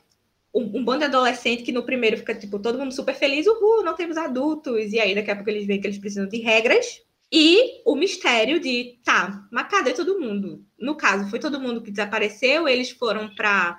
Um, 0.54 0.78
um 0.78 0.84
bando 0.84 1.00
de 1.00 1.04
adolescente 1.06 1.62
que 1.62 1.72
no 1.72 1.82
primeiro 1.82 2.18
fica, 2.18 2.34
tipo, 2.34 2.58
todo 2.58 2.78
mundo 2.78 2.92
super 2.92 3.14
feliz, 3.14 3.46
uhul, 3.46 3.82
não 3.82 3.94
temos 3.94 4.18
adultos. 4.18 4.92
E 4.92 5.00
aí 5.00 5.14
daqui 5.14 5.30
a 5.30 5.36
pouco 5.36 5.48
eles 5.50 5.66
veem 5.66 5.80
que 5.80 5.86
eles 5.86 5.98
precisam 5.98 6.28
de 6.28 6.38
regras. 6.38 7.02
E 7.32 7.82
o 7.84 7.96
mistério 7.96 8.60
de, 8.60 9.00
tá, 9.04 9.46
mas 9.50 9.68
cadê 9.68 9.92
todo 9.92 10.20
mundo? 10.20 10.64
No 10.78 10.96
caso, 10.96 11.28
foi 11.28 11.38
todo 11.38 11.60
mundo 11.60 11.82
que 11.82 11.90
desapareceu, 11.90 12.68
eles 12.68 12.90
foram 12.90 13.34
para 13.34 13.78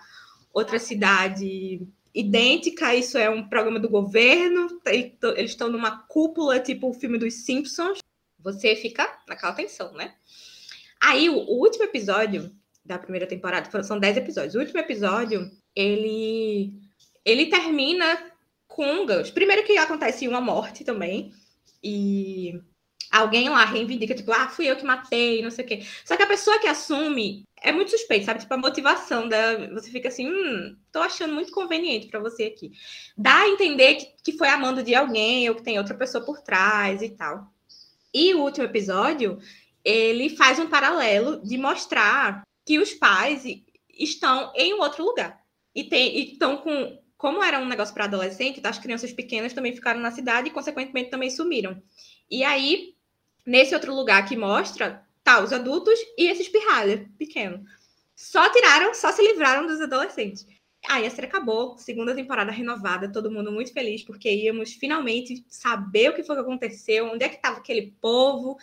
outra 0.54 0.78
cidade 0.80 1.88
idêntica, 2.14 2.96
isso 2.96 3.18
é 3.18 3.30
um 3.30 3.48
programa 3.48 3.80
do 3.80 3.90
governo, 3.90 4.82
eles 4.86 5.52
estão 5.52 5.70
numa 5.70 6.00
cúpula, 6.08 6.60
tipo 6.60 6.90
o 6.90 6.94
filme 6.94 7.18
dos 7.18 7.46
Simpsons. 7.46 8.00
Você 8.40 8.76
fica 8.76 9.22
naquela 9.28 9.54
tensão, 9.54 9.94
né? 9.94 10.16
Aí, 11.02 11.30
o, 11.30 11.36
o 11.38 11.62
último 11.62 11.84
episódio 11.84 12.52
da 12.84 12.98
primeira 12.98 13.28
temporada, 13.28 13.84
são 13.84 14.00
10 14.00 14.18
episódios. 14.18 14.56
O 14.56 14.60
último 14.60 14.80
episódio, 14.80 15.52
ele 15.76 16.74
ele 17.26 17.48
termina 17.48 18.32
com 18.68 18.86
um 18.86 19.06
gancho. 19.06 19.34
Primeiro 19.34 19.66
que 19.66 19.78
acontece 19.78 20.28
uma 20.28 20.40
morte 20.40 20.86
também, 20.86 21.34
e 21.84 22.60
alguém 23.12 23.50
lá 23.50 23.66
reivindica, 23.66 24.16
tipo, 24.16 24.32
ah, 24.32 24.50
fui 24.50 24.66
eu 24.66 24.76
que 24.76 24.86
matei, 24.86 25.42
não 25.42 25.52
sei 25.52 25.66
o 25.66 25.68
quê. 25.68 25.84
Só 26.06 26.16
que 26.16 26.24
a 26.24 26.28
pessoa 26.28 26.60
que 26.60 26.68
assume 26.68 27.44
é 27.62 27.72
muito 27.72 27.92
suspeito, 27.92 28.26
sabe? 28.26 28.40
Tipo, 28.40 28.54
a 28.54 28.58
motivação 28.58 29.28
da. 29.28 29.68
Você 29.74 29.90
fica 29.90 30.08
assim, 30.08 30.28
hum, 30.30 30.78
tô 30.92 31.00
achando 31.00 31.34
muito 31.34 31.52
conveniente 31.52 32.08
para 32.08 32.20
você 32.20 32.44
aqui. 32.46 32.72
Dá 33.18 33.42
a 33.42 33.48
entender 33.48 33.96
que, 33.96 34.06
que 34.24 34.38
foi 34.38 34.50
amando 34.50 34.84
de 34.84 34.94
alguém 34.94 35.50
ou 35.50 35.56
que 35.56 35.64
tem 35.64 35.78
outra 35.78 35.96
pessoa 35.96 36.24
por 36.24 36.42
trás 36.42 37.02
e 37.02 37.10
tal. 37.10 37.52
E 38.14 38.34
o 38.34 38.42
último 38.42 38.66
episódio, 38.66 39.40
ele 39.84 40.30
faz 40.36 40.60
um 40.60 40.68
paralelo 40.68 41.42
de 41.44 41.58
mostrar 41.58 42.44
que 42.66 42.80
os 42.80 42.94
pais 42.94 43.44
estão 43.98 44.52
em 44.56 44.74
um 44.74 44.80
outro 44.80 45.04
lugar. 45.04 45.40
E 45.76 45.88
estão 46.32 46.58
com. 46.58 47.02
Como 47.18 47.44
era 47.44 47.58
um 47.58 47.66
negócio 47.66 47.96
para 47.96 48.04
adolescente, 48.04 48.62
as 48.64 48.78
crianças 48.78 49.12
pequenas 49.12 49.52
também 49.52 49.74
ficaram 49.74 50.00
na 50.00 50.12
cidade 50.12 50.50
e, 50.50 50.52
consequentemente, 50.52 51.10
também 51.10 51.32
sumiram. 51.32 51.82
E 52.30 52.44
aí, 52.44 52.94
nesse 53.48 53.74
outro 53.74 53.96
lugar 53.96 54.28
que 54.28 54.36
mostra, 54.36 55.02
tá 55.24 55.42
os 55.42 55.54
adultos 55.54 55.98
e 56.18 56.28
esses 56.28 56.50
pirralha 56.50 57.10
pequeno. 57.18 57.66
Só 58.14 58.52
tiraram, 58.52 58.94
só 58.94 59.12
se 59.14 59.22
livraram 59.22 59.66
dos 59.66 59.80
adolescentes. 59.80 60.46
Aí 60.88 61.06
a 61.06 61.10
série 61.10 61.28
acabou, 61.28 61.78
segunda 61.78 62.14
temporada 62.14 62.52
renovada, 62.52 63.12
todo 63.12 63.32
mundo 63.32 63.52
muito 63.52 63.72
feliz, 63.72 64.04
porque 64.04 64.30
íamos 64.30 64.74
finalmente 64.74 65.46
saber 65.48 66.10
o 66.10 66.14
que 66.14 66.24
foi 66.24 66.36
que 66.36 66.42
aconteceu, 66.42 67.08
onde 67.08 67.24
é 67.24 67.30
que 67.30 67.38
estava 67.38 67.58
aquele 67.58 67.94
povo. 68.02 68.58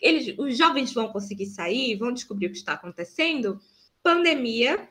Eles, 0.00 0.34
os 0.38 0.56
jovens 0.56 0.92
vão 0.92 1.08
conseguir 1.08 1.46
sair, 1.46 1.96
vão 1.96 2.12
descobrir 2.12 2.46
o 2.46 2.50
que 2.50 2.56
está 2.56 2.72
acontecendo. 2.72 3.60
Pandemia, 4.02 4.88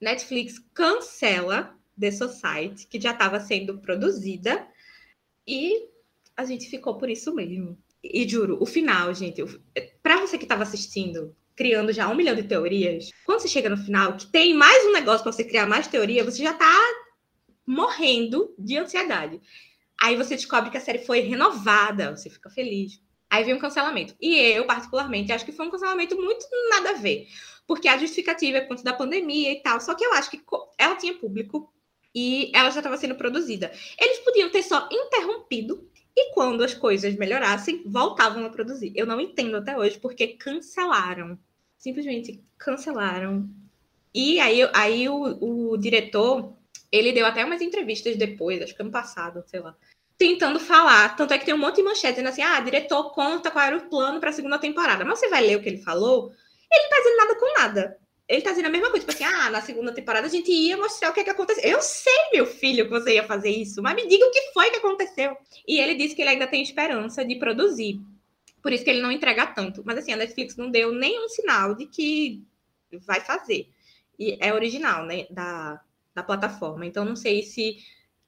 Netflix 0.00 0.58
cancela 0.72 1.76
The 1.98 2.10
Society, 2.10 2.86
que 2.86 3.00
já 3.00 3.12
estava 3.12 3.38
sendo 3.38 3.78
produzida, 3.78 4.66
e 5.46 5.88
a 6.36 6.44
gente 6.44 6.68
ficou 6.68 6.98
por 6.98 7.08
isso 7.08 7.34
mesmo. 7.34 7.78
E 8.12 8.28
juro, 8.28 8.58
o 8.60 8.66
final, 8.66 9.12
gente, 9.14 9.42
para 10.02 10.20
você 10.20 10.36
que 10.38 10.44
estava 10.44 10.62
assistindo, 10.62 11.34
criando 11.54 11.92
já 11.92 12.08
um 12.08 12.14
milhão 12.14 12.34
de 12.34 12.42
teorias, 12.42 13.10
quando 13.24 13.40
você 13.40 13.48
chega 13.48 13.70
no 13.70 13.76
final, 13.76 14.16
que 14.16 14.26
tem 14.26 14.54
mais 14.54 14.84
um 14.86 14.92
negócio 14.92 15.22
para 15.22 15.32
você 15.32 15.44
criar 15.44 15.66
mais 15.66 15.86
teoria, 15.86 16.24
você 16.24 16.42
já 16.42 16.52
está 16.52 16.72
morrendo 17.66 18.54
de 18.58 18.76
ansiedade. 18.76 19.40
Aí 20.00 20.14
você 20.14 20.36
descobre 20.36 20.70
que 20.70 20.76
a 20.76 20.80
série 20.80 20.98
foi 20.98 21.20
renovada, 21.20 22.14
você 22.14 22.28
fica 22.28 22.50
feliz. 22.50 23.00
Aí 23.28 23.42
vem 23.42 23.54
um 23.54 23.58
cancelamento. 23.58 24.14
E 24.20 24.36
eu, 24.36 24.66
particularmente, 24.66 25.32
acho 25.32 25.44
que 25.44 25.52
foi 25.52 25.66
um 25.66 25.70
cancelamento 25.70 26.14
muito 26.16 26.46
nada 26.70 26.90
a 26.90 26.94
ver. 26.94 27.26
Porque 27.66 27.88
a 27.88 27.98
justificativa 27.98 28.58
é 28.58 28.60
por 28.60 28.68
conta 28.68 28.84
da 28.84 28.92
pandemia 28.92 29.50
e 29.52 29.62
tal. 29.62 29.80
Só 29.80 29.94
que 29.94 30.04
eu 30.04 30.12
acho 30.12 30.30
que 30.30 30.40
ela 30.78 30.94
tinha 30.94 31.14
público 31.14 31.72
e 32.14 32.52
ela 32.54 32.70
já 32.70 32.80
estava 32.80 32.96
sendo 32.96 33.16
produzida. 33.16 33.72
Eles 34.00 34.18
podiam 34.18 34.50
ter 34.50 34.62
só 34.62 34.88
interrompido 34.92 35.90
e 36.16 36.32
quando 36.32 36.64
as 36.64 36.72
coisas 36.72 37.14
melhorassem, 37.16 37.82
voltavam 37.84 38.46
a 38.46 38.50
produzir. 38.50 38.92
Eu 38.96 39.06
não 39.06 39.20
entendo 39.20 39.56
até 39.58 39.76
hoje 39.76 39.98
porque 39.98 40.28
cancelaram. 40.28 41.38
Simplesmente 41.76 42.42
cancelaram. 42.56 43.48
E 44.14 44.40
aí, 44.40 44.68
aí 44.72 45.08
o, 45.08 45.72
o 45.72 45.76
diretor, 45.76 46.56
ele 46.90 47.12
deu 47.12 47.26
até 47.26 47.44
umas 47.44 47.60
entrevistas 47.60 48.16
depois, 48.16 48.62
acho 48.62 48.74
que 48.74 48.80
ano 48.80 48.90
passado, 48.90 49.44
sei 49.46 49.60
lá, 49.60 49.76
tentando 50.16 50.58
falar. 50.58 51.14
Tanto 51.16 51.34
é 51.34 51.38
que 51.38 51.44
tem 51.44 51.52
um 51.52 51.58
monte 51.58 51.76
de 51.76 51.82
manchete 51.82 52.14
dizendo 52.14 52.30
assim: 52.30 52.42
ah, 52.42 52.60
diretor 52.60 53.12
conta 53.12 53.50
qual 53.50 53.64
era 53.64 53.76
o 53.76 53.90
plano 53.90 54.18
para 54.18 54.30
a 54.30 54.32
segunda 54.32 54.58
temporada. 54.58 55.04
Mas 55.04 55.18
você 55.18 55.28
vai 55.28 55.46
ler 55.46 55.58
o 55.58 55.62
que 55.62 55.68
ele 55.68 55.82
falou, 55.82 56.32
ele 56.72 56.82
não 56.82 56.90
tá 56.90 56.96
dizendo 56.96 57.16
nada 57.16 57.34
com 57.34 57.52
nada 57.58 58.05
ele 58.28 58.42
tá 58.42 58.50
dizendo 58.50 58.66
a 58.66 58.70
mesma 58.70 58.90
coisa, 58.90 59.06
tipo 59.06 59.12
assim, 59.12 59.24
ah, 59.24 59.50
na 59.50 59.60
segunda 59.60 59.92
temporada 59.92 60.26
a 60.26 60.30
gente 60.30 60.50
ia 60.50 60.76
mostrar 60.76 61.10
o 61.10 61.12
que 61.12 61.20
é 61.20 61.24
que 61.24 61.30
aconteceu. 61.30 61.62
Eu 61.62 61.80
sei, 61.80 62.30
meu 62.32 62.44
filho, 62.44 62.84
que 62.84 62.90
você 62.90 63.14
ia 63.14 63.24
fazer 63.24 63.50
isso, 63.50 63.80
mas 63.80 63.94
me 63.94 64.06
diga 64.08 64.26
o 64.26 64.30
que 64.30 64.52
foi 64.52 64.70
que 64.70 64.76
aconteceu. 64.76 65.36
E 65.66 65.78
ele 65.78 65.94
disse 65.94 66.14
que 66.14 66.22
ele 66.22 66.30
ainda 66.30 66.46
tem 66.46 66.60
esperança 66.60 67.24
de 67.24 67.36
produzir. 67.36 68.00
Por 68.60 68.72
isso 68.72 68.82
que 68.82 68.90
ele 68.90 69.00
não 69.00 69.12
entrega 69.12 69.46
tanto. 69.46 69.82
Mas 69.84 69.98
assim, 69.98 70.12
a 70.12 70.16
Netflix 70.16 70.56
não 70.56 70.70
deu 70.70 70.92
nenhum 70.92 71.28
sinal 71.28 71.76
de 71.76 71.86
que 71.86 72.44
vai 73.06 73.20
fazer. 73.20 73.68
E 74.18 74.36
é 74.40 74.52
original, 74.52 75.06
né, 75.06 75.26
da, 75.30 75.80
da 76.12 76.22
plataforma. 76.22 76.84
Então 76.84 77.04
não 77.04 77.14
sei 77.14 77.44
se 77.44 77.76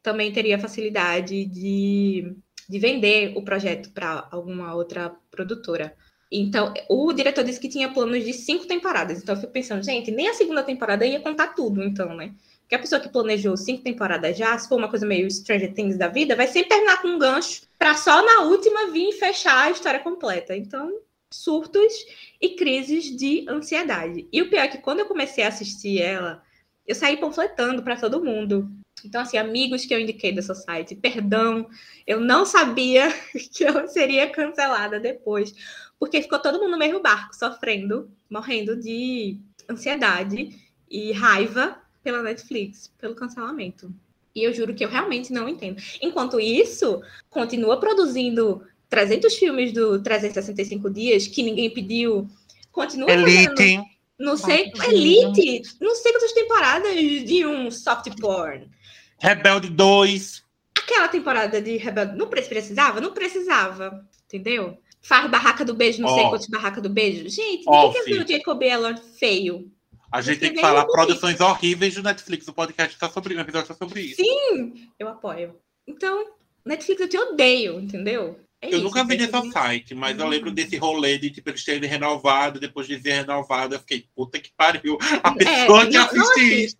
também 0.00 0.32
teria 0.32 0.60
facilidade 0.60 1.44
de, 1.44 2.36
de 2.68 2.78
vender 2.78 3.36
o 3.36 3.42
projeto 3.42 3.90
para 3.90 4.28
alguma 4.30 4.74
outra 4.74 5.10
produtora. 5.28 5.96
Então, 6.30 6.74
o 6.88 7.12
diretor 7.12 7.42
disse 7.42 7.58
que 7.58 7.68
tinha 7.68 7.92
planos 7.92 8.22
de 8.24 8.32
cinco 8.32 8.66
temporadas. 8.66 9.22
Então, 9.22 9.34
eu 9.34 9.40
fico 9.40 9.52
pensando, 9.52 9.82
gente, 9.82 10.10
nem 10.10 10.28
a 10.28 10.34
segunda 10.34 10.62
temporada 10.62 11.06
ia 11.06 11.20
contar 11.20 11.54
tudo, 11.54 11.82
então, 11.82 12.14
né? 12.14 12.34
Porque 12.60 12.74
a 12.74 12.78
pessoa 12.78 13.00
que 13.00 13.08
planejou 13.08 13.56
cinco 13.56 13.82
temporadas 13.82 14.36
já, 14.36 14.56
se 14.58 14.68
for 14.68 14.76
uma 14.76 14.90
coisa 14.90 15.06
meio 15.06 15.30
Stranger 15.30 15.72
Things 15.72 15.96
da 15.96 16.08
vida, 16.08 16.36
vai 16.36 16.46
sempre 16.46 16.68
terminar 16.68 17.00
com 17.00 17.08
um 17.08 17.18
gancho 17.18 17.62
para 17.78 17.94
só 17.94 18.22
na 18.22 18.42
última 18.42 18.90
vir 18.90 19.12
fechar 19.12 19.64
a 19.64 19.70
história 19.70 20.00
completa. 20.00 20.54
Então, 20.54 21.00
surtos 21.32 21.92
e 22.40 22.50
crises 22.50 23.04
de 23.16 23.46
ansiedade. 23.48 24.28
E 24.30 24.42
o 24.42 24.50
pior 24.50 24.64
é 24.64 24.68
que 24.68 24.78
quando 24.78 25.00
eu 25.00 25.06
comecei 25.06 25.44
a 25.44 25.48
assistir 25.48 26.02
ela, 26.02 26.42
eu 26.86 26.94
saí 26.94 27.16
panfletando 27.16 27.82
para 27.82 27.96
todo 27.96 28.22
mundo. 28.22 28.70
Então, 29.06 29.20
assim, 29.20 29.36
amigos 29.36 29.84
que 29.84 29.94
eu 29.94 30.00
indiquei 30.00 30.32
dessa 30.32 30.54
site, 30.54 30.94
perdão, 30.94 31.68
eu 32.06 32.20
não 32.20 32.44
sabia 32.44 33.08
que 33.52 33.64
eu 33.64 33.88
seria 33.88 34.30
cancelada 34.30 34.98
depois 34.98 35.54
porque 35.98 36.22
ficou 36.22 36.38
todo 36.38 36.58
mundo 36.58 36.70
no 36.70 36.78
mesmo 36.78 37.00
barco, 37.00 37.34
sofrendo, 37.34 38.10
morrendo 38.30 38.76
de 38.76 39.36
ansiedade 39.68 40.56
e 40.88 41.12
raiva 41.12 41.76
pela 42.02 42.22
Netflix, 42.22 42.92
pelo 42.98 43.14
cancelamento. 43.14 43.92
E 44.34 44.44
eu 44.44 44.52
juro 44.52 44.74
que 44.74 44.84
eu 44.84 44.88
realmente 44.88 45.32
não 45.32 45.48
entendo. 45.48 45.82
Enquanto 46.00 46.38
isso, 46.38 47.02
continua 47.28 47.80
produzindo 47.80 48.62
300 48.88 49.34
filmes 49.34 49.72
do 49.72 50.00
365 50.00 50.88
dias 50.88 51.26
que 51.26 51.42
ninguém 51.42 51.68
pediu, 51.68 52.28
continua 52.70 53.10
Elite. 53.10 53.48
fazendo 53.48 53.84
não 54.18 54.36
sei, 54.36 54.72
Elite, 54.88 55.62
não 55.80 55.94
sei 55.94 56.10
quantas 56.10 56.32
temporadas 56.32 56.92
de 57.24 57.46
um 57.46 57.70
soft 57.70 58.10
porn. 58.20 58.68
Rebelde 59.18 59.68
2. 59.68 60.44
Aquela 60.78 61.08
temporada 61.08 61.60
de 61.60 61.76
Rebelde 61.76 62.16
não 62.16 62.28
precisava? 62.28 63.00
Não 63.00 63.12
precisava, 63.12 64.06
entendeu? 64.24 64.78
Faz 65.00 65.30
barraca 65.30 65.64
do 65.64 65.74
beijo, 65.74 66.02
não 66.02 66.08
oh. 66.10 66.14
sei 66.14 66.24
quantos 66.28 66.46
barraca 66.48 66.80
do 66.80 66.88
beijo. 66.88 67.28
Gente, 67.28 67.64
oh, 67.66 67.92
quer 67.92 68.04
ver 68.04 68.24
o 68.24 68.28
Jacob 68.28 68.62
Elord 68.62 69.00
feio? 69.18 69.70
A 70.10 70.22
gente 70.22 70.40
tem 70.40 70.54
que 70.54 70.60
falar 70.60 70.86
produções 70.86 71.40
horríveis 71.40 71.94
do 71.94 72.02
Netflix. 72.02 72.48
O 72.48 72.52
podcast 72.52 72.94
está 72.94 73.10
sobre 73.10 73.34
o 73.34 73.40
episódio 73.40 73.70
está 73.70 73.74
sobre 73.74 74.00
isso. 74.00 74.16
Sim, 74.16 74.88
eu 74.98 75.08
apoio. 75.08 75.56
Então, 75.86 76.32
Netflix 76.64 77.00
eu 77.00 77.08
te 77.08 77.18
odeio, 77.18 77.78
entendeu? 77.78 78.38
É 78.60 78.66
eu 78.66 78.78
isso, 78.78 78.82
nunca 78.82 79.04
vi 79.04 79.16
nessa 79.16 79.40
site, 79.52 79.94
mas 79.94 80.18
eu 80.18 80.26
lembro 80.26 80.50
desse 80.50 80.76
rolê 80.76 81.16
de 81.16 81.30
tipo, 81.30 81.48
eles 81.48 81.64
terem 81.64 81.88
renovado, 81.88 82.58
depois 82.58 82.88
de 82.88 83.00
ser 83.00 83.12
renovado, 83.12 83.76
eu 83.76 83.78
fiquei, 83.78 84.08
puta 84.16 84.40
que 84.40 84.50
pariu. 84.56 84.98
A 85.22 85.30
é, 85.30 85.34
pessoa 85.34 85.82
é, 85.84 85.86
que 85.86 85.96
assiste 85.96 86.64
isso. 86.64 86.76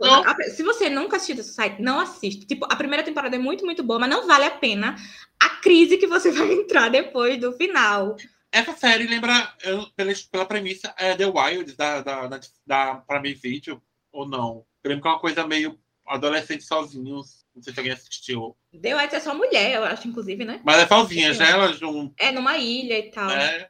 Se 0.57 0.63
você 0.65 0.91
nunca 0.91 1.17
assistiu 1.17 1.39
esse 1.39 1.55
site, 1.55 1.81
não 1.81 2.01
assiste. 2.01 2.47
Tipo, 2.47 2.67
a 2.69 2.75
primeira 2.75 3.05
temporada 3.05 3.37
é 3.37 3.39
muito, 3.39 3.65
muito 3.65 3.85
boa, 3.85 4.01
mas 4.01 4.11
não 4.11 4.27
vale 4.27 4.45
a 4.45 4.51
pena 4.51 4.97
a 5.39 5.49
crise 5.61 5.99
que 5.99 6.07
você 6.09 6.31
vai 6.33 6.53
entrar 6.53 6.89
depois 6.89 7.41
do 7.41 7.53
final. 7.53 8.17
Essa 8.51 8.73
série 8.77 9.07
lembra, 9.07 9.55
pela, 9.95 10.13
pela 10.33 10.47
premissa, 10.47 10.93
é 10.99 11.15
The 11.15 11.27
Wild, 11.27 11.77
da, 11.77 12.01
da, 12.01 12.27
da, 12.27 12.41
da 12.67 12.95
Prime 12.97 13.35
Video, 13.35 13.81
ou 14.11 14.27
não? 14.27 14.65
Eu 14.83 14.89
lembro 14.89 15.03
que 15.03 15.09
é 15.09 15.11
uma 15.13 15.21
coisa 15.21 15.47
meio 15.47 15.79
adolescente 16.07 16.65
sozinhos 16.65 17.47
não 17.59 17.63
sei 17.63 17.73
se 17.73 17.81
alguém 17.81 17.93
assistiu. 17.93 18.57
The 18.81 18.97
White 18.97 19.15
é 19.17 19.21
só 19.21 19.35
mulher, 19.35 19.75
eu 19.75 19.85
acho, 19.85 20.07
inclusive, 20.07 20.45
né? 20.45 20.61
Mas 20.65 20.79
é 20.79 20.87
sozinha, 20.87 21.35
já 21.35 21.49
ela 21.49 21.73
junto. 21.73 22.15
É 22.19 22.31
numa 22.31 22.57
ilha 22.57 22.99
e 22.99 23.11
tal. 23.11 23.31
É. 23.31 23.69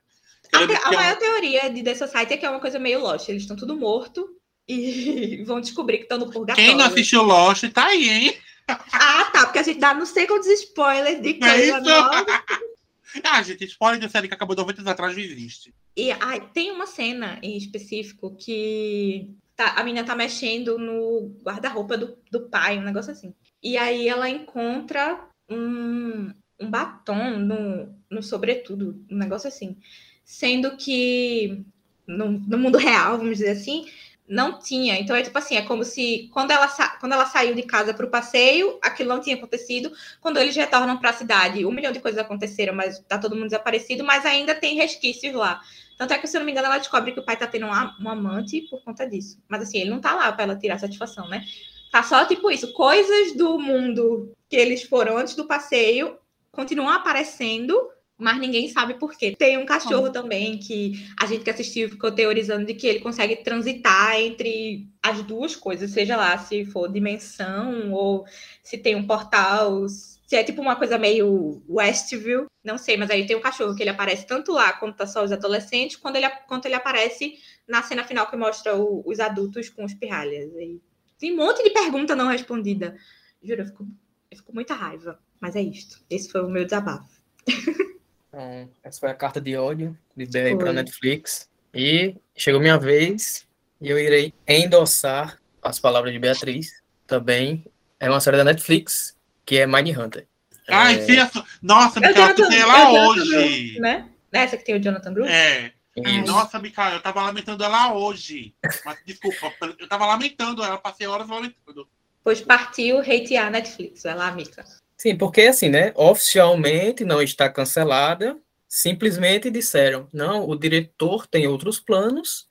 A, 0.53 0.67
te, 0.67 0.75
a 0.75 0.93
maior 0.93 1.17
teoria 1.19 1.71
de 1.71 1.83
The 1.83 1.95
Society 1.95 2.35
é 2.35 2.37
que 2.37 2.47
é 2.47 2.51
uma 2.51 2.61
coisa 2.61 2.79
meio 2.79 3.01
Lost. 3.01 3.29
Eles 3.29 3.43
estão 3.43 3.57
tudo 3.57 3.77
morto 3.77 4.29
e 4.67 5.43
vão 5.47 5.61
descobrir 5.61 5.99
que 5.99 6.03
estão 6.05 6.19
no 6.19 6.31
purgatório. 6.31 6.71
Quem 6.71 6.77
não 6.77 6.85
assistiu 6.85 7.23
Lost, 7.23 7.65
tá 7.73 7.87
aí, 7.87 8.09
hein? 8.09 8.39
Ah, 8.69 9.31
tá, 9.33 9.45
porque 9.47 9.59
a 9.59 9.63
gente 9.63 9.81
dá 9.81 9.95
não 9.95 10.05
sei 10.05 10.27
quantos 10.27 10.49
spoilers 10.49 11.23
de 11.23 11.35
coisa 11.35 11.77
é 11.77 11.81
nova. 11.81 12.27
ah, 13.25 13.43
gente, 13.43 13.65
spoiler 13.65 14.01
da 14.01 14.09
série 14.09 14.29
que 14.29 14.35
acabou 14.35 14.55
90 14.55 14.81
anos 14.81 14.93
atrás 14.93 15.17
não 15.17 15.23
existe. 15.23 15.75
E 15.97 16.13
ah, 16.13 16.39
tem 16.53 16.71
uma 16.71 16.87
cena 16.87 17.39
em 17.43 17.57
específico 17.57 18.37
que 18.37 19.31
tá, 19.57 19.73
a 19.77 19.83
menina 19.83 20.07
tá 20.07 20.15
mexendo 20.15 20.79
no 20.79 21.35
guarda-roupa 21.43 21.99
do, 21.99 22.17
do 22.31 22.49
pai, 22.49 22.79
um 22.79 22.83
negócio 22.83 23.11
assim. 23.11 23.35
E 23.63 23.77
aí 23.77 24.09
ela 24.09 24.29
encontra 24.29 25.29
um, 25.49 26.33
um 26.61 26.71
batom 26.71 27.39
no, 27.39 27.95
no 28.11 28.23
sobretudo, 28.23 29.05
um 29.11 29.17
negócio 29.17 29.49
assim. 29.49 29.77
Sendo 30.25 30.77
que 30.77 31.65
no, 32.07 32.31
no 32.31 32.59
mundo 32.59 32.79
real, 32.79 33.19
vamos 33.19 33.39
dizer 33.39 33.51
assim, 33.51 33.87
não 34.29 34.59
tinha. 34.59 34.99
Então 34.99 35.17
é 35.17 35.23
tipo 35.23 35.37
assim, 35.39 35.57
é 35.57 35.63
como 35.63 35.85
se 35.85 36.29
quando 36.33 36.51
ela, 36.51 36.69
quando 37.01 37.13
ela 37.13 37.27
saiu 37.27 37.55
de 37.55 37.63
casa 37.63 37.95
para 37.95 38.05
o 38.07 38.11
passeio, 38.11 38.79
aquilo 38.83 39.09
não 39.09 39.21
tinha 39.21 39.37
acontecido. 39.37 39.91
Quando 40.21 40.39
eles 40.39 40.55
retornam 40.55 40.99
para 40.99 41.11
a 41.11 41.15
cidade, 41.15 41.65
um 41.65 41.73
milhão 41.73 41.93
de 41.93 42.01
coisas 42.01 42.21
aconteceram, 42.21 42.75
mas 42.75 42.99
tá 43.01 43.19
todo 43.19 43.35
mundo 43.35 43.47
desaparecido, 43.47 44.05
mas 44.05 44.27
ainda 44.27 44.55
tem 44.55 44.77
resquícios 44.77 45.35
lá. 45.35 45.61
Tanto 45.97 46.13
é 46.13 46.19
que, 46.19 46.29
se 46.29 46.37
eu 46.37 46.41
não 46.41 46.47
me 46.47 46.53
engano, 46.53 46.67
ela 46.67 46.79
descobre 46.79 47.13
que 47.13 47.19
o 47.19 47.25
pai 47.25 47.37
tá 47.37 47.47
tendo 47.47 47.67
um, 47.67 47.71
um 47.71 48.09
amante 48.09 48.63
por 48.71 48.83
conta 48.85 49.09
disso. 49.09 49.43
Mas 49.49 49.63
assim, 49.63 49.79
ele 49.79 49.91
não 49.91 50.01
tá 50.01 50.15
lá 50.15 50.31
para 50.31 50.45
ela 50.45 50.57
tirar 50.57 50.79
satisfação, 50.79 51.29
né? 51.29 51.45
Tá 51.91 52.03
só 52.03 52.25
tipo 52.27 52.51
isso, 52.51 52.73
coisas 52.73 53.37
do 53.37 53.59
mundo 53.59 54.33
que 54.49 54.57
eles 54.57 54.83
foram 54.83 55.17
antes 55.17 55.35
do 55.35 55.47
passeio 55.47 56.17
continuam 56.51 56.91
aparecendo, 56.91 57.79
mas 58.17 58.39
ninguém 58.39 58.69
sabe 58.69 58.95
por 58.95 59.17
quê. 59.17 59.35
Tem 59.39 59.57
um 59.57 59.65
cachorro 59.65 60.11
também 60.11 60.59
que 60.59 61.07
a 61.21 61.25
gente 61.25 61.45
que 61.45 61.51
assistiu 61.51 61.89
ficou 61.89 62.11
teorizando 62.11 62.67
de 62.67 62.75
que 62.75 62.87
ele 62.87 62.99
consegue 62.99 63.37
transitar 63.37 64.17
entre 64.17 64.89
as 65.01 65.23
duas 65.23 65.55
coisas, 65.55 65.93
seja 65.93 66.17
lá 66.17 66.37
se 66.37 66.65
for 66.65 66.91
dimensão 66.91 67.93
ou 67.93 68.25
se 68.63 68.77
tem 68.77 68.97
um 68.97 69.07
portal, 69.07 69.87
se 69.89 70.35
é 70.35 70.43
tipo 70.43 70.61
uma 70.61 70.75
coisa 70.75 70.99
meio 70.99 71.63
Westview, 71.69 72.47
não 72.65 72.77
sei, 72.77 72.97
mas 72.97 73.09
aí 73.09 73.25
tem 73.25 73.37
um 73.37 73.41
cachorro 73.41 73.77
que 73.77 73.83
ele 73.83 73.91
aparece 73.91 74.27
tanto 74.27 74.53
lá 74.53 74.73
quando 74.73 74.97
tá 74.97 75.07
só 75.07 75.23
os 75.23 75.31
adolescentes, 75.31 75.97
quando 75.97 76.17
ele, 76.17 76.29
quanto 76.49 76.67
ele 76.67 76.75
aparece 76.75 77.39
na 77.69 77.83
cena 77.83 78.03
final 78.03 78.27
que 78.29 78.37
mostra 78.37 78.77
o, 78.77 79.03
os 79.07 79.21
adultos 79.21 79.69
com 79.71 79.85
os 79.85 79.95
pirralhas. 79.95 80.51
E 80.57 80.81
tem 81.19 81.33
um 81.33 81.37
monte 81.37 81.63
de 81.63 81.71
pergunta 81.71 82.15
não 82.15 82.29
respondida. 82.29 82.97
Juro, 83.43 83.63
eu 83.63 83.67
fico, 83.67 83.87
eu 84.31 84.37
fico 84.37 84.55
muita 84.55 84.75
raiva. 84.75 85.19
Mas 85.41 85.57
é 85.57 85.61
isto. 85.63 86.01
Esse 86.11 86.31
foi 86.31 86.43
o 86.43 86.49
meu 86.49 86.65
desabafo. 86.65 87.09
Então, 88.31 88.71
essa 88.85 89.01
foi 89.01 89.11
a 89.11 89.15
carta 89.15 89.41
de 89.41 89.57
ódio 89.57 89.97
de 90.15 90.27
dei 90.27 90.55
para 90.55 90.71
Netflix. 90.71 91.49
E 91.75 92.15
chegou 92.37 92.61
minha 92.61 92.79
vez 92.79 93.47
e 93.81 93.89
eu 93.89 93.99
irei 93.99 94.35
endossar 94.47 95.39
as 95.63 95.81
palavras 95.81 96.13
de 96.13 96.19
Beatriz. 96.19 96.83
também 97.07 97.65
é 97.99 98.09
uma 98.09 98.21
série 98.21 98.37
da 98.37 98.45
Netflix, 98.45 99.17
que 99.47 99.57
é 99.57 99.67
Mindhunter. 99.67 100.27
Ai, 100.69 100.99
é... 100.99 101.07
sim, 101.07 101.41
nossa, 101.63 101.99
É 102.01 102.05
o 102.05 102.09
Micael, 102.09 102.35
tu 102.35 102.49
tem 102.49 102.59
é 102.59 102.61
ela 102.61 102.85
Jonathan 102.85 103.09
hoje. 103.09 103.71
Brew, 103.73 103.81
né? 103.81 104.09
Essa 104.31 104.57
que 104.59 104.65
tem 104.65 104.77
o 104.77 104.83
Jonathan 104.83 105.13
Brew? 105.15 105.25
É. 105.25 105.73
Isso. 106.05 106.27
Nossa, 106.27 106.59
Micael, 106.59 106.95
eu 106.95 107.03
tava 107.03 107.23
lamentando 107.23 107.65
ela 107.65 107.95
hoje. 107.95 108.55
Mas 108.85 108.99
desculpa, 109.05 109.53
eu 109.79 109.89
tava 109.89 110.07
lamentando 110.07 110.63
ela, 110.63 110.79
passei 110.79 111.07
horas 111.07 111.29
lamentando. 111.29 111.89
Pois 112.23 112.41
partiu 112.41 113.01
hatear 113.01 113.47
a 113.47 113.51
Netflix. 113.51 114.03
Vai 114.03 114.15
lá, 114.15 114.31
Mica. 114.33 114.65
Sim, 114.97 115.17
porque 115.17 115.43
assim, 115.43 115.69
né? 115.69 115.93
Oficialmente 115.95 117.05
não 117.05 117.23
está 117.23 117.49
cancelada. 117.49 118.39
Simplesmente 118.69 119.51
disseram, 119.51 120.09
não, 120.13 120.47
o 120.47 120.55
diretor 120.55 121.27
tem 121.27 121.47
outros 121.47 121.81
planos 121.81 122.49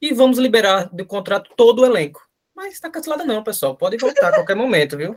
e 0.00 0.12
vamos 0.12 0.38
liberar 0.38 0.90
do 0.92 1.06
contrato 1.06 1.50
todo 1.56 1.80
o 1.80 1.86
elenco. 1.86 2.28
Mas 2.54 2.74
está 2.74 2.90
cancelada 2.90 3.24
não, 3.24 3.42
pessoal. 3.42 3.74
Pode 3.74 3.96
voltar 3.96 4.28
a 4.28 4.34
qualquer 4.34 4.54
momento, 4.54 4.96
viu? 4.96 5.16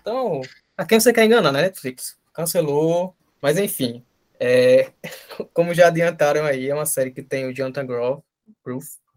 Então, 0.00 0.40
a 0.76 0.86
quem 0.86 0.98
você 0.98 1.12
quer 1.12 1.26
enganar, 1.26 1.52
né, 1.52 1.62
Netflix? 1.62 2.16
Cancelou, 2.32 3.14
mas 3.40 3.58
enfim. 3.58 4.02
É, 4.42 4.92
como 5.54 5.72
já 5.72 5.86
adiantaram 5.86 6.44
aí, 6.44 6.68
é 6.68 6.74
uma 6.74 6.84
série 6.84 7.12
que 7.12 7.22
tem 7.22 7.46
o 7.46 7.54
Jonathan 7.54 7.86
Groff 7.86 8.24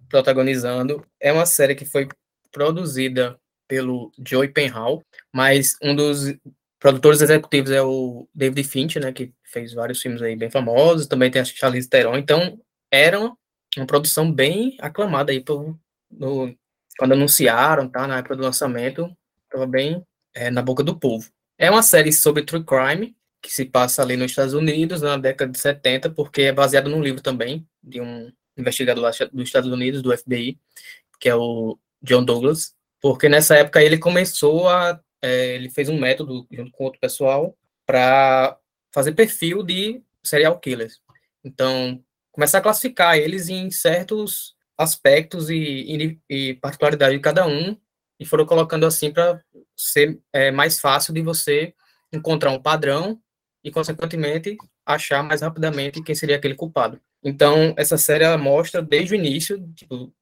protagonizando. 0.08 1.04
É 1.20 1.34
uma 1.34 1.48
série 1.48 1.74
que 1.74 1.84
foi 1.84 2.08
produzida 2.52 3.40
pelo 3.68 4.12
Joey 4.24 4.50
Penhall, 4.50 5.02
mas 5.34 5.76
um 5.82 5.96
dos 5.96 6.36
produtores 6.80 7.22
executivos 7.22 7.72
é 7.72 7.82
o 7.82 8.30
David 8.36 8.68
Fincher, 8.68 9.02
né, 9.02 9.12
que 9.12 9.34
fez 9.44 9.74
vários 9.74 10.00
filmes 10.00 10.22
aí 10.22 10.36
bem 10.36 10.52
famosos, 10.52 11.08
também 11.08 11.32
tem 11.32 11.42
a 11.42 11.46
Charlize 11.46 11.90
Theron, 11.90 12.16
então 12.16 12.60
era 12.92 13.20
uma, 13.20 13.36
produção 13.88 14.32
bem 14.32 14.78
aclamada 14.80 15.32
aí 15.32 15.44
por, 15.44 15.76
no, 16.12 16.56
quando 17.00 17.14
anunciaram, 17.14 17.90
tá, 17.90 18.06
na 18.06 18.20
época 18.20 18.36
do 18.36 18.44
lançamento, 18.44 19.12
estava 19.46 19.66
bem 19.66 20.06
é, 20.36 20.52
na 20.52 20.62
boca 20.62 20.84
do 20.84 20.98
povo. 21.00 21.28
É 21.58 21.72
uma 21.72 21.82
série 21.82 22.14
sobre 22.14 22.44
true 22.44 22.64
crime, 22.64 23.16
que 23.46 23.54
se 23.54 23.64
passa 23.64 24.02
ali 24.02 24.18
nos 24.18 24.32
Estados 24.32 24.56
Unidos, 24.56 25.04
na 25.04 25.18
década 25.18 25.52
de 25.52 25.60
70, 25.60 26.10
porque 26.10 26.44
é 26.44 26.52
baseado 26.52 26.90
num 26.90 27.02
livro 27.02 27.22
também, 27.22 27.68
de 27.84 28.02
um 28.02 28.32
investigador 28.58 29.04
lá 29.04 29.12
dos 29.32 29.44
Estados 29.44 29.72
Unidos, 29.72 30.02
do 30.02 30.18
FBI, 30.18 30.60
que 31.20 31.30
é 31.30 31.36
o 31.36 31.78
John 32.02 32.24
Douglas, 32.24 32.74
porque 33.00 33.30
nessa 33.30 33.56
época 33.56 33.84
ele 33.84 34.00
começou 34.00 34.68
a 34.68 35.00
é, 35.22 35.56
ele 35.56 35.70
fez 35.70 35.90
um 35.90 36.00
método 36.00 36.48
junto 36.52 36.72
com 36.72 36.86
outro 36.86 37.00
pessoal 37.00 37.56
para 37.86 38.58
fazer 38.92 39.12
perfil 39.12 39.62
de 39.62 40.02
serial 40.24 40.60
killers. 40.60 41.00
Então, 41.44 42.04
começar 42.32 42.58
a 42.58 42.62
classificar 42.62 43.16
eles 43.18 43.48
em 43.48 43.70
certos 43.70 44.56
aspectos 44.76 45.52
e, 45.52 45.56
e, 45.56 46.20
e 46.30 46.54
particularidades 46.56 47.16
de 47.16 47.22
cada 47.22 47.46
um, 47.46 47.78
e 48.20 48.26
foram 48.26 48.46
colocando 48.46 48.88
assim 48.88 49.12
para 49.12 49.40
ser 49.76 50.20
é, 50.34 50.50
mais 50.50 50.80
fácil 50.80 51.14
de 51.14 51.22
você 51.22 51.76
encontrar 52.12 52.52
um 52.52 52.62
padrão 52.62 53.22
e, 53.66 53.72
consequentemente, 53.72 54.56
achar 54.86 55.24
mais 55.24 55.42
rapidamente 55.42 56.04
quem 56.04 56.14
seria 56.14 56.36
aquele 56.36 56.54
culpado. 56.54 57.02
Então, 57.24 57.74
essa 57.76 57.98
série 57.98 58.24
ela 58.24 58.38
mostra 58.38 58.80
desde 58.80 59.16
o 59.16 59.18
início, 59.18 59.60
tipo, 59.74 60.14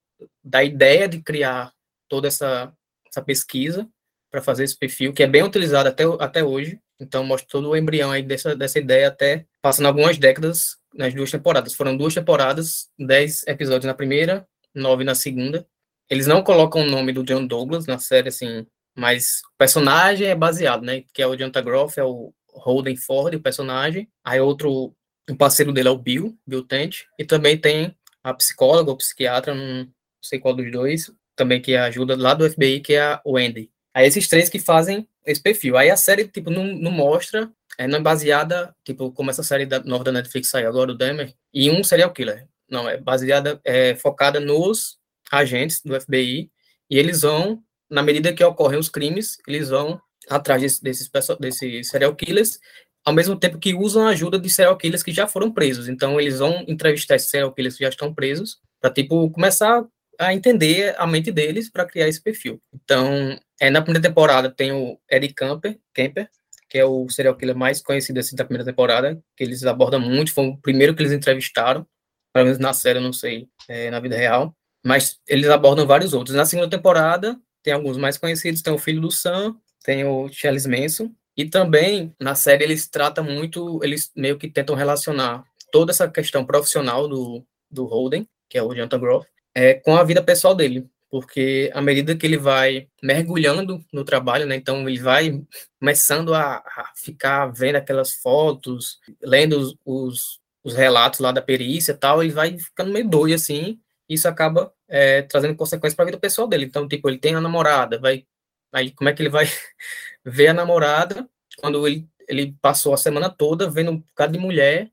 da 0.42 0.64
ideia 0.64 1.10
de 1.10 1.22
criar 1.22 1.74
toda 2.08 2.30
essa, 2.30 2.72
essa 3.06 3.22
pesquisa 3.22 3.86
para 4.32 4.42
fazer 4.42 4.64
esse 4.64 4.78
perfil, 4.78 5.12
que 5.12 5.22
é 5.22 5.28
bem 5.28 5.44
utilizado 5.44 5.90
até, 5.90 6.06
até 6.22 6.42
hoje. 6.42 6.80
Então, 6.98 7.26
mostra 7.26 7.50
todo 7.50 7.70
o 7.70 7.76
embrião 7.76 8.12
aí 8.12 8.24
dessa, 8.24 8.56
dessa 8.56 8.80
ideia, 8.80 9.10
até 9.10 9.46
passando 9.62 9.88
algumas 9.88 10.18
décadas 10.18 10.78
nas 10.96 11.14
duas 11.14 11.30
temporadas. 11.30 11.74
Foram 11.74 11.98
duas 11.98 12.14
temporadas, 12.14 12.90
dez 12.98 13.46
episódios 13.46 13.86
na 13.86 13.94
primeira, 13.94 14.48
nove 14.74 15.04
na 15.04 15.16
segunda. 15.16 15.68
Eles 16.10 16.28
não 16.28 16.42
colocam 16.42 16.82
o 16.82 16.90
nome 16.90 17.12
do 17.12 17.26
John 17.26 17.46
Douglas 17.46 17.86
na 17.88 18.00
série, 18.00 18.30
assim, 18.30 18.66
mas 18.96 19.42
o 19.54 19.58
personagem 19.58 20.28
é 20.28 20.36
baseado, 20.36 20.84
né? 20.84 21.04
Que 21.14 21.22
é 21.22 21.28
o 21.28 21.36
Jonathan 21.36 21.64
Groff, 21.64 22.00
é 22.00 22.04
o 22.06 22.34
Holden 22.56 22.96
Ford, 22.96 23.36
o 23.36 23.42
personagem. 23.42 24.08
Aí 24.24 24.40
outro, 24.40 24.96
o 25.30 25.36
parceiro 25.38 25.72
dele 25.72 25.88
é 25.88 25.92
o 25.92 25.98
Bill, 25.98 26.38
Bill 26.46 26.64
Tent. 26.64 27.06
E 27.18 27.26
também 27.26 27.58
tem 27.58 27.96
a 28.24 28.34
psicóloga 28.34 28.92
ou 28.92 28.98
psiquiatra, 28.98 29.54
não 29.54 29.88
sei 30.22 30.40
qual 30.40 30.56
dos 30.56 30.72
dois, 30.72 31.12
também 31.36 31.62
que 31.62 31.76
ajuda 31.76 32.16
lá 32.16 32.34
do 32.34 32.50
FBI, 32.50 32.80
que 32.80 32.94
é 32.94 33.02
a 33.02 33.22
Wendy. 33.26 33.70
Aí 33.94 34.08
esses 34.08 34.28
três 34.28 34.50
que 34.50 34.60
fazem 34.60 35.08
esse 35.26 35.42
perfil. 35.42 35.78
Aí 35.78 35.90
a 35.90 35.98
série, 35.98 36.28
tipo, 36.28 36.50
não, 36.50 36.66
não 36.66 36.92
mostra, 36.92 37.52
é, 37.78 37.88
não 37.88 38.00
é 38.00 38.02
baseada, 38.02 38.76
tipo, 38.84 39.12
como 39.12 39.30
essa 39.30 39.44
série 39.44 39.66
da, 39.66 39.80
nova 39.84 40.04
da 40.04 40.12
Netflix 40.12 40.50
saiu 40.50 40.70
agora, 40.70 40.92
o 40.92 40.98
Dahmer, 40.98 41.34
em 41.54 41.72
um 41.72 41.84
serial 41.84 42.12
killer. 42.12 42.48
Não, 42.70 42.90
é 42.90 42.98
baseada, 42.98 43.60
é 43.64 43.96
focada 43.96 44.40
nos 44.40 44.98
agentes 45.32 45.82
do 45.84 46.00
FBI, 46.00 46.52
e 46.90 46.98
eles 46.98 47.22
vão, 47.22 47.64
na 47.90 48.04
medida 48.04 48.34
que 48.34 48.44
ocorrem 48.44 48.80
os 48.80 48.90
crimes, 48.90 49.38
eles 49.48 49.70
vão 49.70 50.00
atrás 50.30 50.62
desse, 50.62 50.84
desses, 50.84 51.10
desses 51.40 51.90
serial 51.90 52.16
killers, 52.16 52.60
ao 53.06 53.14
mesmo 53.14 53.36
tempo 53.36 53.60
que 53.60 53.74
usam 53.74 54.08
a 54.08 54.12
ajuda 54.12 54.40
de 54.40 54.50
serial 54.50 54.78
killers 54.78 55.04
que 55.04 55.12
já 55.12 55.28
foram 55.28 55.52
presos. 55.52 55.90
Então, 55.90 56.20
eles 56.20 56.40
vão 56.40 56.64
entrevistar 56.68 57.16
esses 57.16 57.30
serial 57.30 57.52
killers 57.54 57.76
que 57.78 57.84
já 57.84 57.90
estão 57.90 58.14
presos, 58.14 58.58
para, 58.80 58.92
tipo, 58.92 59.30
começar 59.32 59.86
a 60.20 60.34
entender 60.34 60.96
a 60.98 61.08
mente 61.08 61.32
deles 61.32 61.70
para 61.70 61.86
criar 61.86 62.08
esse 62.08 62.22
perfil. 62.22 62.62
Então, 62.74 63.38
é, 63.60 63.70
na 63.70 63.82
primeira 63.82 64.08
temporada 64.08 64.50
tem 64.50 64.72
o 64.72 65.00
Eric 65.12 65.34
Camper, 65.34 65.80
Kemper, 65.94 66.30
que 66.70 66.78
é 66.78 66.86
o 66.86 67.08
serial 67.10 67.36
killer 67.36 67.56
mais 67.56 67.82
conhecido 67.82 68.20
assim, 68.20 68.36
da 68.36 68.44
primeira 68.44 68.66
temporada, 68.66 69.22
que 69.38 69.44
eles 69.44 69.64
abordam 69.64 70.00
muito, 70.00 70.34
foi 70.34 70.48
o 70.48 70.58
primeiro 70.58 70.96
que 70.96 71.02
eles 71.02 71.12
entrevistaram, 71.12 71.86
pelo 72.34 72.46
menos 72.46 72.60
na 72.60 72.74
série, 72.74 73.00
eu 73.00 73.04
não 73.04 73.14
sei, 73.14 73.48
é, 73.70 73.92
na 73.92 74.00
vida 74.00 74.16
real, 74.16 74.56
mas 74.84 75.20
eles 75.28 75.50
abordam 75.50 75.86
vários 75.86 76.14
outros. 76.14 76.36
Na 76.36 76.46
segunda 76.46 76.70
temporada, 76.70 77.40
tem 77.62 77.74
alguns 77.74 77.98
mais 77.98 78.18
conhecidos, 78.18 78.62
tem 78.62 78.74
o 78.74 78.78
filho 78.78 79.00
do 79.00 79.12
Sam, 79.12 79.56
tem 79.84 80.06
o 80.06 80.30
Charles 80.32 80.66
Manson, 80.66 81.12
e 81.36 81.46
também, 81.46 82.16
na 82.20 82.36
série, 82.36 82.64
eles 82.64 82.88
tratam 82.88 83.24
muito, 83.24 83.84
eles 83.84 84.12
meio 84.16 84.38
que 84.38 84.48
tentam 84.48 84.76
relacionar 84.76 85.44
toda 85.72 85.92
essa 85.92 86.08
questão 86.08 86.46
profissional 86.46 87.08
do, 87.08 87.44
do 87.70 87.86
Holden, 87.86 88.28
que 88.48 88.58
é 88.58 88.64
o 88.64 88.74
Jonathan 88.74 89.00
Groff, 89.00 89.28
é, 89.56 89.74
com 89.74 89.96
a 89.96 90.04
vida 90.04 90.22
pessoal 90.22 90.54
dele, 90.54 90.88
porque 91.10 91.72
à 91.74 91.82
medida 91.82 92.16
que 92.16 92.26
ele 92.26 92.38
vai 92.38 92.88
mergulhando 93.02 93.84
no 93.92 94.04
trabalho, 94.04 94.46
né, 94.46 94.56
então 94.56 94.88
ele 94.88 95.00
vai 95.00 95.42
começando 95.80 96.34
a, 96.34 96.58
a 96.58 96.92
ficar 96.96 97.48
vendo 97.48 97.76
aquelas 97.76 98.14
fotos, 98.14 99.00
lendo 99.22 99.58
os, 99.60 99.76
os, 99.86 100.40
os, 100.64 100.74
relatos 100.76 101.20
lá 101.20 101.32
da 101.32 101.42
perícia 101.42 101.92
e 101.92 101.98
tal, 101.98 102.24
ele 102.24 102.32
vai 102.32 102.58
ficando 102.58 102.92
meio 102.92 103.08
doido 103.08 103.36
assim, 103.36 103.80
isso 104.08 104.28
acaba 104.28 104.72
é, 104.88 105.24
trazendo 105.24 105.56
consequências 105.56 105.96
para 105.96 106.04
a 106.04 106.08
vida 106.08 106.20
pessoal 106.20 106.48
dele. 106.48 106.66
Então, 106.66 106.88
tipo, 106.88 107.10
ele 107.10 107.18
tem 107.18 107.36
a 107.36 107.42
namorada, 107.42 108.00
vai, 108.00 108.26
aí 108.74 108.92
como 108.92 109.10
é 109.10 109.14
que 109.14 109.22
ele 109.22 109.30
vai 109.30 109.46
ver 110.26 110.48
a 110.48 110.54
namorada 110.54 111.30
quando 111.58 111.88
ele, 111.88 112.08
ele 112.28 112.56
passou 112.62 112.94
a 112.94 112.98
semana 112.98 113.30
toda 113.30 113.70
vendo 113.70 113.92
um 113.92 114.00
bocado 114.00 114.34
de 114.34 114.40
mulher, 114.40 114.92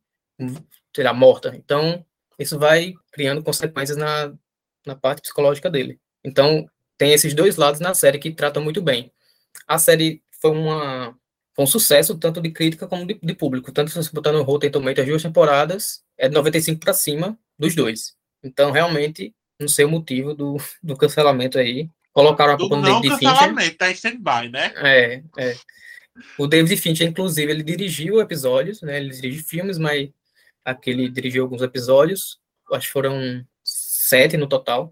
sei 0.95 1.05
lá, 1.05 1.13
morta. 1.13 1.55
Então, 1.57 2.05
isso 2.39 2.59
vai 2.59 2.95
criando 3.13 3.43
consequências 3.43 3.99
na, 3.99 4.33
na 4.87 4.95
parte 4.95 5.23
psicológica 5.23 5.71
dele. 5.71 5.99
Então, 6.23 6.69
tem 6.97 7.13
esses 7.13 7.35
dois 7.35 7.57
lados 7.57 7.81
na 7.81 7.95
série 7.95 8.19
que 8.19 8.31
tratam 8.31 8.63
muito 8.63 8.83
bem. 8.83 9.11
A 9.67 9.79
série 9.79 10.23
foi, 10.41 10.51
uma, 10.51 11.17
foi 11.55 11.65
um 11.65 11.67
sucesso, 11.67 12.19
tanto 12.19 12.41
de 12.41 12.51
crítica 12.51 12.87
como 12.87 13.07
de, 13.07 13.19
de 13.23 13.35
público. 13.35 13.73
Tanto 13.73 13.91
se 13.91 13.97
você 13.97 14.11
botar 14.13 14.33
no 14.33 14.43
Rotten 14.43 14.71
Tomatoes, 14.71 15.01
as 15.01 15.09
duas 15.09 15.23
temporadas, 15.23 16.05
é 16.19 16.29
de 16.29 16.35
95 16.35 16.79
para 16.81 16.93
cima 16.93 17.39
dos 17.59 17.75
dois. 17.75 18.15
Então, 18.43 18.71
realmente, 18.71 19.35
não 19.59 19.69
sei 19.69 19.85
o 19.85 19.91
motivo 19.91 20.35
do, 20.35 20.57
do 20.83 20.97
cancelamento 20.97 21.59
aí. 21.59 21.89
Colocaram 22.13 22.55
a 22.55 22.59
culpa 22.59 22.77
no 22.77 22.83
David 22.83 23.19
Fincher. 23.19 23.77
tá 23.77 23.91
em 23.91 23.93
stand-by, 23.93 24.49
né? 24.49 24.73
É, 24.77 25.23
é. 25.39 25.57
O 26.37 26.47
David 26.47 26.77
Fincher, 26.77 27.07
inclusive, 27.09 27.51
ele 27.51 27.63
dirigiu 27.63 28.21
episódios, 28.21 28.83
né? 28.83 28.99
Ele 28.99 29.11
dirige 29.11 29.43
filmes, 29.43 29.79
mas 29.79 30.11
aquele 30.65 31.09
dirigiu 31.09 31.45
alguns 31.45 31.63
episódios. 31.63 32.39
Acho 32.73 32.87
que 32.87 32.93
foram 32.93 33.45
sete 33.65 34.37
no 34.37 34.49
total. 34.49 34.91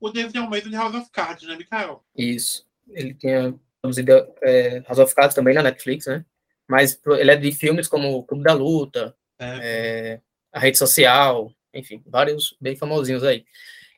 O 0.00 0.10
David 0.10 0.36
é 0.36 0.40
o 0.40 0.50
mesmo 0.50 0.70
de 0.70 0.76
House 0.76 0.94
of 0.94 1.10
Cards, 1.10 1.46
né, 1.46 1.56
Mikael? 1.56 2.04
Isso. 2.16 2.66
Ele 2.90 3.14
tinha 3.14 3.54
produzido 3.80 4.12
é, 4.42 4.80
House 4.80 4.98
of 4.98 5.14
Cards 5.14 5.34
também 5.34 5.54
na 5.54 5.62
Netflix, 5.62 6.06
né? 6.06 6.24
Mas 6.68 7.00
ele 7.18 7.30
é 7.30 7.36
de 7.36 7.52
filmes 7.52 7.88
como 7.88 8.16
o 8.16 8.24
Clube 8.24 8.42
da 8.42 8.52
Luta, 8.52 9.14
é. 9.38 9.58
É, 9.62 10.20
A 10.52 10.58
Rede 10.58 10.78
Social, 10.78 11.52
enfim, 11.72 12.02
vários 12.06 12.56
bem 12.60 12.76
famosinhos 12.76 13.22
aí. 13.22 13.44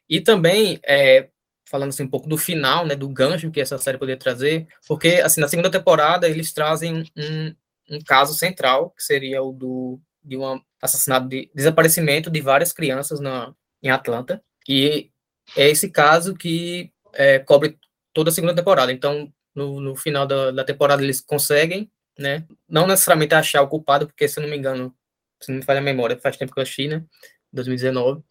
E 0.09 0.21
também, 0.21 0.79
é, 0.85 1.29
falando 1.69 1.91
assim 1.91 2.05
um 2.05 2.09
pouco 2.09 2.29
do 2.29 2.39
final, 2.39 2.87
né, 2.87 2.97
do 2.97 3.09
gancho 3.09 3.51
que 3.51 3.61
essa 3.61 3.79
série 3.79 3.99
poderia 3.99 4.19
trazer, 4.19 4.67
porque, 4.87 5.21
assim, 5.25 5.41
na 5.41 5.49
segunda 5.49 5.71
temporada 5.71 6.29
eles 6.29 6.53
trazem 6.53 7.05
um, 7.17 7.55
um 7.91 8.01
caso 8.01 8.35
central, 8.35 8.91
que 8.91 9.03
seria 9.03 9.43
o 9.43 9.53
do, 9.53 10.01
de 10.25 10.37
um 10.37 10.61
assassinato, 10.81 11.29
de 11.29 11.51
desaparecimento 11.55 12.31
de 12.31 12.41
várias 12.41 12.73
crianças 12.73 13.21
na, 13.21 13.55
em 13.83 13.91
Atlanta, 13.91 14.43
e 14.69 15.11
é 15.57 15.69
esse 15.69 15.91
caso 15.91 16.35
que 16.35 16.93
é, 17.15 17.39
cobre 17.39 17.79
toda 18.13 18.31
a 18.31 18.33
segunda 18.33 18.55
temporada. 18.55 18.93
Então, 18.93 19.33
no, 19.55 19.81
no 19.81 19.97
final 19.97 20.27
da, 20.27 20.51
da, 20.51 20.65
temporada, 20.65 21.03
eles 21.03 21.21
conseguem, 21.21 21.91
né? 22.19 22.47
Não 22.69 22.87
necessariamente 22.87 23.35
achar 23.35 23.63
o 23.63 23.69
culpado, 23.69 24.07
porque, 24.07 24.29
se 24.29 24.41
não 24.41 24.49
me 24.49 24.57
engano, 24.57 24.95
se 25.41 25.51
não 25.51 25.59
me 25.59 25.65
falha 25.65 25.81
a 25.81 25.83
memória, 25.83 26.19
faz 26.19 26.37
tempo 26.37 26.53
que 26.53 26.59
eu 26.61 26.63
achei, 26.63 26.89
né? 26.89 27.05
2019. 27.53 28.23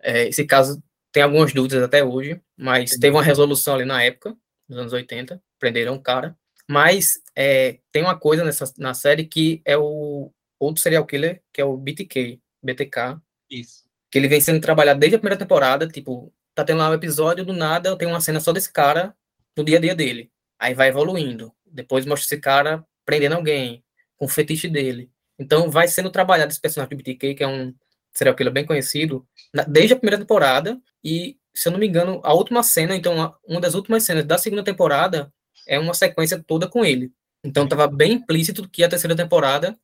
É, 0.00 0.28
esse 0.28 0.44
caso 0.46 0.82
tem 1.14 1.22
algumas 1.22 1.52
dúvidas 1.54 1.80
até 1.80 2.02
hoje, 2.02 2.40
mas 2.56 2.90
teve 2.90 3.14
uma 3.14 3.22
resolução 3.22 3.76
ali 3.76 3.84
na 3.84 4.02
época, 4.02 4.36
nos 4.68 4.76
anos 4.76 4.92
80, 4.92 5.40
prenderam 5.60 5.94
o 5.94 6.02
cara. 6.02 6.36
Mas 6.68 7.20
é, 7.36 7.78
tem 7.92 8.02
uma 8.02 8.18
coisa 8.18 8.44
nessa, 8.44 8.64
na 8.76 8.94
série 8.94 9.24
que 9.24 9.62
é 9.64 9.78
o 9.78 10.32
outro 10.58 10.82
serial 10.82 11.06
killer, 11.06 11.40
que 11.52 11.60
é 11.60 11.64
o 11.64 11.76
BTK, 11.76 12.42
BTK. 12.60 13.20
Isso. 13.48 13.84
Que 14.10 14.18
ele 14.18 14.26
vem 14.26 14.40
sendo 14.40 14.60
trabalhado 14.60 14.98
desde 14.98 15.14
a 15.14 15.18
primeira 15.20 15.38
temporada, 15.38 15.86
tipo, 15.86 16.34
tá 16.52 16.64
tendo 16.64 16.78
lá 16.78 16.90
um 16.90 16.94
episódio, 16.94 17.44
do 17.44 17.52
nada 17.52 17.96
tem 17.96 18.08
uma 18.08 18.20
cena 18.20 18.40
só 18.40 18.50
desse 18.50 18.72
cara 18.72 19.14
no 19.56 19.62
dia 19.62 19.78
a 19.78 19.80
dia 19.80 19.94
dele. 19.94 20.32
Aí 20.58 20.74
vai 20.74 20.88
evoluindo. 20.88 21.54
Depois 21.64 22.04
mostra 22.04 22.26
esse 22.26 22.42
cara 22.42 22.84
prendendo 23.06 23.36
alguém, 23.36 23.84
com 24.16 24.24
o 24.24 24.28
fetiche 24.28 24.68
dele. 24.68 25.08
Então 25.38 25.70
vai 25.70 25.86
sendo 25.86 26.10
trabalhado 26.10 26.50
esse 26.50 26.60
personagem 26.60 26.96
do 26.96 27.04
BTK, 27.04 27.36
que 27.36 27.44
é 27.44 27.46
um 27.46 27.72
serial 28.14 28.36
killer 28.36 28.52
bem 28.52 28.64
conhecido, 28.64 29.26
desde 29.68 29.94
a 29.94 29.96
primeira 29.96 30.18
temporada. 30.18 30.80
E, 31.02 31.36
se 31.54 31.68
eu 31.68 31.72
não 31.72 31.78
me 31.78 31.86
engano, 31.86 32.20
a 32.24 32.32
última 32.32 32.62
cena, 32.62 32.94
então, 32.96 33.34
uma 33.46 33.60
das 33.60 33.74
últimas 33.74 34.04
cenas 34.04 34.24
da 34.24 34.38
segunda 34.38 34.62
temporada 34.62 35.32
é 35.66 35.78
uma 35.78 35.94
sequência 35.94 36.42
toda 36.42 36.68
com 36.68 36.84
ele. 36.84 37.12
Então 37.42 37.64
estava 37.64 37.86
bem 37.86 38.12
implícito 38.12 38.68
que 38.68 38.82
a 38.82 38.88
terceira 38.88 39.14
temporada 39.14 39.78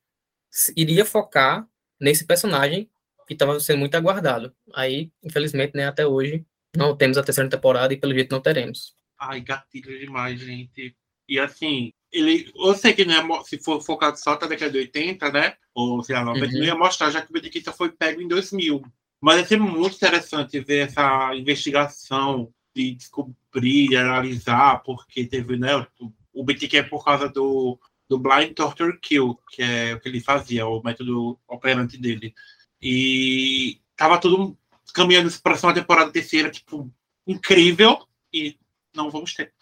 iria 0.76 1.04
focar 1.04 1.68
nesse 2.00 2.24
personagem 2.24 2.90
que 3.26 3.34
estava 3.34 3.60
sendo 3.60 3.78
muito 3.78 3.94
aguardado. 3.94 4.54
Aí, 4.74 5.12
infelizmente, 5.22 5.76
né, 5.76 5.86
até 5.86 6.06
hoje, 6.06 6.44
não 6.76 6.96
temos 6.96 7.18
a 7.18 7.22
terceira 7.22 7.50
temporada 7.50 7.92
e 7.92 7.96
pelo 7.96 8.14
jeito 8.14 8.32
não 8.32 8.40
teremos. 8.40 8.94
Ai, 9.18 9.40
gatilho 9.40 9.98
demais, 9.98 10.40
gente. 10.40 10.96
E 11.30 11.38
assim, 11.38 11.92
ele, 12.12 12.50
eu 12.56 12.74
sei 12.74 12.92
que 12.92 13.04
não 13.04 13.36
é, 13.36 13.44
se 13.44 13.56
for 13.56 13.80
focado 13.80 14.18
só 14.18 14.32
até 14.32 14.46
a 14.46 14.48
década 14.48 14.72
de 14.72 14.78
80, 14.78 15.30
né? 15.30 15.54
Ou 15.72 16.02
sei 16.02 16.16
lá, 16.16 16.24
90, 16.24 16.46
uhum. 16.46 16.58
não 16.58 16.64
ia 16.64 16.74
mostrar, 16.74 17.08
já 17.10 17.22
que 17.22 17.30
o 17.30 17.32
Benedicta 17.32 17.72
foi 17.72 17.92
pego 17.92 18.20
em 18.20 18.26
2000. 18.26 18.82
Mas 19.20 19.38
é 19.38 19.44
sempre 19.44 19.68
muito 19.68 19.94
interessante 19.94 20.58
ver 20.58 20.88
essa 20.88 21.32
investigação 21.36 22.52
de 22.74 22.96
descobrir, 22.96 23.96
analisar, 23.96 24.82
porque 24.82 25.24
teve, 25.24 25.56
né? 25.56 25.76
O, 26.00 26.12
o 26.32 26.44
BTK 26.44 26.78
é 26.78 26.82
por 26.82 27.04
causa 27.04 27.28
do, 27.28 27.78
do 28.08 28.18
Blind 28.18 28.52
Torture 28.54 28.98
Kill, 28.98 29.38
que 29.52 29.62
é 29.62 29.94
o 29.94 30.00
que 30.00 30.08
ele 30.08 30.20
fazia, 30.20 30.66
o 30.66 30.82
método 30.82 31.38
operante 31.46 31.96
dele. 31.96 32.34
E 32.82 33.80
tava 33.96 34.18
tudo 34.18 34.58
caminhando 34.92 35.30
para 35.40 35.56
uma 35.62 35.74
temporada 35.74 36.10
terceira, 36.10 36.50
tipo, 36.50 36.92
incrível, 37.24 38.04
e 38.32 38.58
não 38.92 39.10
vamos 39.10 39.32
ter. 39.32 39.52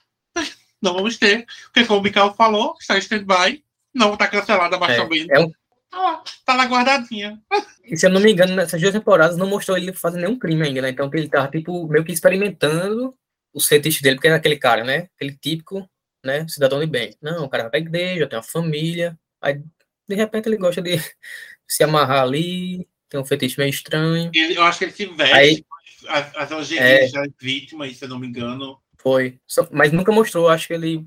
Não 0.80 0.94
vamos 0.94 1.16
ter, 1.16 1.46
porque 1.64 1.84
como 1.84 2.00
o 2.00 2.02
Mikael 2.02 2.34
falou, 2.34 2.76
está 2.80 2.96
em 2.96 3.00
stand-by, 3.00 3.64
não 3.94 4.14
está 4.14 4.28
cancelada, 4.28 4.78
mas 4.78 4.92
é, 4.92 4.96
também 4.96 5.26
é 5.30 5.40
um... 5.40 5.50
ah, 5.92 6.22
tá 6.44 6.54
lá 6.54 6.64
guardadinha. 6.64 7.40
E 7.84 7.96
se 7.96 8.06
eu 8.06 8.10
não 8.10 8.20
me 8.20 8.30
engano, 8.30 8.54
nessas 8.54 8.80
duas 8.80 8.92
temporadas 8.92 9.36
não 9.36 9.48
mostrou 9.48 9.76
ele 9.76 9.92
fazendo 9.92 10.22
nenhum 10.22 10.38
crime 10.38 10.66
ainda, 10.66 10.82
né? 10.82 10.90
Então 10.90 11.10
ele 11.12 11.28
tava, 11.28 11.48
tipo, 11.48 11.88
meio 11.88 12.04
que 12.04 12.12
experimentando 12.12 13.14
os 13.52 13.66
fetiches 13.66 14.02
dele, 14.02 14.16
porque 14.16 14.28
é 14.28 14.34
aquele 14.34 14.56
cara, 14.56 14.84
né? 14.84 15.08
Aquele 15.16 15.36
típico, 15.36 15.88
né? 16.24 16.46
Cidadão 16.48 16.78
de 16.78 16.86
bem. 16.86 17.16
Não, 17.20 17.44
o 17.44 17.48
cara 17.48 17.64
vai 17.64 17.70
pra 17.70 17.80
igreja, 17.80 18.26
tem 18.28 18.38
uma 18.38 18.42
família, 18.42 19.18
aí 19.40 19.62
de 20.08 20.14
repente 20.14 20.48
ele 20.48 20.56
gosta 20.56 20.80
de 20.80 20.96
se 21.66 21.82
amarrar 21.82 22.22
ali, 22.22 22.86
tem 23.08 23.20
um 23.20 23.24
fetiche 23.24 23.58
meio 23.58 23.70
estranho. 23.70 24.30
Ele, 24.34 24.56
eu 24.56 24.62
acho 24.62 24.78
que 24.78 24.84
ele 24.84 24.92
se 24.92 25.06
veste 25.06 25.34
aí, 25.34 25.64
as, 26.08 26.36
as 26.36 26.52
algerias 26.52 27.14
é, 27.14 27.22
vítimas, 27.40 27.96
se 27.96 28.04
eu 28.04 28.08
não 28.08 28.18
me 28.18 28.26
engano. 28.26 28.78
Foi. 29.00 29.38
Só, 29.46 29.66
mas 29.70 29.92
nunca 29.92 30.12
mostrou, 30.12 30.48
acho 30.48 30.66
que 30.66 30.74
ele 30.74 31.06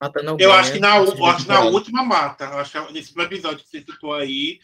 matando 0.00 0.30
alguém. 0.30 0.46
Eu 0.46 0.52
acho 0.52 0.72
que 0.72 0.78
na, 0.78 0.96
eu 0.96 1.26
acho 1.26 1.48
na 1.48 1.60
última 1.64 2.02
mata. 2.02 2.44
Eu 2.44 2.58
acho 2.58 2.86
que 2.86 2.92
nesse 2.92 3.18
episódio 3.18 3.64
que 3.64 3.70
você 3.70 3.80
citou 3.80 4.14
aí, 4.14 4.58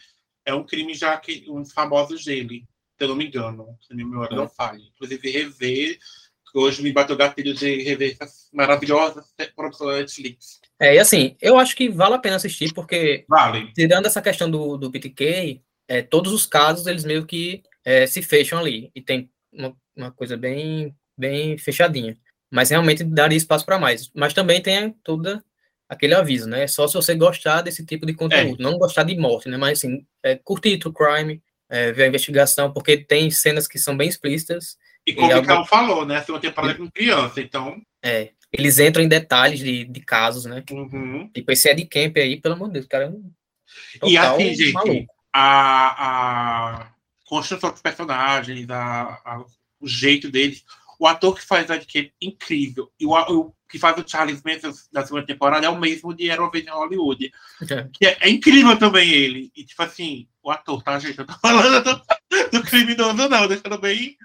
é 0.45 0.53
um 0.53 0.63
crime 0.63 0.93
já 0.93 1.15
que 1.17 1.45
uns 1.49 1.71
famosos 1.71 2.25
dele, 2.25 2.65
se 2.97 3.03
eu 3.03 3.07
não 3.07 3.15
me 3.15 3.27
engano. 3.27 3.77
Se 3.81 3.93
minha 3.93 4.07
memória 4.07 4.33
é. 4.33 4.37
não 4.37 4.49
falha. 4.49 4.81
Inclusive, 4.95 5.31
rever. 5.31 5.99
Hoje 6.55 6.83
me 6.83 6.93
bateu 6.93 7.15
o 7.15 7.17
gatilho 7.17 7.51
de 7.51 7.81
rever 7.81 8.15
essas 8.19 8.47
maravilhosas 8.53 9.25
produções 9.55 9.89
da 9.89 9.99
Netflix. 10.01 10.61
É, 10.79 10.93
e 10.95 10.99
assim, 10.99 11.35
eu 11.41 11.57
acho 11.57 11.75
que 11.75 11.89
vale 11.89 12.13
a 12.13 12.19
pena 12.19 12.35
assistir, 12.35 12.71
porque, 12.75 13.25
vale. 13.27 13.71
tirando 13.73 14.05
essa 14.05 14.21
questão 14.21 14.51
do, 14.51 14.77
do 14.77 14.87
BTK, 14.91 15.63
é, 15.87 16.03
todos 16.03 16.31
os 16.31 16.45
casos, 16.45 16.85
eles 16.85 17.03
meio 17.03 17.25
que 17.25 17.63
é, 17.83 18.05
se 18.05 18.21
fecham 18.21 18.59
ali. 18.59 18.91
E 18.93 19.01
tem 19.01 19.31
uma, 19.51 19.75
uma 19.95 20.11
coisa 20.11 20.37
bem, 20.37 20.95
bem 21.17 21.57
fechadinha 21.57 22.15
mas 22.53 22.69
realmente 22.69 23.03
daria 23.03 23.35
espaço 23.35 23.65
para 23.65 23.79
mais. 23.79 24.11
Mas 24.13 24.31
também 24.31 24.61
tem 24.61 24.91
toda 25.03 25.43
aquele 25.89 26.13
aviso, 26.13 26.47
né? 26.47 26.67
Só 26.67 26.87
se 26.87 26.93
você 26.93 27.15
gostar 27.15 27.61
desse 27.61 27.83
tipo 27.83 28.05
de 28.05 28.13
conteúdo, 28.13 28.61
é. 28.61 28.63
não 28.63 28.77
gostar 28.77 29.01
de 29.01 29.17
morte, 29.17 29.49
né? 29.49 29.57
Mas 29.57 29.79
assim, 29.79 30.05
é, 30.21 30.35
curtir 30.35 30.77
true 30.77 30.93
crime, 30.93 31.41
é, 31.67 31.91
ver 31.91 32.03
a 32.03 32.07
investigação, 32.07 32.71
porque 32.71 32.95
tem 32.95 33.31
cenas 33.31 33.67
que 33.67 33.79
são 33.79 33.97
bem 33.97 34.07
explícitas. 34.07 34.77
E 35.03 35.13
como 35.13 35.31
e 35.31 35.33
o 35.33 35.51
algo... 35.51 35.65
falou, 35.65 36.05
né? 36.05 36.21
Tem 36.21 36.35
uma 36.35 36.39
temporada 36.39 36.75
com 36.75 36.91
criança, 36.91 37.41
então. 37.41 37.81
É. 38.03 38.29
Eles 38.51 38.77
entram 38.77 39.03
em 39.03 39.07
detalhes 39.07 39.59
de, 39.59 39.85
de 39.85 39.99
casos, 40.01 40.45
né? 40.45 40.63
Uhum. 40.69 41.27
Tipo, 41.33 41.51
esse 41.51 41.67
Ed 41.67 41.83
Camp 41.85 42.17
aí, 42.17 42.39
pelo 42.39 42.53
amor 42.53 42.67
de 42.67 42.73
Deus, 42.73 42.85
cara. 42.85 43.05
É 43.05 43.09
um 43.09 43.31
e 44.03 44.15
assim, 44.15 44.53
gente, 44.53 44.73
maluco. 44.73 45.11
a, 45.33 46.83
a 46.83 46.91
construção 47.25 47.71
dos 47.71 47.81
personagens, 47.81 48.69
a, 48.69 49.19
a, 49.25 49.43
o 49.79 49.87
jeito 49.87 50.29
deles 50.29 50.63
o 50.99 51.07
ator 51.07 51.35
que 51.35 51.45
faz 51.45 51.69
Ed 51.69 51.85
Kemp, 51.85 52.11
incrível. 52.21 52.91
E 52.99 53.05
o, 53.05 53.11
o, 53.11 53.55
que 53.69 53.79
faz 53.79 53.97
o 53.97 54.07
Charles 54.07 54.41
Manson 54.43 54.71
da 54.91 55.05
segunda 55.05 55.25
temporada 55.25 55.65
é 55.65 55.69
o 55.69 55.79
mesmo 55.79 56.13
de 56.13 56.29
Era 56.29 56.41
uma 56.41 56.51
Vez 56.51 56.65
em 56.65 56.69
Hollywood. 56.69 57.31
É. 57.61 57.89
Que 57.91 58.05
é, 58.05 58.17
é, 58.21 58.29
incrível 58.29 58.77
também 58.77 59.09
ele. 59.09 59.51
E, 59.55 59.63
tipo 59.63 59.81
assim, 59.81 60.27
o 60.41 60.51
ator, 60.51 60.83
tá, 60.83 60.99
gente? 60.99 61.17
Eu 61.17 61.25
tô 61.25 61.33
falando 61.39 61.83
do, 61.83 62.49
do 62.51 62.63
criminoso, 62.63 63.27
não, 63.27 63.47
deixando 63.47 63.77
bem, 63.79 64.15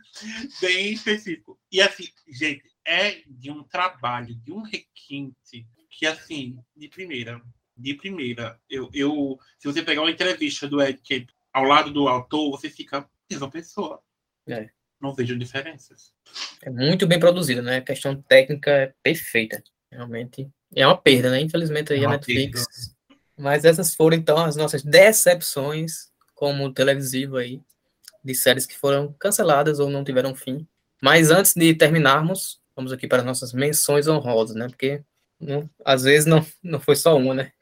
bem 0.61 0.93
específico. 0.93 1.59
E, 1.73 1.81
assim, 1.81 2.09
gente, 2.29 2.64
é 2.85 3.23
de 3.27 3.51
um 3.51 3.62
trabalho, 3.62 4.35
de 4.35 4.53
um 4.53 4.62
requinte, 4.62 5.66
que, 5.91 6.07
assim, 6.07 6.59
de 6.77 6.89
primeira, 6.89 7.41
de 7.77 7.95
primeira, 7.95 8.61
eu, 8.69 8.91
eu 8.93 9.39
se 9.59 9.66
você 9.66 9.83
pegar 9.83 10.03
uma 10.03 10.11
entrevista 10.11 10.69
do 10.69 10.83
Ed 10.83 11.01
Kemp 11.03 11.31
ao 11.53 11.64
lado 11.64 11.91
do 11.91 12.07
autor, 12.09 12.51
você 12.51 12.69
fica, 12.69 13.09
mesma 13.31 13.51
pessoa. 13.51 14.03
É 14.47 14.71
não 15.01 15.14
vejo 15.14 15.38
diferenças. 15.38 16.12
É 16.62 16.70
muito 16.70 17.07
bem 17.07 17.18
produzido, 17.18 17.62
né? 17.62 17.76
A 17.78 17.82
questão 17.82 18.20
técnica 18.20 18.70
é 18.70 18.94
perfeita. 19.03 19.62
Realmente 19.90 20.49
é 20.74 20.86
uma 20.86 20.96
perda, 20.96 21.30
né? 21.30 21.40
Infelizmente 21.40 21.92
aí 21.92 22.03
é 22.03 22.07
a 22.07 22.11
Netflix. 22.11 22.64
Perda. 22.64 23.18
Mas 23.36 23.64
essas 23.64 23.94
foram 23.94 24.16
então 24.16 24.38
as 24.38 24.57
nossas 24.57 24.82
decepções 24.82 26.11
como 26.34 26.72
televisivo 26.72 27.36
aí 27.36 27.61
de 28.24 28.34
séries 28.34 28.66
que 28.66 28.76
foram 28.76 29.12
canceladas 29.18 29.78
ou 29.78 29.88
não 29.88 30.05
tiveram 30.05 30.34
fim. 30.34 30.66
Mas 31.01 31.30
antes 31.30 31.55
de 31.55 31.72
terminarmos, 31.74 32.61
vamos 32.74 32.92
aqui 32.92 33.07
para 33.07 33.18
as 33.18 33.24
nossas 33.24 33.53
menções 33.53 34.09
honrosas, 34.09 34.57
né? 34.57 34.66
Porque 34.68 35.03
não, 35.40 35.70
às 35.84 36.03
vezes 36.03 36.26
não, 36.26 36.44
não 36.62 36.80
foi 36.80 36.96
só 36.96 37.16
uma, 37.16 37.34
né? 37.34 37.53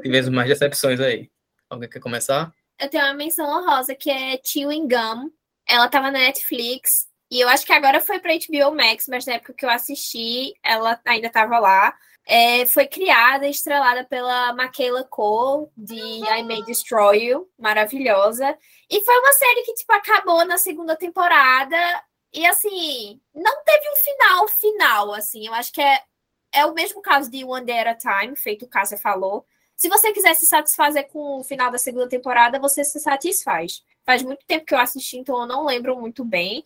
Tivemos 0.00 0.30
mais 0.30 0.48
decepções 0.48 1.00
aí. 1.00 1.28
Alguém 1.68 1.88
quer 1.88 2.00
começar? 2.00 2.52
Eu 2.80 2.88
tenho 2.88 3.04
uma 3.04 3.14
menção 3.14 3.44
honrosa 3.46 3.94
que 3.94 4.08
é 4.08 4.40
Chewing 4.42 4.86
Gum, 4.86 5.30
ela 5.68 5.86
estava 5.86 6.10
na 6.10 6.18
Netflix 6.18 7.08
e 7.30 7.40
eu 7.40 7.48
acho 7.48 7.66
que 7.66 7.72
agora 7.72 8.00
foi 8.00 8.18
para 8.18 8.32
HBO 8.32 8.74
Max, 8.74 9.06
mas 9.06 9.26
na 9.26 9.34
época 9.34 9.52
que 9.52 9.64
eu 9.64 9.70
assisti, 9.70 10.54
ela 10.62 10.98
ainda 11.04 11.26
estava 11.26 11.58
lá. 11.58 11.94
É, 12.24 12.66
foi 12.66 12.86
criada 12.86 13.46
e 13.46 13.50
estrelada 13.50 14.04
pela 14.04 14.52
Michaela 14.54 15.04
Cole, 15.04 15.68
de 15.76 15.96
I 15.96 16.42
May 16.42 16.62
Destroy 16.62 17.24
You, 17.24 17.50
maravilhosa. 17.58 18.56
E 18.90 19.02
foi 19.02 19.18
uma 19.18 19.32
série 19.32 19.62
que, 19.62 19.74
tipo, 19.74 19.92
acabou 19.92 20.44
na 20.46 20.56
segunda 20.58 20.96
temporada. 20.96 21.76
E, 22.32 22.46
assim, 22.46 23.20
não 23.34 23.62
teve 23.64 23.90
um 23.90 23.96
final 23.96 24.48
final, 24.48 25.14
assim. 25.14 25.46
Eu 25.46 25.54
acho 25.54 25.72
que 25.72 25.82
é, 25.82 26.02
é 26.52 26.66
o 26.66 26.74
mesmo 26.74 27.02
caso 27.02 27.30
de 27.30 27.44
One 27.44 27.66
Day 27.66 27.80
at 27.80 27.88
a 27.88 28.22
Time, 28.22 28.36
feito 28.36 28.64
o 28.64 28.68
Cássia 28.68 28.98
falou. 28.98 29.46
Se 29.76 29.88
você 29.88 30.12
quiser 30.12 30.34
se 30.34 30.46
satisfazer 30.46 31.08
com 31.08 31.40
o 31.40 31.44
final 31.44 31.70
da 31.70 31.78
segunda 31.78 32.08
temporada, 32.08 32.58
você 32.58 32.84
se 32.84 32.98
satisfaz. 33.00 33.82
Faz 34.08 34.22
muito 34.22 34.42
tempo 34.46 34.64
que 34.64 34.72
eu 34.72 34.78
assisti, 34.78 35.18
então 35.18 35.38
eu 35.38 35.46
não 35.46 35.66
lembro 35.66 35.94
muito 36.00 36.24
bem. 36.24 36.64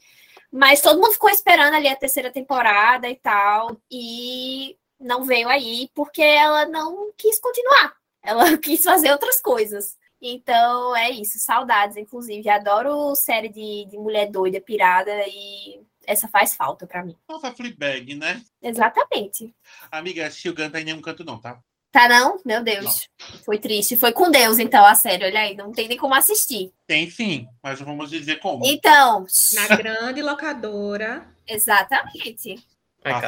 Mas 0.48 0.80
todo 0.80 1.00
mundo 1.00 1.12
ficou 1.14 1.28
esperando 1.28 1.74
ali 1.74 1.88
a 1.88 1.96
terceira 1.96 2.30
temporada 2.30 3.10
e 3.10 3.16
tal. 3.16 3.76
E 3.90 4.78
não 5.00 5.24
veio 5.24 5.48
aí 5.48 5.90
porque 5.92 6.22
ela 6.22 6.66
não 6.66 7.12
quis 7.18 7.40
continuar. 7.40 7.96
Ela 8.22 8.44
quis 8.58 8.84
fazer 8.84 9.10
outras 9.10 9.40
coisas. 9.40 9.98
Então 10.20 10.94
é 10.94 11.10
isso, 11.10 11.40
saudades, 11.40 11.96
inclusive. 11.96 12.48
Adoro 12.48 13.12
série 13.16 13.48
de, 13.48 13.86
de 13.90 13.98
mulher 13.98 14.30
doida, 14.30 14.60
pirada, 14.60 15.10
e 15.26 15.84
essa 16.06 16.28
faz 16.28 16.54
falta 16.54 16.86
para 16.86 17.04
mim. 17.04 17.16
Nossa, 17.28 17.50
Fleabag, 17.50 18.14
né? 18.14 18.40
Exatamente. 18.62 19.52
Amiga, 19.90 20.30
Shilgan 20.30 20.70
tá 20.70 20.80
em 20.80 20.84
nenhum 20.84 21.02
canto, 21.02 21.24
não, 21.24 21.40
tá? 21.40 21.60
Tá 21.92 22.08
não? 22.08 22.40
Meu 22.44 22.64
Deus. 22.64 23.06
Não. 23.20 23.38
Foi 23.44 23.58
triste. 23.58 23.98
Foi 23.98 24.12
com 24.12 24.30
Deus, 24.30 24.58
então, 24.58 24.84
a 24.84 24.94
série. 24.94 25.26
Olha 25.26 25.40
aí, 25.40 25.54
não 25.54 25.70
tem 25.72 25.86
nem 25.86 25.98
como 25.98 26.14
assistir. 26.14 26.72
Tem 26.86 27.08
sim, 27.10 27.46
mas 27.62 27.80
vamos 27.80 28.08
dizer 28.08 28.40
como. 28.40 28.64
Então. 28.64 29.26
Na 29.52 29.76
grande 29.76 30.22
locadora. 30.22 31.26
Exatamente. 31.46 32.56
Ah, 33.04 33.20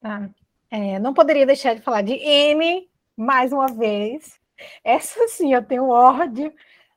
tá. 0.00 0.30
É, 0.70 0.98
não 0.98 1.12
poderia 1.12 1.44
deixar 1.44 1.74
de 1.74 1.82
falar 1.82 2.00
de 2.00 2.14
M 2.14 2.88
mais 3.14 3.52
uma 3.52 3.68
vez. 3.68 4.40
Essa 4.82 5.28
sim, 5.28 5.52
eu 5.52 5.62
tenho 5.62 5.90
ódio 5.90 6.52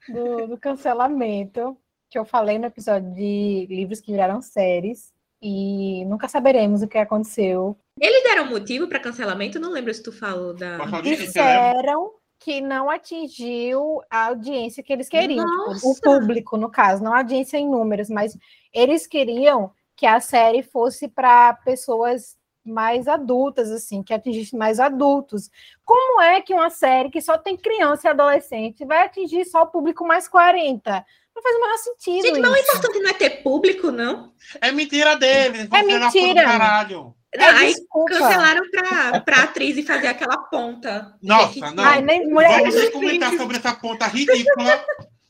do, 0.08 0.48
do 0.48 0.58
cancelamento, 0.58 1.78
que 2.10 2.18
eu 2.18 2.24
falei 2.24 2.58
no 2.58 2.66
episódio 2.66 3.14
de 3.14 3.68
livros 3.70 4.00
que 4.00 4.12
viraram 4.12 4.42
séries, 4.42 5.14
e 5.42 6.06
nunca 6.06 6.28
saberemos 6.28 6.82
o 6.82 6.88
que 6.88 6.98
aconteceu 6.98 7.78
Eles 8.00 8.24
deram 8.24 8.46
motivo 8.46 8.88
para 8.88 9.00
cancelamento? 9.00 9.60
Não 9.60 9.72
lembro 9.72 9.94
se 9.94 10.02
tu 10.02 10.12
falou 10.12 10.54
da. 10.54 10.78
Disseram 11.02 12.14
que 12.40 12.62
não 12.62 12.90
atingiu 12.90 14.02
a 14.10 14.28
audiência 14.28 14.82
que 14.82 14.94
eles 14.94 15.10
queriam. 15.10 15.46
Tipo, 15.74 15.90
o 15.90 16.02
público, 16.02 16.58
no 16.58 16.70
caso, 16.70 17.04
não 17.04 17.14
a 17.14 17.18
audiência 17.18 17.58
em 17.58 17.70
números, 17.70 18.10
mas 18.10 18.38
eles 18.74 19.06
queriam 19.06 19.72
que 19.96 20.06
a 20.06 20.22
série 20.22 20.64
fosse 20.64 21.10
para 21.10 21.54
pessoas 21.54 22.38
mais 22.66 23.08
adultas, 23.08 23.70
assim, 23.72 24.02
que 24.02 24.14
atingisse 24.14 24.56
mais 24.56 24.80
adultos. 24.80 25.50
Como 25.84 26.22
é 26.22 26.42
que 26.42 26.54
uma 26.54 26.70
série 26.70 27.10
que 27.10 27.22
só 27.22 27.38
tem 27.38 27.58
criança 27.58 28.08
e 28.08 28.12
adolescente 28.12 28.86
vai 28.86 29.04
atingir 29.04 29.44
só 29.46 29.64
o 29.64 29.68
público 29.68 30.06
mais 30.06 30.28
40? 30.28 31.06
Não 31.36 31.44
faz 31.44 31.56
o 31.56 31.62
menor 31.62 31.78
sentido. 31.78 32.28
Gente, 32.28 32.40
mas 32.40 32.52
o 32.52 32.58
importante 32.58 33.00
não 33.00 33.10
é 33.10 33.14
ter 33.14 33.30
público, 33.44 33.92
não? 33.92 34.34
É 34.62 34.72
mentira 34.72 35.16
deles. 35.16 35.68
É 35.74 35.84
mentira. 35.84 36.44
Caralho. 36.44 37.16
Não, 37.36 37.46
é, 37.46 37.50
aí 37.50 37.74
desculpa. 37.74 38.12
cancelaram 38.12 38.62
pra, 38.72 39.20
pra 39.22 39.44
atriz 39.44 39.78
e 39.78 39.84
fazer 39.84 40.08
aquela 40.08 40.38
ponta. 40.38 41.16
Nossa, 41.22 41.54
que... 41.54 41.60
não. 41.60 41.84
Ai, 41.84 42.02
nem, 42.02 42.28
mulher... 42.28 42.60
Vamos 42.60 42.90
comentar 42.90 43.34
sobre 43.34 43.58
essa 43.58 43.74
ponta 43.76 44.08
ridícula. 44.08 44.86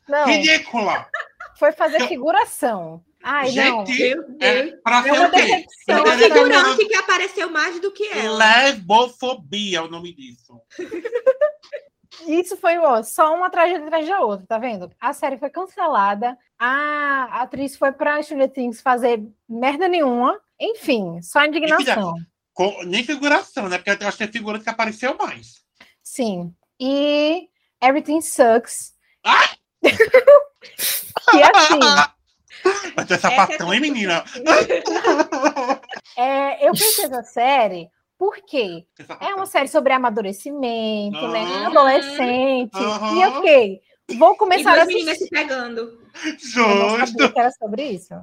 Não. 0.08 0.26
Ridícula. 0.26 1.08
Foi 1.58 1.72
fazer 1.74 2.08
figuração. 2.08 3.04
Ai, 3.22 3.50
Gente, 3.50 4.16
não. 4.16 4.38
É, 4.40 4.68
pra 4.84 5.08
é 5.08 5.12
uma 5.12 5.30
decepção. 5.30 6.04
Uma 6.04 6.18
figurante 6.18 6.86
que 6.86 6.96
apareceu 6.96 7.50
mais 7.50 7.80
do 7.82 7.92
que 7.92 8.08
ela. 8.08 8.38
Lesbofobia 8.38 9.80
é 9.80 9.82
o 9.82 9.90
nome 9.90 10.14
disso. 10.14 10.60
Isso 12.28 12.58
foi 12.58 12.78
ó, 12.78 13.02
só 13.02 13.34
uma 13.34 13.50
tragédia 13.50 13.86
atrás 13.86 14.08
da 14.08 14.20
outra, 14.20 14.46
tá 14.46 14.58
vendo? 14.58 14.92
A 15.00 15.14
série 15.14 15.38
foi 15.38 15.50
cancelada, 15.50 16.38
a 16.58 17.42
atriz 17.42 17.78
foi 17.78 17.92
pra 17.92 18.22
Stranger 18.22 18.50
Things 18.50 18.82
fazer 18.82 19.24
merda 19.48 19.88
nenhuma. 19.88 20.40
Enfim, 20.60 21.22
só 21.22 21.46
indignação. 21.46 22.14
Com, 22.54 22.84
nem 22.84 23.04
figuração, 23.04 23.70
né? 23.70 23.78
Porque 23.78 24.04
eu 24.04 24.08
acho 24.08 24.18
que 24.18 24.24
é 24.24 24.28
figura 24.28 24.60
que 24.60 24.70
apareceu 24.70 25.16
mais. 25.16 25.62
Sim. 26.04 26.54
E 26.80 27.48
Everything 27.82 28.22
Sucks. 28.22 28.94
Ah! 29.24 29.50
que 29.82 31.44
assim. 31.44 31.80
Vai 32.96 33.06
ter 33.06 33.20
sapatão, 33.20 33.74
hein, 33.74 33.80
menina? 33.80 34.24
É, 36.18 36.68
eu 36.68 36.74
pensei 36.74 37.08
na 37.08 37.24
série 37.24 37.90
porque 38.18 38.86
é 39.22 39.34
uma 39.34 39.46
série 39.46 39.70
sobre 39.70 39.94
amadurecimento, 39.94 41.18
uhum. 41.18 41.32
né? 41.32 41.66
Adolescente. 41.66 42.76
Uhum. 42.76 43.16
E 43.16 43.22
eu 43.22 43.36
fiquei, 43.36 43.82
vou 44.18 44.36
começar 44.36 44.76
e 44.76 44.80
a 44.82 44.84
assistir. 44.84 45.16
se 45.16 45.30
pegando. 45.30 45.98
Justo. 46.38 46.60
Eu 46.60 46.98
não 46.98 47.08
sabia 47.08 47.32
que 47.32 47.40
era 47.40 47.52
sobre 47.52 47.84
isso. 47.84 48.14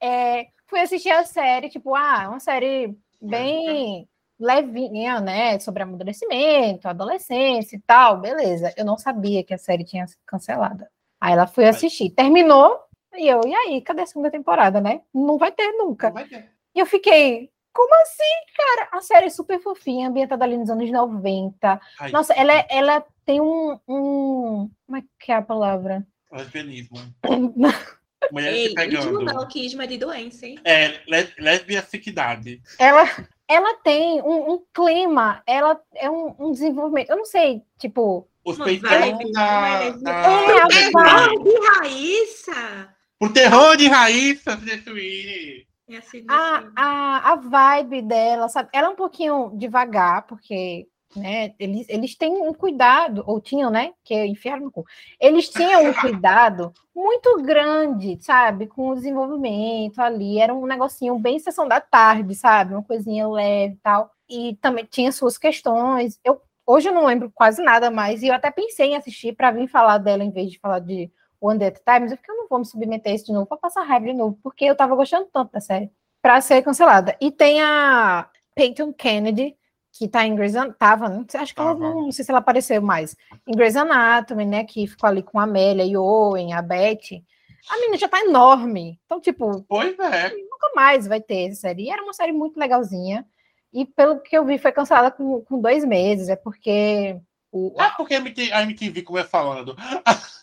É, 0.00 0.46
fui 0.70 0.80
assistir 0.80 1.10
a 1.10 1.24
série, 1.24 1.68
tipo, 1.68 1.94
ah, 1.94 2.28
uma 2.28 2.40
série 2.40 2.96
bem 3.20 4.08
levinha, 4.38 5.20
né? 5.20 5.58
Sobre 5.58 5.82
amadurecimento, 5.82 6.88
adolescência 6.88 7.76
e 7.76 7.80
tal, 7.80 8.20
beleza. 8.20 8.72
Eu 8.76 8.84
não 8.84 8.96
sabia 8.96 9.44
que 9.44 9.52
a 9.52 9.58
série 9.58 9.84
tinha 9.84 10.06
sido 10.06 10.20
cancelada. 10.24 10.88
Aí 11.20 11.32
ela 11.32 11.46
foi 11.46 11.66
assistir. 11.68 12.10
Terminou, 12.10 12.78
e 13.14 13.28
eu, 13.28 13.40
e 13.46 13.54
aí, 13.54 13.82
cadê 13.82 14.02
a 14.02 14.06
segunda 14.06 14.30
temporada, 14.30 14.80
né? 14.80 15.02
Não 15.12 15.36
vai 15.36 15.52
ter 15.52 15.70
nunca. 15.72 16.10
Vai 16.10 16.24
ter. 16.24 16.50
E 16.74 16.78
eu 16.78 16.86
fiquei, 16.86 17.50
como 17.72 17.94
assim, 18.02 18.56
cara? 18.56 18.88
A 18.92 19.00
série 19.02 19.26
é 19.26 19.30
super 19.30 19.60
fofinha, 19.60 20.08
ambientada 20.08 20.44
ali 20.44 20.56
nos 20.56 20.70
anos 20.70 20.90
90. 20.90 21.80
Ai, 21.98 22.10
Nossa, 22.10 22.32
ela, 22.32 22.52
é, 22.54 22.66
ela 22.70 23.04
tem 23.26 23.40
um, 23.40 23.78
um. 23.86 24.70
Como 24.86 24.98
é 24.98 25.02
que 25.18 25.32
é 25.32 25.34
a 25.34 25.42
palavra? 25.42 26.06
Lesbianismo. 26.32 26.96
Mulher 28.30 28.52
Ei, 28.52 28.68
se 28.68 28.74
pegando. 28.74 29.20
Não, 29.22 29.48
que 29.48 29.64
isma 29.64 29.86
de 29.86 29.96
doença, 29.96 30.46
hein? 30.46 30.58
É, 30.64 31.00
lesbiacidade. 31.38 32.60
Ela, 32.78 33.04
ela 33.48 33.74
tem 33.78 34.20
um, 34.22 34.52
um, 34.52 34.64
clima, 34.72 35.42
ela 35.46 35.80
é 35.94 36.10
um, 36.10 36.34
um 36.38 36.52
desenvolvimento. 36.52 37.10
Eu 37.10 37.16
não 37.16 37.24
sei, 37.24 37.62
tipo. 37.78 38.28
Os 38.44 38.58
peitão 38.58 38.90
da. 39.32 39.82
É, 39.84 39.92
da... 39.92 40.10
É, 40.12 40.62
a 40.62 40.68
vibe 40.92 41.44
de 41.44 41.68
Raíssa! 41.68 42.94
O 43.20 43.28
terror 43.28 43.76
de 43.76 43.88
Raíssa 43.88 44.56
destruir. 44.56 45.66
É 45.88 45.96
assim, 45.96 46.24
a, 46.28 46.64
a, 46.76 47.32
a 47.32 47.36
vibe 47.36 48.02
dela, 48.02 48.48
sabe? 48.48 48.68
Ela 48.72 48.86
é 48.86 48.90
um 48.90 48.96
pouquinho 48.96 49.50
devagar, 49.56 50.22
porque 50.26 50.86
né, 51.16 51.54
eles, 51.58 51.88
eles 51.88 52.14
têm 52.16 52.30
um 52.30 52.54
cuidado, 52.54 53.24
ou 53.26 53.40
tinham, 53.40 53.70
né? 53.70 53.92
Que 54.04 54.14
é 54.14 54.26
inferno 54.26 54.66
no 54.66 54.70
cu. 54.70 54.84
Eles 55.20 55.48
tinham 55.48 55.90
um 55.90 55.94
cuidado 55.94 56.72
muito 56.94 57.42
grande, 57.42 58.18
sabe? 58.20 58.66
Com 58.66 58.90
o 58.90 58.94
desenvolvimento 58.94 59.98
ali. 60.00 60.38
Era 60.38 60.54
um 60.54 60.66
negocinho 60.66 61.18
bem 61.18 61.38
sessão 61.38 61.66
da 61.66 61.80
tarde, 61.80 62.34
sabe? 62.34 62.74
Uma 62.74 62.82
coisinha 62.82 63.28
leve 63.28 63.74
e 63.74 63.78
tal. 63.78 64.10
E 64.28 64.56
também 64.60 64.84
tinha 64.84 65.10
suas 65.10 65.36
questões. 65.36 66.18
Eu, 66.24 66.40
hoje 66.66 66.88
eu 66.88 66.94
não 66.94 67.06
lembro 67.06 67.30
quase 67.34 67.62
nada 67.62 67.90
mais, 67.90 68.22
e 68.22 68.28
eu 68.28 68.34
até 68.34 68.50
pensei 68.50 68.90
em 68.90 68.96
assistir 68.96 69.34
para 69.34 69.50
vir 69.50 69.68
falar 69.68 69.98
dela 69.98 70.22
em 70.22 70.30
vez 70.30 70.50
de 70.52 70.58
falar 70.60 70.78
de 70.78 71.10
One 71.40 71.58
Day 71.58 71.68
at 71.68 71.80
a 71.84 71.92
Time, 71.92 72.00
mas 72.00 72.12
eu 72.12 72.18
fiquei, 72.18 72.34
eu 72.34 72.38
não 72.38 72.48
vou 72.48 72.58
me 72.58 72.66
submeter 72.66 73.12
a 73.12 73.14
isso 73.14 73.26
de 73.26 73.32
novo, 73.32 73.46
vou 73.48 73.58
passar 73.58 73.82
raiva 73.82 74.06
de 74.06 74.12
novo, 74.12 74.38
porque 74.42 74.64
eu 74.64 74.76
tava 74.76 74.94
gostando 74.94 75.26
tanto 75.32 75.52
da 75.52 75.60
série, 75.60 75.90
pra 76.22 76.40
ser 76.40 76.62
cancelada. 76.62 77.16
E 77.20 77.30
tem 77.32 77.60
a 77.62 78.28
Peyton 78.54 78.92
Kennedy, 78.92 79.56
que 79.92 80.08
tá 80.08 80.24
em 80.24 80.34
Grey's 80.34 80.54
Anatomy, 80.54 80.76
tava, 80.78 81.08
né? 81.08 81.24
acho 81.34 81.54
que 81.54 81.60
ela 81.60 81.74
não, 81.74 82.02
não 82.02 82.12
sei 82.12 82.24
se 82.24 82.30
ela 82.30 82.38
apareceu 82.38 82.80
mais, 82.80 83.16
em 83.46 83.52
Grey's 83.52 83.76
Anatomy, 83.76 84.46
né, 84.46 84.64
que 84.64 84.86
ficou 84.86 85.08
ali 85.08 85.22
com 85.22 85.38
a 85.38 85.44
Amélia 85.44 85.84
e 85.84 85.96
Owen, 85.96 86.52
a 86.52 86.62
Beth, 86.62 87.22
a 87.68 87.76
menina 87.76 87.98
já 87.98 88.08
tá 88.08 88.20
enorme, 88.20 89.00
então, 89.04 89.20
tipo, 89.20 89.64
pois 89.68 89.98
é. 89.98 90.30
nunca 90.30 90.70
mais 90.74 91.06
vai 91.06 91.20
ter 91.20 91.48
essa 91.48 91.62
série, 91.62 91.84
e 91.84 91.90
era 91.90 92.02
uma 92.02 92.12
série 92.12 92.32
muito 92.32 92.58
legalzinha, 92.58 93.26
e 93.72 93.84
pelo 93.84 94.20
que 94.20 94.36
eu 94.36 94.44
vi, 94.44 94.58
foi 94.58 94.72
cancelada 94.72 95.10
com, 95.10 95.42
com 95.42 95.60
dois 95.60 95.84
meses, 95.84 96.28
é 96.28 96.36
porque... 96.36 97.16
O... 97.52 97.74
É 97.80 97.90
porque 97.90 98.14
a 98.14 98.62
MTV, 98.62 99.02
como 99.02 99.18
é 99.18 99.24
falando, 99.24 99.76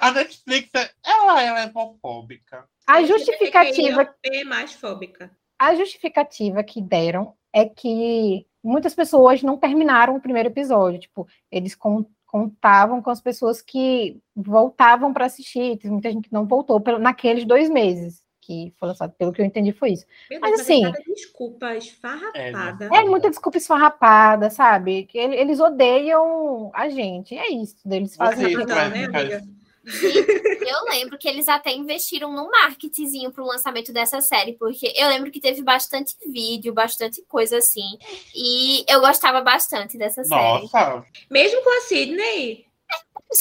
a, 0.00 0.10
Netflix, 0.10 0.70
ela, 1.04 1.42
ela 1.42 1.60
é 1.62 1.66
homofóbica. 1.74 2.68
A 2.86 3.02
justificativa. 3.02 4.14
É 4.24 4.44
mais 4.44 4.74
fóbica. 4.74 5.30
A 5.60 5.74
justificativa 5.74 6.64
que 6.64 6.80
deram 6.80 7.34
é 7.52 7.66
que 7.66 8.46
muitas 8.64 8.94
pessoas 8.94 9.42
não 9.42 9.58
terminaram 9.58 10.16
o 10.16 10.20
primeiro 10.20 10.48
episódio. 10.48 11.00
Tipo, 11.00 11.28
eles 11.52 11.76
contavam 12.24 13.02
com 13.02 13.10
as 13.10 13.20
pessoas 13.20 13.60
que 13.60 14.18
voltavam 14.34 15.12
para 15.12 15.26
assistir. 15.26 15.76
Tem 15.76 15.90
muita 15.90 16.10
gente 16.10 16.30
que 16.30 16.32
não 16.32 16.46
voltou 16.46 16.80
pelo, 16.80 16.98
naqueles 16.98 17.44
dois 17.44 17.68
meses 17.68 18.22
que 18.40 18.72
foi 18.78 18.88
lançado, 18.88 19.12
pelo 19.18 19.32
que 19.32 19.42
eu 19.42 19.44
entendi, 19.44 19.70
foi 19.70 19.90
isso. 19.90 20.06
Deus, 20.28 20.40
mas 20.40 20.60
assim. 20.60 20.84
É 20.86 20.92
desculpa 21.12 21.76
esfarrapada. 21.76 22.88
É, 22.90 22.96
é, 22.96 23.04
muita 23.04 23.28
desculpa 23.28 23.58
esfarrapada, 23.58 24.48
sabe? 24.48 25.04
Que 25.04 25.18
eles 25.18 25.60
odeiam 25.60 26.70
a 26.74 26.88
gente. 26.88 27.36
É 27.36 27.52
isso. 27.52 27.76
Eles 27.86 28.16
fazem. 28.16 28.56
Você, 28.56 28.64
não, 28.64 28.66
né, 28.66 29.04
amiga? 29.04 29.42
Eu 29.84 30.84
lembro 30.90 31.18
que 31.18 31.28
eles 31.28 31.48
até 31.48 31.72
investiram 31.72 32.32
no 32.32 32.50
marketingzinho 32.50 33.32
para 33.32 33.42
o 33.42 33.46
lançamento 33.46 33.92
dessa 33.92 34.20
série, 34.20 34.54
porque 34.54 34.92
eu 34.94 35.08
lembro 35.08 35.30
que 35.30 35.40
teve 35.40 35.62
bastante 35.62 36.16
vídeo, 36.26 36.72
bastante 36.72 37.22
coisa 37.22 37.58
assim, 37.58 37.98
e 38.34 38.84
eu 38.88 39.00
gostava 39.00 39.40
bastante 39.40 39.96
dessa 39.96 40.22
Nossa. 40.24 40.68
série. 40.68 41.04
Mesmo 41.30 41.62
com 41.62 41.78
a 41.78 41.80
Sidney? 41.82 42.70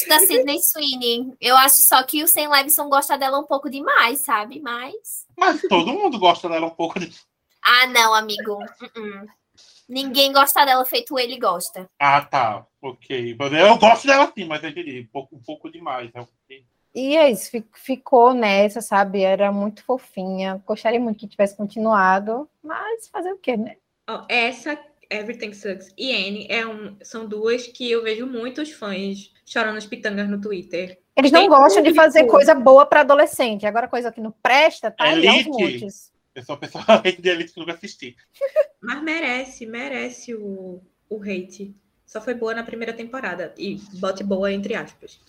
da 0.08 0.20
Sidney 0.20 0.60
Sweeney. 0.62 1.34
Eu 1.42 1.58
acho 1.58 1.82
só 1.82 2.04
que 2.04 2.24
o 2.24 2.28
Sam 2.28 2.50
Levinson 2.50 2.88
gosta 2.90 3.18
dela 3.18 3.40
um 3.40 3.46
pouco 3.46 3.70
demais, 3.70 4.20
sabe? 4.20 4.60
Mas. 4.60 5.26
Mas 5.36 5.62
todo 5.62 5.92
mundo 5.92 6.20
gosta 6.20 6.48
dela 6.48 6.68
um 6.68 6.72
pouco 6.72 7.00
de. 7.00 7.12
Ah, 7.62 7.88
não, 7.88 8.14
amigo. 8.14 8.54
Uh 8.54 9.00
-uh. 9.00 9.28
Ninguém 9.90 10.32
gosta 10.32 10.64
dela 10.64 10.86
feito 10.86 11.18
ele 11.18 11.40
gosta. 11.40 11.90
Ah, 12.00 12.22
tá. 12.22 12.66
Ok. 12.80 13.36
Eu 13.60 13.78
gosto 13.80 14.06
dela 14.06 14.32
sim, 14.32 14.46
mas 14.46 14.64
eu 14.64 14.72
diria 14.72 15.02
um 15.02 15.08
pouco, 15.08 15.36
um 15.36 15.42
pouco 15.42 15.72
demais. 15.72 16.12
Né? 16.14 16.26
E 16.94 17.18
é 17.18 17.32
isso, 17.32 17.52
ficou 17.74 18.34
nessa, 18.34 18.82
sabe? 18.82 19.22
Era 19.22 19.52
muito 19.52 19.84
fofinha. 19.84 20.62
Gostaria 20.66 21.00
muito 21.00 21.20
que 21.20 21.28
tivesse 21.28 21.58
continuado, 21.58 22.48
mas 22.64 23.08
fazer 23.08 23.32
o 23.32 23.38
quê, 23.38 23.58
né? 23.58 23.78
Oh, 24.08 24.24
essa 24.30 24.80
Everything 25.10 25.54
Sucks 25.54 25.92
e 25.98 26.12
Anne 26.12 26.46
é 26.50 26.66
um, 26.66 26.96
são 27.02 27.28
duas 27.28 27.66
que 27.66 27.90
eu 27.90 28.04
vejo 28.04 28.28
muitos 28.28 28.72
fãs 28.72 29.34
chorando 29.46 29.78
as 29.78 29.88
pitangas 29.88 30.30
no 30.30 30.40
Twitter. 30.40 31.00
Eles 31.16 31.32
não 31.32 31.42
Tem 31.42 31.50
gostam 31.50 31.84
de 31.84 31.94
fazer 31.94 32.26
coisa 32.28 32.54
boa 32.54 32.86
para 32.86 33.02
adolescente. 33.02 33.66
Agora, 33.66 33.88
coisa 33.88 34.12
que 34.12 34.22
não 34.22 34.32
presta, 34.32 34.92
tá 34.92 35.04
aí 35.04 35.28
aos 35.28 35.46
montes. 35.46 36.12
Eu 36.40 36.44
sou 36.46 36.56
a 36.56 36.58
pessoa 36.58 36.84
de 37.20 37.30
Elite 37.30 37.54
que 37.54 37.60
nunca 37.60 37.74
assisti. 37.74 38.16
Mas 38.82 39.04
merece, 39.04 39.66
merece 39.66 40.34
o, 40.34 40.82
o 41.10 41.22
hate. 41.22 41.76
Só 42.06 42.22
foi 42.22 42.34
boa 42.34 42.56
na 42.56 42.64
primeira 42.64 42.94
temporada. 42.94 43.54
E 43.58 43.76
bote 44.00 44.24
boa 44.24 44.52
entre 44.52 44.74
aspas 44.74 45.20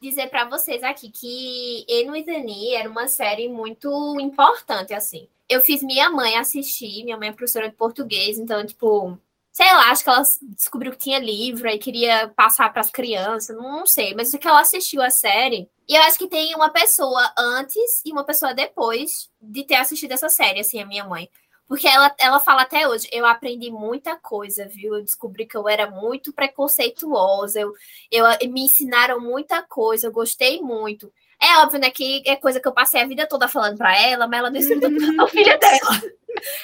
dizer 0.00 0.28
para 0.30 0.48
vocês 0.48 0.82
aqui 0.82 1.10
que 1.10 1.84
Eno 1.86 2.16
e 2.16 2.24
Dani 2.24 2.74
era 2.74 2.88
uma 2.88 3.08
série 3.08 3.46
muito 3.46 4.18
importante, 4.20 4.94
assim. 4.94 5.28
Eu 5.48 5.60
fiz 5.60 5.82
minha 5.82 6.08
mãe 6.08 6.36
assistir, 6.36 7.04
minha 7.04 7.18
mãe 7.18 7.28
é 7.28 7.32
professora 7.32 7.68
de 7.68 7.76
português, 7.76 8.38
então, 8.38 8.64
tipo, 8.64 9.18
sei 9.52 9.66
lá, 9.66 9.90
acho 9.90 10.02
que 10.02 10.08
ela 10.08 10.22
descobriu 10.40 10.92
que 10.92 10.98
tinha 10.98 11.18
livro 11.18 11.68
e 11.68 11.78
queria 11.78 12.28
passar 12.34 12.72
para 12.72 12.80
as 12.80 12.90
crianças, 12.90 13.54
não 13.54 13.84
sei, 13.84 14.14
mas 14.14 14.32
o 14.32 14.38
que 14.38 14.48
ela 14.48 14.60
assistiu 14.60 15.02
a 15.02 15.10
série. 15.10 15.68
E 15.86 15.94
eu 15.94 16.02
acho 16.02 16.18
que 16.18 16.26
tem 16.26 16.54
uma 16.54 16.70
pessoa 16.70 17.32
antes 17.36 18.02
e 18.04 18.10
uma 18.12 18.24
pessoa 18.24 18.54
depois 18.54 19.30
de 19.40 19.62
ter 19.64 19.74
assistido 19.74 20.12
essa 20.12 20.30
série, 20.30 20.60
assim, 20.60 20.80
a 20.80 20.86
minha 20.86 21.04
mãe. 21.04 21.28
Porque 21.68 21.86
ela, 21.86 22.14
ela 22.18 22.40
fala 22.40 22.62
até 22.62 22.88
hoje, 22.88 23.08
eu 23.12 23.26
aprendi 23.26 23.70
muita 23.70 24.16
coisa, 24.16 24.66
viu? 24.68 24.94
Eu 24.94 25.02
descobri 25.02 25.46
que 25.46 25.56
eu 25.56 25.68
era 25.68 25.90
muito 25.90 26.32
preconceituosa, 26.32 27.60
eu, 27.60 27.72
eu 28.10 28.50
me 28.50 28.62
ensinaram 28.62 29.20
muita 29.20 29.62
coisa, 29.62 30.06
eu 30.06 30.12
gostei 30.12 30.62
muito. 30.62 31.12
É 31.40 31.58
óbvio, 31.58 31.80
né, 31.80 31.90
que 31.90 32.22
é 32.24 32.36
coisa 32.36 32.60
que 32.60 32.68
eu 32.68 32.72
passei 32.72 33.02
a 33.02 33.06
vida 33.06 33.26
toda 33.26 33.48
falando 33.48 33.76
para 33.76 33.98
ela, 34.00 34.26
mas 34.26 34.38
ela 34.38 34.50
não 34.50 34.58
ensinou 34.58 34.88
a 35.24 35.28
filha 35.28 35.58
dela. 35.58 36.02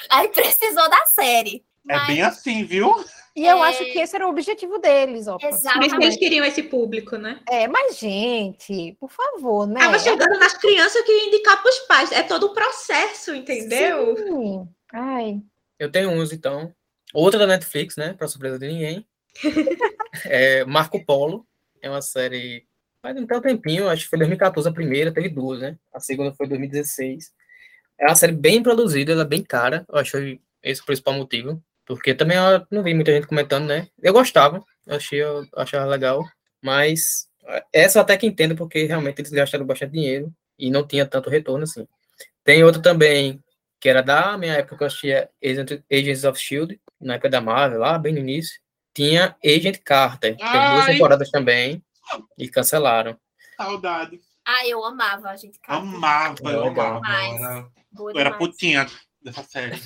Aí 0.08 0.28
precisou 0.28 0.88
da 0.88 1.04
série. 1.06 1.64
É 1.88 2.06
bem 2.06 2.22
assim, 2.22 2.64
viu? 2.64 2.94
E 3.34 3.46
eu 3.46 3.64
é... 3.64 3.68
acho 3.68 3.84
que 3.84 3.98
esse 3.98 4.16
era 4.16 4.26
o 4.26 4.30
objetivo 4.30 4.78
deles, 4.78 5.28
ó. 5.28 5.38
Exatamente. 5.40 5.94
Por 5.94 6.02
eles 6.02 6.16
queriam 6.16 6.44
esse 6.44 6.62
público, 6.64 7.16
né? 7.16 7.40
É, 7.48 7.68
mas, 7.68 7.96
gente, 7.96 8.96
por 8.98 9.10
favor, 9.10 9.66
né? 9.66 9.80
Tava 9.80 9.98
chegando 9.98 10.38
nas 10.38 10.54
crianças 10.54 11.02
que 11.02 11.12
indicar 11.12 11.62
para 11.62 11.70
os 11.70 11.78
pais. 11.80 12.12
É 12.12 12.22
todo 12.22 12.46
o 12.46 12.52
processo, 12.52 13.34
entendeu? 13.34 14.16
Sim. 14.16 14.68
Ai. 14.92 15.40
Eu 15.78 15.90
tenho 15.90 16.10
uns, 16.10 16.32
então. 16.32 16.74
Outra 17.14 17.38
da 17.38 17.46
Netflix, 17.46 17.96
né? 17.96 18.12
Para 18.12 18.26
surpresa 18.26 18.58
de 18.58 18.66
ninguém. 18.66 19.06
é 20.26 20.64
Marco 20.64 21.04
Polo. 21.04 21.46
É 21.80 21.88
uma 21.88 22.02
série. 22.02 22.66
Faz 23.00 23.16
um 23.16 23.26
tempinho, 23.40 23.88
acho 23.88 24.02
que 24.02 24.10
foi 24.10 24.18
2014 24.18 24.68
a 24.68 24.72
primeira, 24.72 25.12
teve 25.12 25.28
duas, 25.28 25.60
né? 25.60 25.78
A 25.94 26.00
segunda 26.00 26.34
foi 26.34 26.48
2016. 26.48 27.32
É 27.96 28.06
uma 28.06 28.16
série 28.16 28.32
bem 28.32 28.60
produzida, 28.60 29.12
ela 29.12 29.22
é 29.22 29.24
bem 29.24 29.44
cara. 29.44 29.86
Eu 29.88 29.96
acho 29.96 30.16
esse 30.62 30.80
é 30.80 30.82
o 30.82 30.86
principal 30.86 31.14
motivo. 31.14 31.62
Porque 31.88 32.14
também 32.14 32.36
eu 32.36 32.66
não 32.70 32.82
vi 32.82 32.92
muita 32.92 33.12
gente 33.12 33.26
comentando, 33.26 33.66
né? 33.66 33.88
Eu 34.02 34.12
gostava, 34.12 34.62
eu 34.86 34.96
achei, 34.96 35.22
eu 35.22 35.48
achava 35.56 35.86
legal. 35.86 36.22
Mas 36.62 37.26
essa 37.72 37.98
eu 37.98 38.02
até 38.02 38.14
que 38.18 38.26
entendo, 38.26 38.54
porque 38.54 38.84
realmente 38.84 39.22
eles 39.22 39.32
gastaram 39.32 39.64
bastante 39.64 39.92
dinheiro 39.92 40.30
e 40.58 40.70
não 40.70 40.86
tinha 40.86 41.06
tanto 41.06 41.30
retorno 41.30 41.64
assim. 41.64 41.88
Tem 42.44 42.62
outra 42.62 42.82
também 42.82 43.42
que 43.80 43.88
era 43.88 44.02
da 44.02 44.36
minha 44.36 44.54
época 44.54 44.76
que 44.76 44.82
eu 44.82 44.86
assistia 44.86 45.30
Agents 45.90 46.24
of 46.24 46.38
Shield, 46.38 46.78
na 47.00 47.14
época 47.14 47.30
da 47.30 47.40
Marvel, 47.40 47.78
lá 47.78 47.98
bem 47.98 48.12
no 48.12 48.18
início. 48.18 48.60
Tinha 48.92 49.34
Agent 49.42 49.78
Carter, 49.82 50.36
teve 50.36 50.70
duas 50.70 50.86
temporadas 50.86 51.30
também 51.30 51.82
e 52.36 52.48
cancelaram. 52.48 53.18
Saudade. 53.56 54.20
Ah, 54.44 54.66
eu 54.66 54.84
amava 54.84 55.30
a 55.30 55.36
gente 55.36 55.58
Carter. 55.60 55.88
Amava, 55.88 56.50
eu 56.50 56.64
amava. 56.64 57.00
Era, 57.06 57.68
eu 57.96 58.18
era 58.18 58.32
putinha 58.32 58.86
dessa 59.22 59.42
série. 59.42 59.80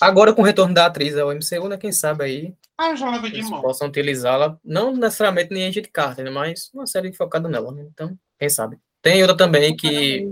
Agora, 0.00 0.32
com 0.32 0.42
o 0.42 0.44
retorno 0.44 0.74
da 0.74 0.86
atriz 0.86 1.16
ao 1.16 1.32
MCU, 1.32 1.68
né, 1.68 1.76
quem 1.76 1.92
sabe 1.92 2.24
aí 2.24 2.54
ah, 2.76 2.90
eu 2.90 2.96
já 2.96 3.10
levei 3.10 3.30
de 3.30 3.42
mão. 3.42 3.60
possam 3.60 3.88
utilizá-la, 3.88 4.58
não 4.64 4.94
necessariamente 4.96 5.52
nem 5.52 5.66
Agent 5.66 5.88
Carter, 5.92 6.24
né, 6.24 6.30
mas 6.30 6.70
uma 6.74 6.86
série 6.86 7.12
focada 7.12 7.48
nela, 7.48 7.72
né? 7.72 7.86
então, 7.92 8.18
quem 8.38 8.48
sabe. 8.48 8.78
Tem 9.00 9.22
outra 9.22 9.36
também 9.36 9.76
que 9.76 10.26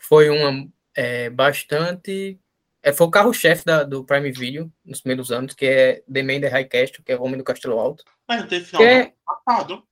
foi 0.00 0.28
uma 0.28 0.68
é, 0.94 1.30
bastante 1.30 2.38
é, 2.82 2.92
foi 2.92 3.06
o 3.06 3.10
carro-chefe 3.10 3.64
do 3.88 4.04
Prime 4.04 4.32
Video 4.32 4.70
nos 4.84 5.00
primeiros 5.00 5.30
anos, 5.30 5.54
que 5.54 5.64
é 5.64 6.02
The 6.12 6.22
Man 6.22 6.40
the 6.40 6.48
High 6.48 6.64
Castle, 6.64 7.04
que 7.04 7.12
é 7.12 7.16
o 7.16 7.22
Homem 7.22 7.38
do 7.38 7.44
Castelo 7.44 7.78
Alto. 7.78 8.04
Mas 8.28 8.46
teve 8.48 8.64
final 8.64 8.82
é, 8.82 9.12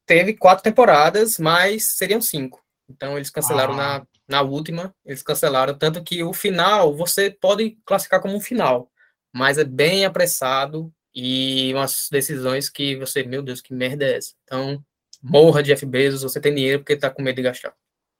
Teve 0.05 0.35
quatro 0.35 0.65
temporadas, 0.65 1.39
mas 1.39 1.97
seriam 1.97 2.21
cinco. 2.21 2.61
Então 2.89 3.17
eles 3.17 3.31
cancelaram 3.31 3.75
ah. 3.75 3.77
na, 3.77 4.07
na 4.29 4.43
última, 4.43 4.93
eles 5.07 5.23
cancelaram, 5.23 5.79
tanto 5.79 6.03
que 6.03 6.25
o 6.25 6.33
final 6.33 6.95
você 6.97 7.31
pode 7.31 7.79
classificar 7.85 8.21
como 8.21 8.35
um 8.35 8.41
final, 8.41 8.90
mas 9.33 9.59
é 9.59 9.65
bem 9.65 10.05
apressado 10.05 10.93
e 11.15 11.73
umas 11.75 12.09
decisões 12.11 12.69
que 12.69 12.97
você, 12.97 13.23
meu 13.23 13.43
Deus, 13.43 13.61
que 13.61 13.75
merda 13.75 14.05
é 14.05 14.17
essa? 14.17 14.35
Então, 14.45 14.83
morra 15.23 15.63
de 15.63 15.71
Jeff 15.71 15.85
Bezos, 15.85 16.23
você 16.23 16.41
tem 16.41 16.55
dinheiro 16.55 16.81
porque 16.81 16.97
tá 16.97 17.11
com 17.11 17.23
medo 17.23 17.37
de 17.37 17.43
gastar. 17.43 17.75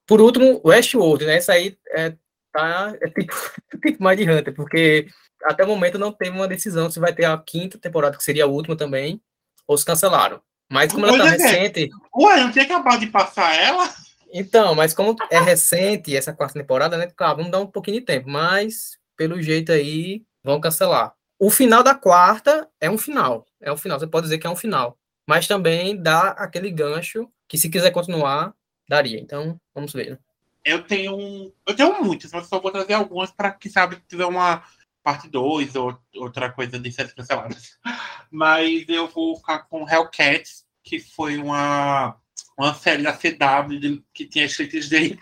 Por 0.07 0.21
último, 0.21 0.61
Westworld, 0.65 1.25
né? 1.25 1.37
Essa 1.37 1.53
aí 1.53 1.79
é 1.91 2.15
tá 2.53 2.95
é 3.01 3.09
tipo, 3.09 3.33
tipo 3.83 4.05
Mind 4.05 4.21
Hunter, 4.21 4.55
porque 4.55 5.07
até 5.45 5.65
o 5.65 5.69
momento 5.69 5.99
não 5.99 6.13
teve 6.13 6.37
uma 6.37 6.49
decisão 6.49 6.91
se 6.91 7.01
vai 7.01 7.15
ter 7.15 7.25
a 7.25 7.39
quinta 7.39 7.79
temporada, 7.79 8.17
que 8.17 8.25
seria 8.25 8.45
a 8.45 8.49
última 8.49 8.77
também, 8.77 9.21
ou 9.67 9.79
se 9.79 9.85
cancelaram. 9.85 10.41
Mas 10.71 10.93
como 10.93 11.07
ela 11.07 11.19
tá 11.19 11.27
é, 11.27 11.31
recente. 11.31 11.91
Ué, 12.15 12.41
não 12.41 12.53
tinha 12.53 12.65
acabado 12.65 13.01
de 13.01 13.09
passar 13.09 13.55
ela? 13.57 13.93
Então, 14.33 14.75
mas 14.75 14.95
como 14.95 15.17
é 15.31 15.41
recente 15.41 16.17
essa 16.17 16.33
quarta 16.33 16.59
temporada, 16.59 16.97
né? 16.97 17.09
Claro, 17.17 17.39
vamos 17.39 17.51
dar 17.51 17.59
um 17.59 17.67
pouquinho 17.67 17.99
de 17.99 18.07
tempo, 18.07 18.29
mas 18.29 18.99
pelo 19.17 19.43
jeito 19.43 19.73
aí 19.73 20.23
vão 20.43 20.61
cancelar. 20.61 21.15
O 21.39 21.51
final 21.51 21.83
da 21.83 21.95
quarta 21.95 22.69
é 22.81 22.91
um 22.91 22.99
final. 22.99 23.47
É 23.61 23.73
um 23.73 23.77
final, 23.77 23.99
você 23.99 24.07
pode 24.07 24.25
dizer 24.25 24.39
que 24.39 24.47
é 24.47 24.51
um 24.51 24.57
final. 24.57 24.99
Mas 25.27 25.47
também 25.47 26.01
dá 26.01 26.31
aquele 26.31 26.71
gancho 26.71 27.31
que, 27.49 27.57
se 27.57 27.71
quiser 27.71 27.91
continuar, 27.91 28.55
daria. 28.89 29.19
Então, 29.21 29.59
vamos 29.75 29.93
ver. 29.93 30.19
Eu 30.65 30.83
tenho 30.83 31.53
eu 31.67 31.75
tenho 31.75 32.03
muitas, 32.03 32.31
mas 32.33 32.47
só 32.47 32.61
vou 32.61 32.71
trazer 32.71 32.93
algumas 32.93 33.31
para 33.31 33.51
que 33.51 33.71
sabe 33.71 33.97
tiver 34.07 34.27
uma 34.27 34.63
parte 35.03 35.29
2 35.29 35.75
ou 35.77 35.99
outra 36.17 36.51
coisa 36.51 36.79
de 36.79 36.93
séries 36.93 37.15
canceladas. 37.15 37.79
Mas 38.31 38.85
eu 38.89 39.09
vou 39.09 39.37
ficar 39.37 39.61
com 39.61 39.89
Hellcats, 39.89 40.67
que 40.85 41.01
foi 41.01 41.39
uma, 41.39 42.17
uma 42.57 42.75
série 42.75 43.03
da 43.03 43.13
CW 43.13 44.05
que 44.13 44.27
tinha 44.27 44.45
Ashley 44.45 44.69
Tisdale. 44.69 45.19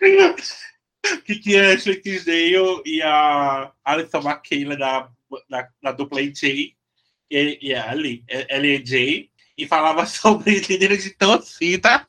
que 1.24 1.38
tinha 1.38 1.72
Ashley 1.72 2.00
Tisdale 2.00 2.82
e 2.84 3.02
a 3.02 3.72
Alison 3.84 4.20
McKayla 4.20 4.76
da, 4.76 5.10
da, 5.48 5.68
da 5.82 5.92
dupla 5.92 6.20
AJ 6.20 6.42
e, 7.30 7.58
e 7.60 7.74
a 7.74 7.90
Ali, 7.90 8.24
J 8.84 9.30
e 9.56 9.66
falava 9.66 10.06
sobre 10.06 10.60
líderes 10.60 11.04
de 11.04 11.10
torcida. 11.10 12.06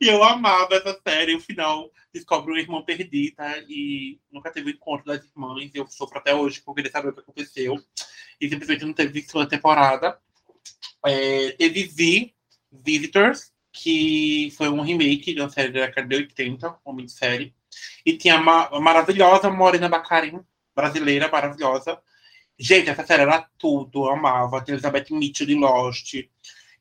E 0.00 0.08
eu 0.08 0.22
amava 0.22 0.76
essa 0.76 1.00
série, 1.06 1.34
o 1.34 1.40
final 1.40 1.90
descobre 2.12 2.52
uma 2.52 2.60
irmã 2.60 2.82
perdida 2.82 3.64
e 3.68 4.18
nunca 4.30 4.50
teve 4.50 4.70
o 4.70 4.74
encontro 4.74 5.06
das 5.06 5.24
irmãs. 5.24 5.70
Eu 5.74 5.86
sofro 5.88 6.18
até 6.18 6.34
hoje 6.34 6.62
por 6.62 6.74
querer 6.74 6.90
saber 6.90 7.08
o 7.08 7.12
que 7.12 7.20
aconteceu. 7.20 7.76
E 8.40 8.48
simplesmente 8.48 8.84
não 8.84 8.92
teve 8.92 9.22
segunda 9.22 9.48
temporada. 9.48 10.18
É, 11.04 11.50
teve 11.52 11.84
V, 11.84 12.32
Visitors, 12.70 13.52
que 13.72 14.52
foi 14.56 14.68
um 14.68 14.80
remake 14.80 15.34
de 15.34 15.40
uma 15.40 15.50
série 15.50 15.72
da 15.72 15.86
década 15.86 16.06
de 16.06 16.16
80, 16.16 16.76
uma 16.84 16.94
minissérie. 16.94 17.54
E 18.06 18.16
tinha 18.16 18.36
a 18.36 18.80
maravilhosa 18.80 19.50
Morena 19.50 19.88
Bacarin, 19.88 20.40
brasileira 20.74 21.28
maravilhosa. 21.28 22.00
Gente, 22.56 22.88
essa 22.88 23.04
série 23.04 23.22
era 23.22 23.46
tudo, 23.58 24.04
eu 24.04 24.12
amava. 24.12 24.62
Tem 24.62 24.74
Elizabeth 24.74 25.06
Mitchell 25.10 25.46
de 25.46 25.56
Lost. 25.56 26.14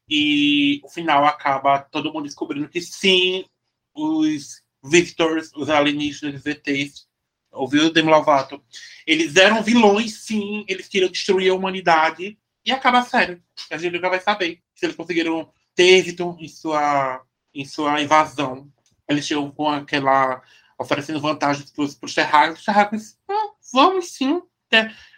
E 0.08 0.80
o 0.84 0.90
final 0.90 1.26
acaba 1.26 1.80
todo 1.80 2.14
mundo 2.14 2.26
descobrindo 2.26 2.70
que 2.70 2.80
sim, 2.80 3.44
os 3.92 4.62
Victors, 4.84 5.52
os 5.56 5.68
alienígenas, 5.68 6.42
os 6.42 6.46
ETs, 6.46 7.08
ouviu 7.52 7.86
o 7.86 7.90
Demi 7.92 8.12
Lovato? 8.12 8.62
Eles 9.08 9.36
eram 9.36 9.64
vilões, 9.64 10.14
sim, 10.14 10.64
eles 10.68 10.88
queriam 10.88 11.12
destruir 11.12 11.52
a 11.52 11.56
humanidade. 11.56 12.38
E 12.64 12.72
acaba 12.72 13.02
sério. 13.04 13.42
A 13.72 13.78
gente 13.78 13.94
nunca 13.94 14.10
vai 14.10 14.20
saber 14.20 14.62
se 14.76 14.86
eles 14.86 14.96
conseguiram 14.96 15.50
ter 15.74 16.00
êxito 16.00 16.38
em 16.40 16.48
sua, 16.48 17.22
em 17.54 17.66
sua 17.66 18.02
invasão. 18.02 18.72
Eles 19.10 19.26
tinham 19.26 19.50
com 19.52 19.70
aquela. 19.70 20.42
Oferecendo 20.78 21.20
vantagens 21.20 21.72
para 21.72 21.84
os 21.84 22.14
terráqueos. 22.14 22.60
Os 22.60 22.66
terráqueos, 22.66 23.18
ah, 23.30 23.52
vamos 23.74 24.12
sim 24.12 24.42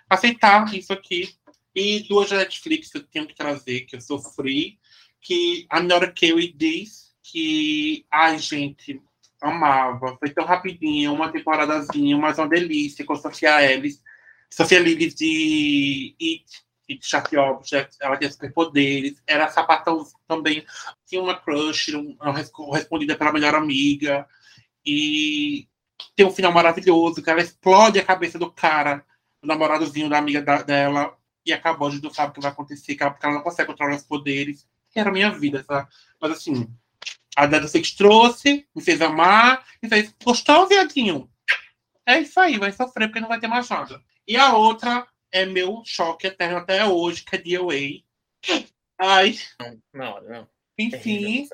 aceitar 0.10 0.74
isso 0.74 0.94
aqui. 0.94 1.36
E 1.76 2.08
duas 2.08 2.32
Netflix 2.32 2.92
que 2.92 2.98
eu 2.98 3.04
tenho 3.04 3.28
que 3.28 3.36
trazer, 3.36 3.82
que 3.82 3.96
eu 3.96 4.02
sofri, 4.02 4.80
que 5.22 5.68
a 5.70 5.80
Nora 5.80 6.12
Kelly 6.12 6.52
diz 6.52 7.16
que, 7.22 8.06
ai, 8.12 8.40
gente, 8.40 9.02
amava. 9.42 10.18
Foi 10.18 10.30
tão 10.30 10.46
rapidinho, 10.46 11.14
uma 11.14 11.32
temporadazinha, 11.32 12.18
mas 12.18 12.38
uma 12.38 12.48
delícia, 12.48 13.06
com 13.06 13.16
Sofia 13.16 13.62
Ellis. 13.64 14.02
Sofia 14.50 14.80
Lillis 14.80 15.14
de 15.14 16.16
It, 16.22 16.46
It 16.90 17.06
Sharp 17.06 17.34
Object, 17.34 17.98
ela 18.00 18.18
tinha 18.18 18.32
superpoderes, 18.32 19.22
era 19.28 19.50
sapatão 19.50 20.06
também, 20.28 20.66
tinha 21.06 21.22
uma 21.22 21.36
crush, 21.36 21.94
uma 21.94 22.34
respondida 22.34 23.16
pela 23.16 23.34
melhor 23.34 23.56
amiga, 23.56 24.26
e 24.88 25.68
tem 26.16 26.26
um 26.26 26.32
final 26.32 26.54
maravilhoso, 26.54 27.22
que 27.22 27.30
ela 27.30 27.42
explode 27.42 28.00
a 28.00 28.06
cabeça 28.06 28.40
do 28.40 28.50
cara, 28.50 29.06
o 29.44 29.48
namoradozinho 29.48 30.10
da 30.10 30.18
amiga 30.18 30.42
da, 30.42 30.62
dela, 30.62 31.18
e 31.46 31.52
acabou, 31.52 31.90
a 31.90 31.92
gente 31.92 32.04
não 32.04 32.14
sabe 32.14 32.32
o 32.32 32.34
que 32.34 32.40
vai 32.40 32.52
acontecer, 32.52 32.96
porque 32.96 33.26
ela 33.26 33.36
não 33.36 33.44
consegue 33.44 33.68
controlar 33.68 33.98
os 33.98 34.04
poderes, 34.04 34.66
que 34.90 35.00
era 35.00 35.10
a 35.10 35.14
minha 35.14 35.30
vida, 35.30 35.62
sabe? 35.64 35.90
Mas 36.22 36.32
assim, 36.32 36.74
a 37.36 37.46
Dada 37.46 37.68
Six 37.68 37.92
trouxe, 37.92 38.66
me 38.74 38.82
fez 38.82 39.02
amar, 39.02 39.66
e 39.84 39.90
fez, 39.90 40.16
gostou, 40.24 40.68
viadinho? 40.68 41.30
É 42.06 42.20
isso 42.20 42.40
aí, 42.40 42.58
vai 42.58 42.72
sofrer 42.72 43.08
porque 43.10 43.20
não 43.20 43.28
vai 43.28 43.40
ter 43.40 43.48
mais 43.48 43.68
nada. 43.68 44.02
E 44.26 44.38
a 44.38 44.56
outra 44.56 45.06
é 45.32 45.46
meu 45.46 45.82
choque 45.86 46.28
eterno 46.28 46.58
até 46.58 46.86
hoje, 46.86 47.26
que 47.26 47.36
é 47.36 47.40
DOA. 47.40 48.64
Ai. 48.98 49.38
Não, 49.94 50.22
não. 50.22 50.48
Enfim. 50.78 51.48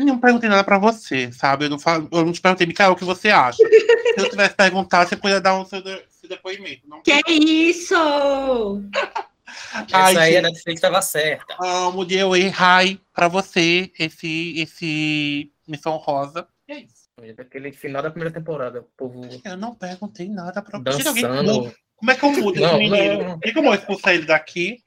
Eu 0.00 0.06
não 0.06 0.18
perguntei 0.18 0.48
nada 0.48 0.64
pra 0.64 0.78
você, 0.78 1.30
sabe? 1.30 1.66
Eu 1.66 1.70
não, 1.70 1.78
falo, 1.78 2.08
eu 2.10 2.24
não 2.24 2.32
te 2.32 2.40
perguntei, 2.40 2.66
Mikael, 2.66 2.92
o 2.92 2.96
que 2.96 3.04
você 3.04 3.28
acha. 3.28 3.58
Se 3.58 4.14
eu 4.16 4.30
tivesse 4.30 4.54
perguntado, 4.54 5.06
você 5.06 5.14
podia 5.14 5.42
dar 5.42 5.54
um 5.60 5.64
seu, 5.66 5.82
seu 5.82 6.26
depoimento. 6.26 6.88
Não 6.88 7.02
que 7.02 7.12
é 7.12 7.20
isso? 7.28 7.94
Essa 9.74 9.86
Ai, 9.92 10.16
aí 10.16 10.36
a 10.38 10.42
Netflix 10.42 10.78
estava 10.78 11.02
certa. 11.02 11.54
Amo 11.60 12.06
de 12.06 12.14
eu 12.14 12.34
errai 12.34 12.98
pra 13.12 13.28
você 13.28 13.92
esse, 13.98 14.58
esse 14.58 15.52
Missão 15.68 15.96
Rosa. 15.96 16.48
E 16.66 16.72
é 16.72 16.80
isso. 16.80 17.10
Aquele 17.38 17.70
final 17.70 18.02
da 18.02 18.10
primeira 18.10 18.32
temporada, 18.32 18.80
o 18.80 18.84
povo. 18.96 19.28
Eu 19.44 19.56
não 19.56 19.74
perguntei 19.74 20.28
nada 20.28 20.62
pra 20.62 20.78
Dançando 20.78 21.74
Como 21.96 22.10
é 22.10 22.14
que 22.14 22.24
eu 22.24 22.32
mudo 22.32 22.58
esse 22.58 22.78
menino? 22.78 23.24
não. 23.24 23.40
Como 23.52 23.68
eu 23.68 23.74
expulsar 23.74 24.14
ele 24.14 24.24
daqui? 24.24 24.78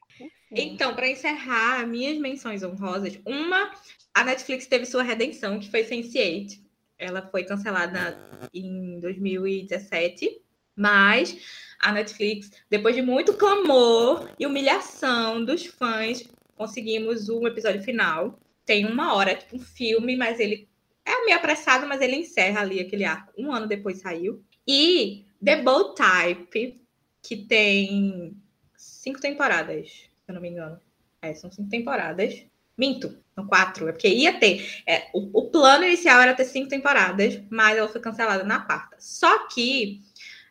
Então, 0.50 0.96
para 0.96 1.08
encerrar 1.08 1.86
minhas 1.86 2.18
menções 2.18 2.64
honrosas, 2.64 3.20
uma, 3.26 3.72
a 4.14 4.24
Netflix 4.24 4.68
teve 4.68 4.86
sua 4.86 5.04
redenção, 5.04 5.60
que 5.60 5.70
foi 5.70 5.84
Sense8. 5.84 6.62
Ela 6.98 7.22
foi 7.24 7.44
cancelada 7.44 8.18
em 8.54 9.00
2017, 9.00 10.42
mas 10.76 11.38
a 11.82 11.92
Netflix, 11.92 12.52
depois 12.70 12.96
de 12.96 13.02
muito 13.02 13.34
clamor 13.34 14.30
e 14.40 14.46
humilhação 14.46 15.44
dos 15.44 15.66
fãs, 15.66 16.24
conseguimos 16.56 17.28
um 17.30 17.48
episódio 17.48 17.82
final. 17.82 18.40
Tem 18.66 18.86
uma 18.86 19.14
hora, 19.14 19.36
tipo 19.36 19.58
um 19.58 19.60
filme, 19.60 20.16
mas 20.16 20.40
ele 20.40 20.70
é 21.06 21.26
meio 21.26 21.38
apressado, 21.38 21.86
mas 21.88 22.00
ele 22.02 22.16
encerra 22.18 22.62
ali 22.62 22.80
aquele 22.80 23.04
arco. 23.04 23.34
Um 23.38 23.52
ano 23.52 23.68
depois 23.68 24.00
saiu. 24.00 24.42
E 24.66 25.26
The 25.44 25.62
Bold 25.62 25.96
Type, 25.96 26.80
que 27.22 27.38
tem 27.38 28.38
cinco 28.78 29.20
temporadas, 29.20 29.90
se 29.90 30.10
eu 30.28 30.36
não 30.36 30.42
me 30.42 30.50
engano. 30.50 30.80
É, 31.22 31.34
são 31.34 31.52
cinco 31.52 31.70
temporadas. 31.70 32.46
Minto, 32.78 33.16
são 33.36 33.46
quatro. 33.48 33.88
É 33.88 33.92
porque 33.92 34.08
ia 34.08 34.40
ter. 34.40 34.82
é, 34.88 35.10
o, 35.14 35.40
o 35.40 35.50
plano 35.50 35.86
inicial 35.86 36.22
era 36.22 36.34
ter 36.34 36.46
cinco 36.46 36.70
temporadas, 36.70 37.42
mas 37.50 37.78
ela 37.78 37.88
foi 37.88 38.02
cancelada 38.02 38.44
na 38.44 38.60
quarta. 38.60 38.96
Só 39.00 39.48
que 39.48 40.02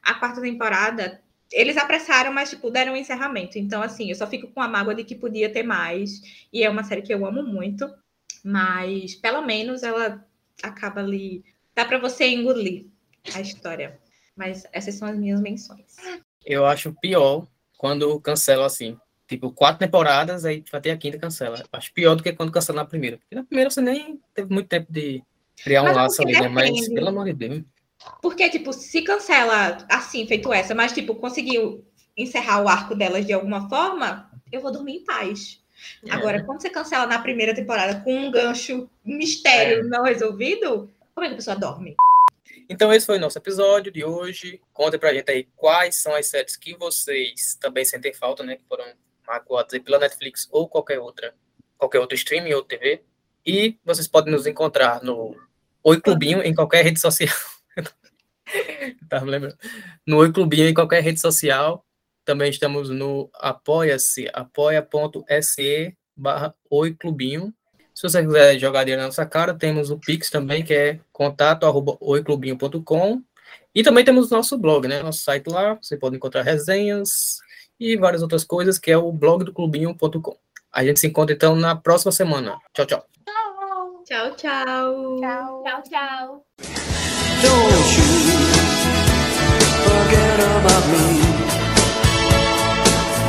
a 0.02 0.14
quarta 0.14 0.40
temporada, 0.40 1.20
eles 1.50 1.76
apressaram, 1.76 2.32
mas, 2.32 2.50
tipo, 2.50 2.70
deram 2.70 2.94
um 2.94 2.96
encerramento. 2.96 3.58
Então, 3.58 3.82
assim, 3.82 4.08
eu 4.08 4.16
só 4.16 4.26
fico 4.26 4.48
com 4.48 4.60
a 4.60 4.68
mágoa 4.68 4.94
de 4.94 5.04
que 5.04 5.14
podia 5.14 5.52
ter 5.52 5.62
mais. 5.62 6.20
E 6.52 6.62
é 6.62 6.70
uma 6.70 6.84
série 6.84 7.02
que 7.02 7.12
eu 7.12 7.24
amo 7.26 7.42
muito. 7.42 7.88
Mas, 8.44 9.14
pelo 9.14 9.42
menos, 9.42 9.82
ela 9.82 10.24
acaba 10.62 11.00
ali. 11.00 11.44
Dá 11.74 11.84
pra 11.84 11.98
você 11.98 12.26
engolir 12.28 12.86
a 13.34 13.40
história. 13.40 14.00
Mas 14.36 14.66
essas 14.72 14.94
são 14.94 15.08
as 15.08 15.16
minhas 15.16 15.40
menções. 15.40 15.96
Eu 16.44 16.66
acho 16.66 16.94
pior 17.00 17.46
quando 17.78 18.18
cancela 18.20 18.66
assim. 18.66 18.98
Tipo, 19.32 19.50
quatro 19.50 19.78
temporadas, 19.78 20.44
aí 20.44 20.62
vai 20.70 20.80
ter 20.80 20.90
a 20.90 20.96
quinta 20.96 21.18
cancela. 21.18 21.62
Acho 21.72 21.92
pior 21.92 22.14
do 22.14 22.22
que 22.22 22.32
quando 22.32 22.52
cancela 22.52 22.82
na 22.82 22.84
primeira. 22.84 23.16
Porque 23.18 23.34
na 23.34 23.44
primeira 23.44 23.70
você 23.70 23.80
nem 23.80 24.20
teve 24.34 24.52
muito 24.52 24.68
tempo 24.68 24.92
de 24.92 25.22
criar 25.62 25.82
um 25.82 25.86
Mas 25.86 25.96
é 25.96 26.00
laço 26.00 26.22
ali, 26.22 26.32
né? 26.32 26.48
Mas, 26.48 26.88
pelo 26.88 27.08
amor 27.08 27.24
de 27.24 27.32
Deus. 27.32 27.62
Porque, 28.20 28.48
tipo, 28.50 28.72
se 28.72 29.02
cancela 29.02 29.78
assim, 29.88 30.26
feito 30.26 30.52
essa, 30.52 30.74
mas, 30.74 30.92
tipo, 30.92 31.14
conseguiu 31.14 31.84
encerrar 32.16 32.62
o 32.62 32.68
arco 32.68 32.94
delas 32.94 33.24
de 33.24 33.32
alguma 33.32 33.68
forma, 33.68 34.30
eu 34.50 34.60
vou 34.60 34.72
dormir 34.72 34.96
em 34.96 35.04
paz. 35.04 35.60
É. 36.06 36.12
Agora, 36.12 36.44
quando 36.44 36.60
você 36.60 36.70
cancela 36.70 37.06
na 37.06 37.18
primeira 37.18 37.54
temporada 37.54 38.00
com 38.00 38.14
um 38.14 38.30
gancho, 38.30 38.88
um 39.04 39.16
mistério 39.16 39.88
não 39.88 40.04
resolvido, 40.04 40.90
como 41.14 41.24
é 41.24 41.28
que 41.28 41.34
a 41.34 41.36
pessoa 41.36 41.56
dorme? 41.56 41.96
Então, 42.68 42.92
esse 42.92 43.06
foi 43.06 43.18
o 43.18 43.20
nosso 43.20 43.38
episódio 43.38 43.92
de 43.92 44.04
hoje. 44.04 44.60
Conta 44.72 44.98
pra 44.98 45.12
gente 45.12 45.30
aí 45.30 45.46
quais 45.56 45.96
são 45.96 46.14
as 46.14 46.26
séries 46.26 46.56
que 46.56 46.76
vocês 46.76 47.56
também 47.60 47.84
sentem 47.84 48.14
falta, 48.14 48.42
né? 48.42 48.56
Que 48.56 48.62
foram 48.68 48.84
pela 49.84 49.98
Netflix 49.98 50.48
ou 50.50 50.68
qualquer 50.68 50.98
outra, 50.98 51.34
qualquer 51.78 52.00
outro 52.00 52.14
streaming 52.14 52.52
ou 52.52 52.62
TV. 52.62 53.02
E 53.44 53.78
vocês 53.84 54.06
podem 54.06 54.32
nos 54.32 54.46
encontrar 54.46 55.02
no 55.02 55.36
Oi 55.82 56.00
Clubinho 56.00 56.42
em 56.42 56.54
qualquer 56.54 56.84
rede 56.84 57.00
social. 57.00 57.36
Lembrando. 59.24 59.56
No 60.06 60.18
Oi 60.18 60.32
Clubinho 60.32 60.68
em 60.68 60.74
qualquer 60.74 61.02
rede 61.02 61.20
social. 61.20 61.84
Também 62.24 62.50
estamos 62.50 62.88
no 62.88 63.28
apoia-se, 63.34 64.30
apoia.se 64.32 65.96
barra 66.16 66.54
Oi 66.70 66.94
Clubinho. 66.94 67.52
Se 67.94 68.02
você 68.02 68.24
quiser 68.24 68.58
jogar 68.58 68.84
dinheiro 68.84 69.02
na 69.02 69.08
nossa 69.08 69.26
cara, 69.26 69.54
temos 69.54 69.90
o 69.90 69.98
Pix 69.98 70.30
também, 70.30 70.64
que 70.64 70.72
é 70.72 71.00
contato 71.12 71.66
arroba 71.66 71.96
oiclubinho.com. 72.00 73.22
E 73.74 73.82
também 73.82 74.04
temos 74.04 74.30
o 74.30 74.34
nosso 74.34 74.56
blog, 74.58 74.88
né? 74.88 75.02
Nosso 75.02 75.22
site 75.22 75.48
lá, 75.48 75.74
você 75.74 75.96
pode 75.96 76.16
encontrar 76.16 76.42
resenhas 76.42 77.38
e 77.82 77.96
várias 77.96 78.22
outras 78.22 78.44
coisas, 78.44 78.78
que 78.78 78.92
é 78.92 78.96
o 78.96 79.10
blog 79.10 79.44
do 79.44 79.52
clubinho.com. 79.52 80.36
A 80.72 80.84
gente 80.84 81.00
se 81.00 81.08
encontra 81.08 81.34
então 81.34 81.56
na 81.56 81.74
próxima 81.74 82.12
semana. 82.12 82.56
Tchau, 82.72 82.86
tchau. 82.86 83.04
Tchau, 84.04 84.36
tchau. 84.36 85.18
Tchau. 85.20 85.62
Tchau, 85.64 85.82
tchau. 85.82 86.44
Don't 87.42 87.96
you 87.96 88.06
forget 89.82 90.38
about 90.58 90.84
me. 90.92 91.06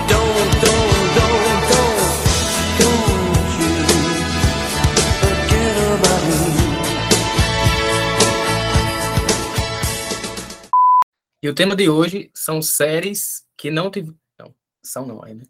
Don't, 0.08 0.52
don't, 0.62 1.04
don't, 1.18 1.62
don't, 1.70 1.98
don't 2.80 3.54
you 3.60 3.74
forget 5.20 5.78
about 5.96 6.24
me. 6.28 6.42
E 11.42 11.50
o 11.50 11.54
tema 11.54 11.76
de 11.76 11.90
hoje 11.90 12.30
são 12.34 12.62
séries 12.62 13.44
que 13.58 13.72
não 13.72 13.90
tiveram. 13.90 14.14
Não, 14.14 14.23
são 14.84 15.06
não 15.06 15.24
ainda. 15.24 15.46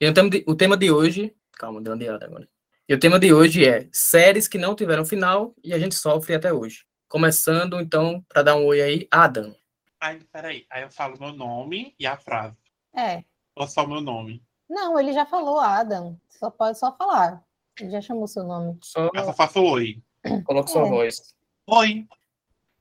E 0.00 0.08
o 0.08 0.12
tema 0.14 0.30
de, 0.30 0.44
o 0.46 0.54
tema 0.54 0.76
de 0.76 0.90
hoje. 0.90 1.34
Calma, 1.52 1.80
deu 1.80 1.92
uma 1.92 1.98
diada 1.98 2.26
agora. 2.26 2.48
E 2.88 2.94
o 2.94 2.98
tema 2.98 3.18
de 3.18 3.32
hoje 3.32 3.64
é 3.66 3.88
séries 3.92 4.48
que 4.48 4.58
não 4.58 4.74
tiveram 4.74 5.04
final 5.04 5.54
e 5.62 5.72
a 5.72 5.78
gente 5.78 5.94
sofre 5.94 6.34
até 6.34 6.52
hoje. 6.52 6.84
Começando, 7.08 7.80
então, 7.80 8.24
para 8.28 8.42
dar 8.42 8.56
um 8.56 8.64
oi 8.66 8.80
aí, 8.82 9.08
Adam. 9.10 9.54
Aí, 10.00 10.20
peraí. 10.32 10.66
Aí 10.70 10.82
eu 10.82 10.90
falo 10.90 11.18
meu 11.20 11.32
nome 11.32 11.94
e 11.98 12.06
a 12.06 12.16
frase. 12.16 12.56
É. 12.96 13.22
Ou 13.54 13.66
só 13.68 13.86
meu 13.86 14.00
nome. 14.00 14.42
Não, 14.68 14.98
ele 14.98 15.12
já 15.12 15.24
falou, 15.26 15.58
Adam. 15.60 16.18
Só 16.28 16.50
pode 16.50 16.78
só 16.78 16.96
falar. 16.96 17.44
Ele 17.78 17.90
já 17.90 18.00
chamou 18.00 18.26
seu 18.26 18.42
nome. 18.44 18.78
Só 18.82 19.10
Eu 19.14 19.24
só 19.24 19.32
faço 19.32 19.62
oi. 19.62 20.02
coloca 20.44 20.68
sua 20.68 20.86
É. 20.86 20.90
voz. 20.90 21.34
Oi. 21.68 22.06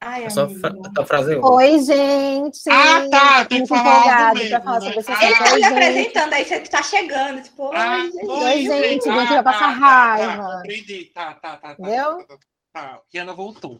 Ai, 0.03 0.25
É 0.25 0.29
só 0.31 0.43
amigo. 0.45 0.59
fra 0.59 0.73
a 0.97 1.05
frase 1.05 1.33
é 1.33 1.37
oi. 1.37 1.41
Oi, 1.43 1.79
gente! 1.83 2.69
Ah, 2.71 3.07
tá, 3.09 3.45
tem 3.45 3.63
que 3.63 3.69
Muito 3.71 3.83
falar 3.83 4.33
mesmo, 4.33 4.49
pra 4.49 4.61
falar 4.61 4.79
né? 4.79 4.85
sobre 4.85 4.99
essa 4.99 5.13
Ah, 5.13 5.25
Ele 5.25 5.35
tá 5.35 5.43
Oi, 5.53 5.59
se 5.59 5.65
apresentando, 5.65 6.33
aí 6.33 6.45
você 6.45 6.59
tá 6.61 6.83
chegando, 6.83 7.43
tipo, 7.43 7.63
oi, 7.65 7.75
Ah, 7.77 7.99
gente. 7.99 8.25
Oi, 8.27 8.61
gente, 8.63 9.09
Ah, 9.09 9.19
gente, 9.19 9.29
vai 9.29 9.43
passar 9.43 9.59
tá, 9.59 9.65
tá, 9.67 9.71
raiva. 9.73 10.43
Tá, 10.43 10.61
entendi. 10.65 11.05
Tá, 11.13 11.33
tá, 11.35 11.49
tá. 11.51 11.57
tá, 11.57 11.71
Entendeu? 11.73 12.17
Tá, 12.25 12.25
tá, 12.25 12.37
tá. 12.73 12.99
Rihanna 13.13 13.33
voltou. 13.33 13.79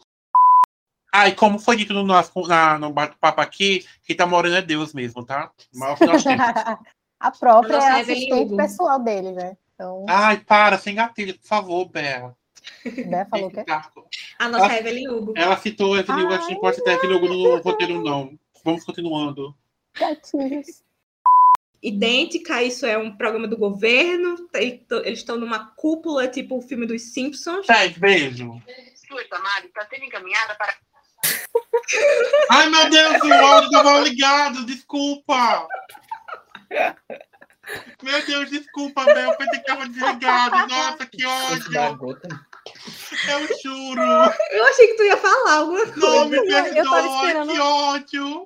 Ah, 1.13 1.27
e 1.27 1.35
como 1.35 1.57
foi 1.59 1.75
dito 1.75 1.93
no 1.93 2.03
nosso 2.03 2.31
na, 2.47 2.77
no 2.77 2.93
bate-papo 2.93 3.41
aqui, 3.41 3.85
quem 4.03 4.15
tá 4.15 4.25
morando 4.27 4.55
é 4.55 4.61
Deus 4.61 4.93
mesmo, 4.93 5.25
tá? 5.25 5.51
Nós 5.73 5.97
temos. 5.99 6.23
A 7.19 7.29
própria 7.31 7.75
Nossa, 7.77 7.97
é 7.97 8.01
assistente 8.01 8.55
pessoal 8.55 8.99
dele, 8.99 9.31
né? 9.31 9.55
Então, 9.75 10.05
Ai, 10.09 10.37
para, 10.37 10.77
sem 10.77 10.95
gatilho, 10.95 11.37
por 11.37 11.47
favor, 11.47 11.85
Bela. 11.89 12.35
Né, 13.07 13.25
falou 13.29 13.49
que 13.49 13.59
é. 13.59 13.65
A 14.39 14.49
nossa 14.49 14.67
Ah. 14.67 14.77
Evelyn 14.77 15.07
Hugo. 15.09 15.33
Ela 15.35 15.57
citou 15.57 15.97
Evelyn 15.97 16.23
Hugo, 16.23 16.33
a 16.33 16.37
gente 16.37 16.53
não 16.53 16.61
pode 16.61 16.75
citar 16.77 16.93
Evelyn 16.95 17.15
Hugo 17.15 17.27
no 17.27 17.57
roteiro, 17.57 18.01
não. 18.01 18.37
Vamos 18.63 18.83
continuando. 18.83 19.55
gatilhos. 19.97 20.83
idêntica, 21.81 22.61
isso 22.61 22.85
é 22.85 22.97
um 22.97 23.17
programa 23.17 23.47
do 23.47 23.57
governo, 23.57 24.35
eles 24.53 25.19
estão 25.19 25.37
numa 25.37 25.71
cúpula, 25.75 26.27
tipo 26.27 26.57
o 26.57 26.61
filme 26.61 26.85
dos 26.85 27.13
Simpsons. 27.13 27.65
Sete, 27.65 27.99
beijo. 27.99 28.61
Sua 29.07 29.21
está 29.21 29.87
sendo 29.89 30.05
encaminhada 30.05 30.55
para 30.55 30.75
Ai, 32.49 32.69
meu 32.69 32.89
Deus, 32.89 33.21
o 33.23 33.33
áudio 33.33 33.71
tava 33.71 33.99
ligado, 33.99 34.65
desculpa. 34.65 35.67
Meu 38.01 38.25
Deus, 38.25 38.49
desculpa, 38.49 39.05
Bel, 39.05 39.31
eu 39.31 39.37
pensei 39.37 39.59
que 39.59 39.65
tava 39.65 39.87
desligado. 39.87 40.67
Nossa, 40.67 41.05
que 41.05 41.25
ódio. 41.25 42.19
Eu 43.29 43.47
juro. 43.63 44.01
Eu 44.51 44.65
achei 44.65 44.87
que 44.87 44.93
tu 44.95 45.03
ia 45.03 45.17
falar 45.17 45.55
alguma 45.57 45.85
Não 45.85 46.29
coisa. 46.29 46.29
me 46.29 46.37
Eu 46.37 46.47
tava 46.47 46.73
perdoa, 46.73 47.15
esperando. 47.25 47.51
que 47.53 47.59
ódio. 47.59 48.43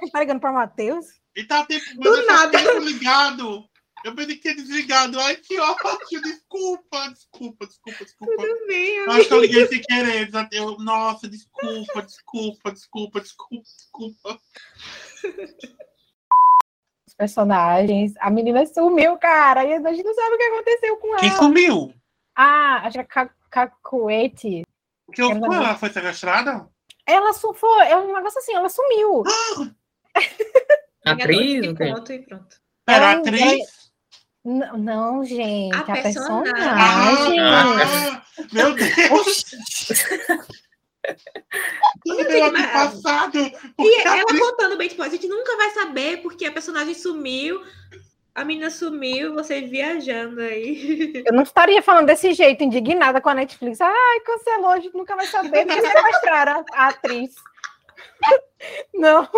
Que 0.00 0.10
tá 0.10 0.20
ligando 0.20 0.40
pra 0.40 0.52
Matheus? 0.52 1.06
E 1.36 1.44
tá 1.44 1.64
tempo, 1.64 1.84
Do 1.98 2.26
nada. 2.26 2.58
tempo 2.58 2.78
ligado. 2.80 3.64
Eu 4.04 4.14
pensei 4.16 4.34
que 4.34 4.42
tinha 4.42 4.54
desligado. 4.56 5.18
Ai, 5.20 5.36
que 5.36 5.58
ódio. 5.60 6.20
Desculpa, 6.22 7.08
desculpa, 7.10 7.66
desculpa, 7.66 8.04
desculpa. 8.04 8.36
Tudo 8.36 8.66
bem, 8.66 8.96
Eu 8.96 9.10
acho 9.12 9.28
que 9.28 9.34
eu 9.34 9.40
liguei 9.40 9.66
sem 9.68 9.80
querer. 9.80 10.28
Eu, 10.50 10.76
nossa, 10.78 11.28
desculpa, 11.28 12.02
desculpa, 12.02 12.72
desculpa, 12.72 13.20
desculpa, 13.20 13.62
desculpa. 13.62 14.40
Os 17.06 17.14
personagens. 17.14 18.12
A 18.20 18.30
menina 18.30 18.66
sumiu, 18.66 19.16
cara. 19.18 19.64
E 19.64 19.74
a 19.74 19.92
gente 19.92 20.04
não 20.04 20.14
sabe 20.14 20.34
o 20.34 20.38
que 20.38 20.44
aconteceu 20.44 20.96
com 20.96 21.16
Quem 21.16 21.28
ela. 21.28 21.38
sumiu? 21.38 21.94
Ah, 22.34 22.82
acho 22.86 22.98
que 22.98 23.04
Ca- 23.04 23.30
Cacuete. 23.52 24.62
O 25.06 25.12
que 25.12 25.22
houve 25.22 25.38
com 25.40 25.52
ela? 25.52 25.66
Ela 25.66 25.76
foi 25.76 25.90
sequestrada? 25.90 26.66
Ela 27.06 27.32
foi, 27.34 27.86
é 27.88 27.96
um 27.96 28.14
negócio 28.14 28.38
assim, 28.38 28.54
ela 28.54 28.68
sumiu. 28.68 29.22
Atriz, 31.04 31.36
Vingadores 31.36 31.58
o 31.58 31.62
de 31.62 31.74
quê? 31.74 31.84
ponto 31.92 32.12
e 32.12 32.18
pronto. 32.20 32.56
Era 32.88 33.12
Ela- 33.12 33.20
atriz? 33.20 33.82
N- 34.44 34.72
não, 34.78 35.24
gente, 35.24 35.74
A 35.76 35.80
a, 35.80 35.84
personagem. 35.84 36.52
personagem. 36.52 37.38
Ah, 37.40 38.22
meu 38.52 38.74
Deus! 38.74 39.44
Aqui 41.04 42.50
mas- 42.52 42.72
passado. 42.72 43.38
E 43.38 44.00
ela 44.06 44.22
atriz- 44.22 44.40
contando 44.40 44.76
bem, 44.78 44.88
tipo, 44.88 45.02
a 45.02 45.08
gente 45.08 45.26
nunca 45.28 45.56
vai 45.56 45.70
saber 45.70 46.22
porque 46.22 46.44
a 46.46 46.52
personagem 46.52 46.94
sumiu, 46.94 47.60
a 48.34 48.44
menina 48.44 48.70
sumiu, 48.70 49.34
vocês 49.34 49.68
viajando 49.68 50.40
aí. 50.40 51.22
Eu 51.26 51.32
não 51.32 51.42
estaria 51.42 51.82
falando 51.82 52.06
desse 52.06 52.32
jeito, 52.32 52.64
indignada 52.64 53.20
com 53.20 53.28
a 53.28 53.34
Netflix. 53.34 53.80
Ai, 53.80 54.20
cancelou, 54.20 54.70
a 54.70 54.80
gente 54.80 54.96
nunca 54.96 55.14
vai 55.14 55.26
saber 55.26 55.66
porque 55.66 55.80
sequestraram 55.80 56.64
a 56.72 56.88
atriz. 56.88 57.34
Não, 58.94 59.28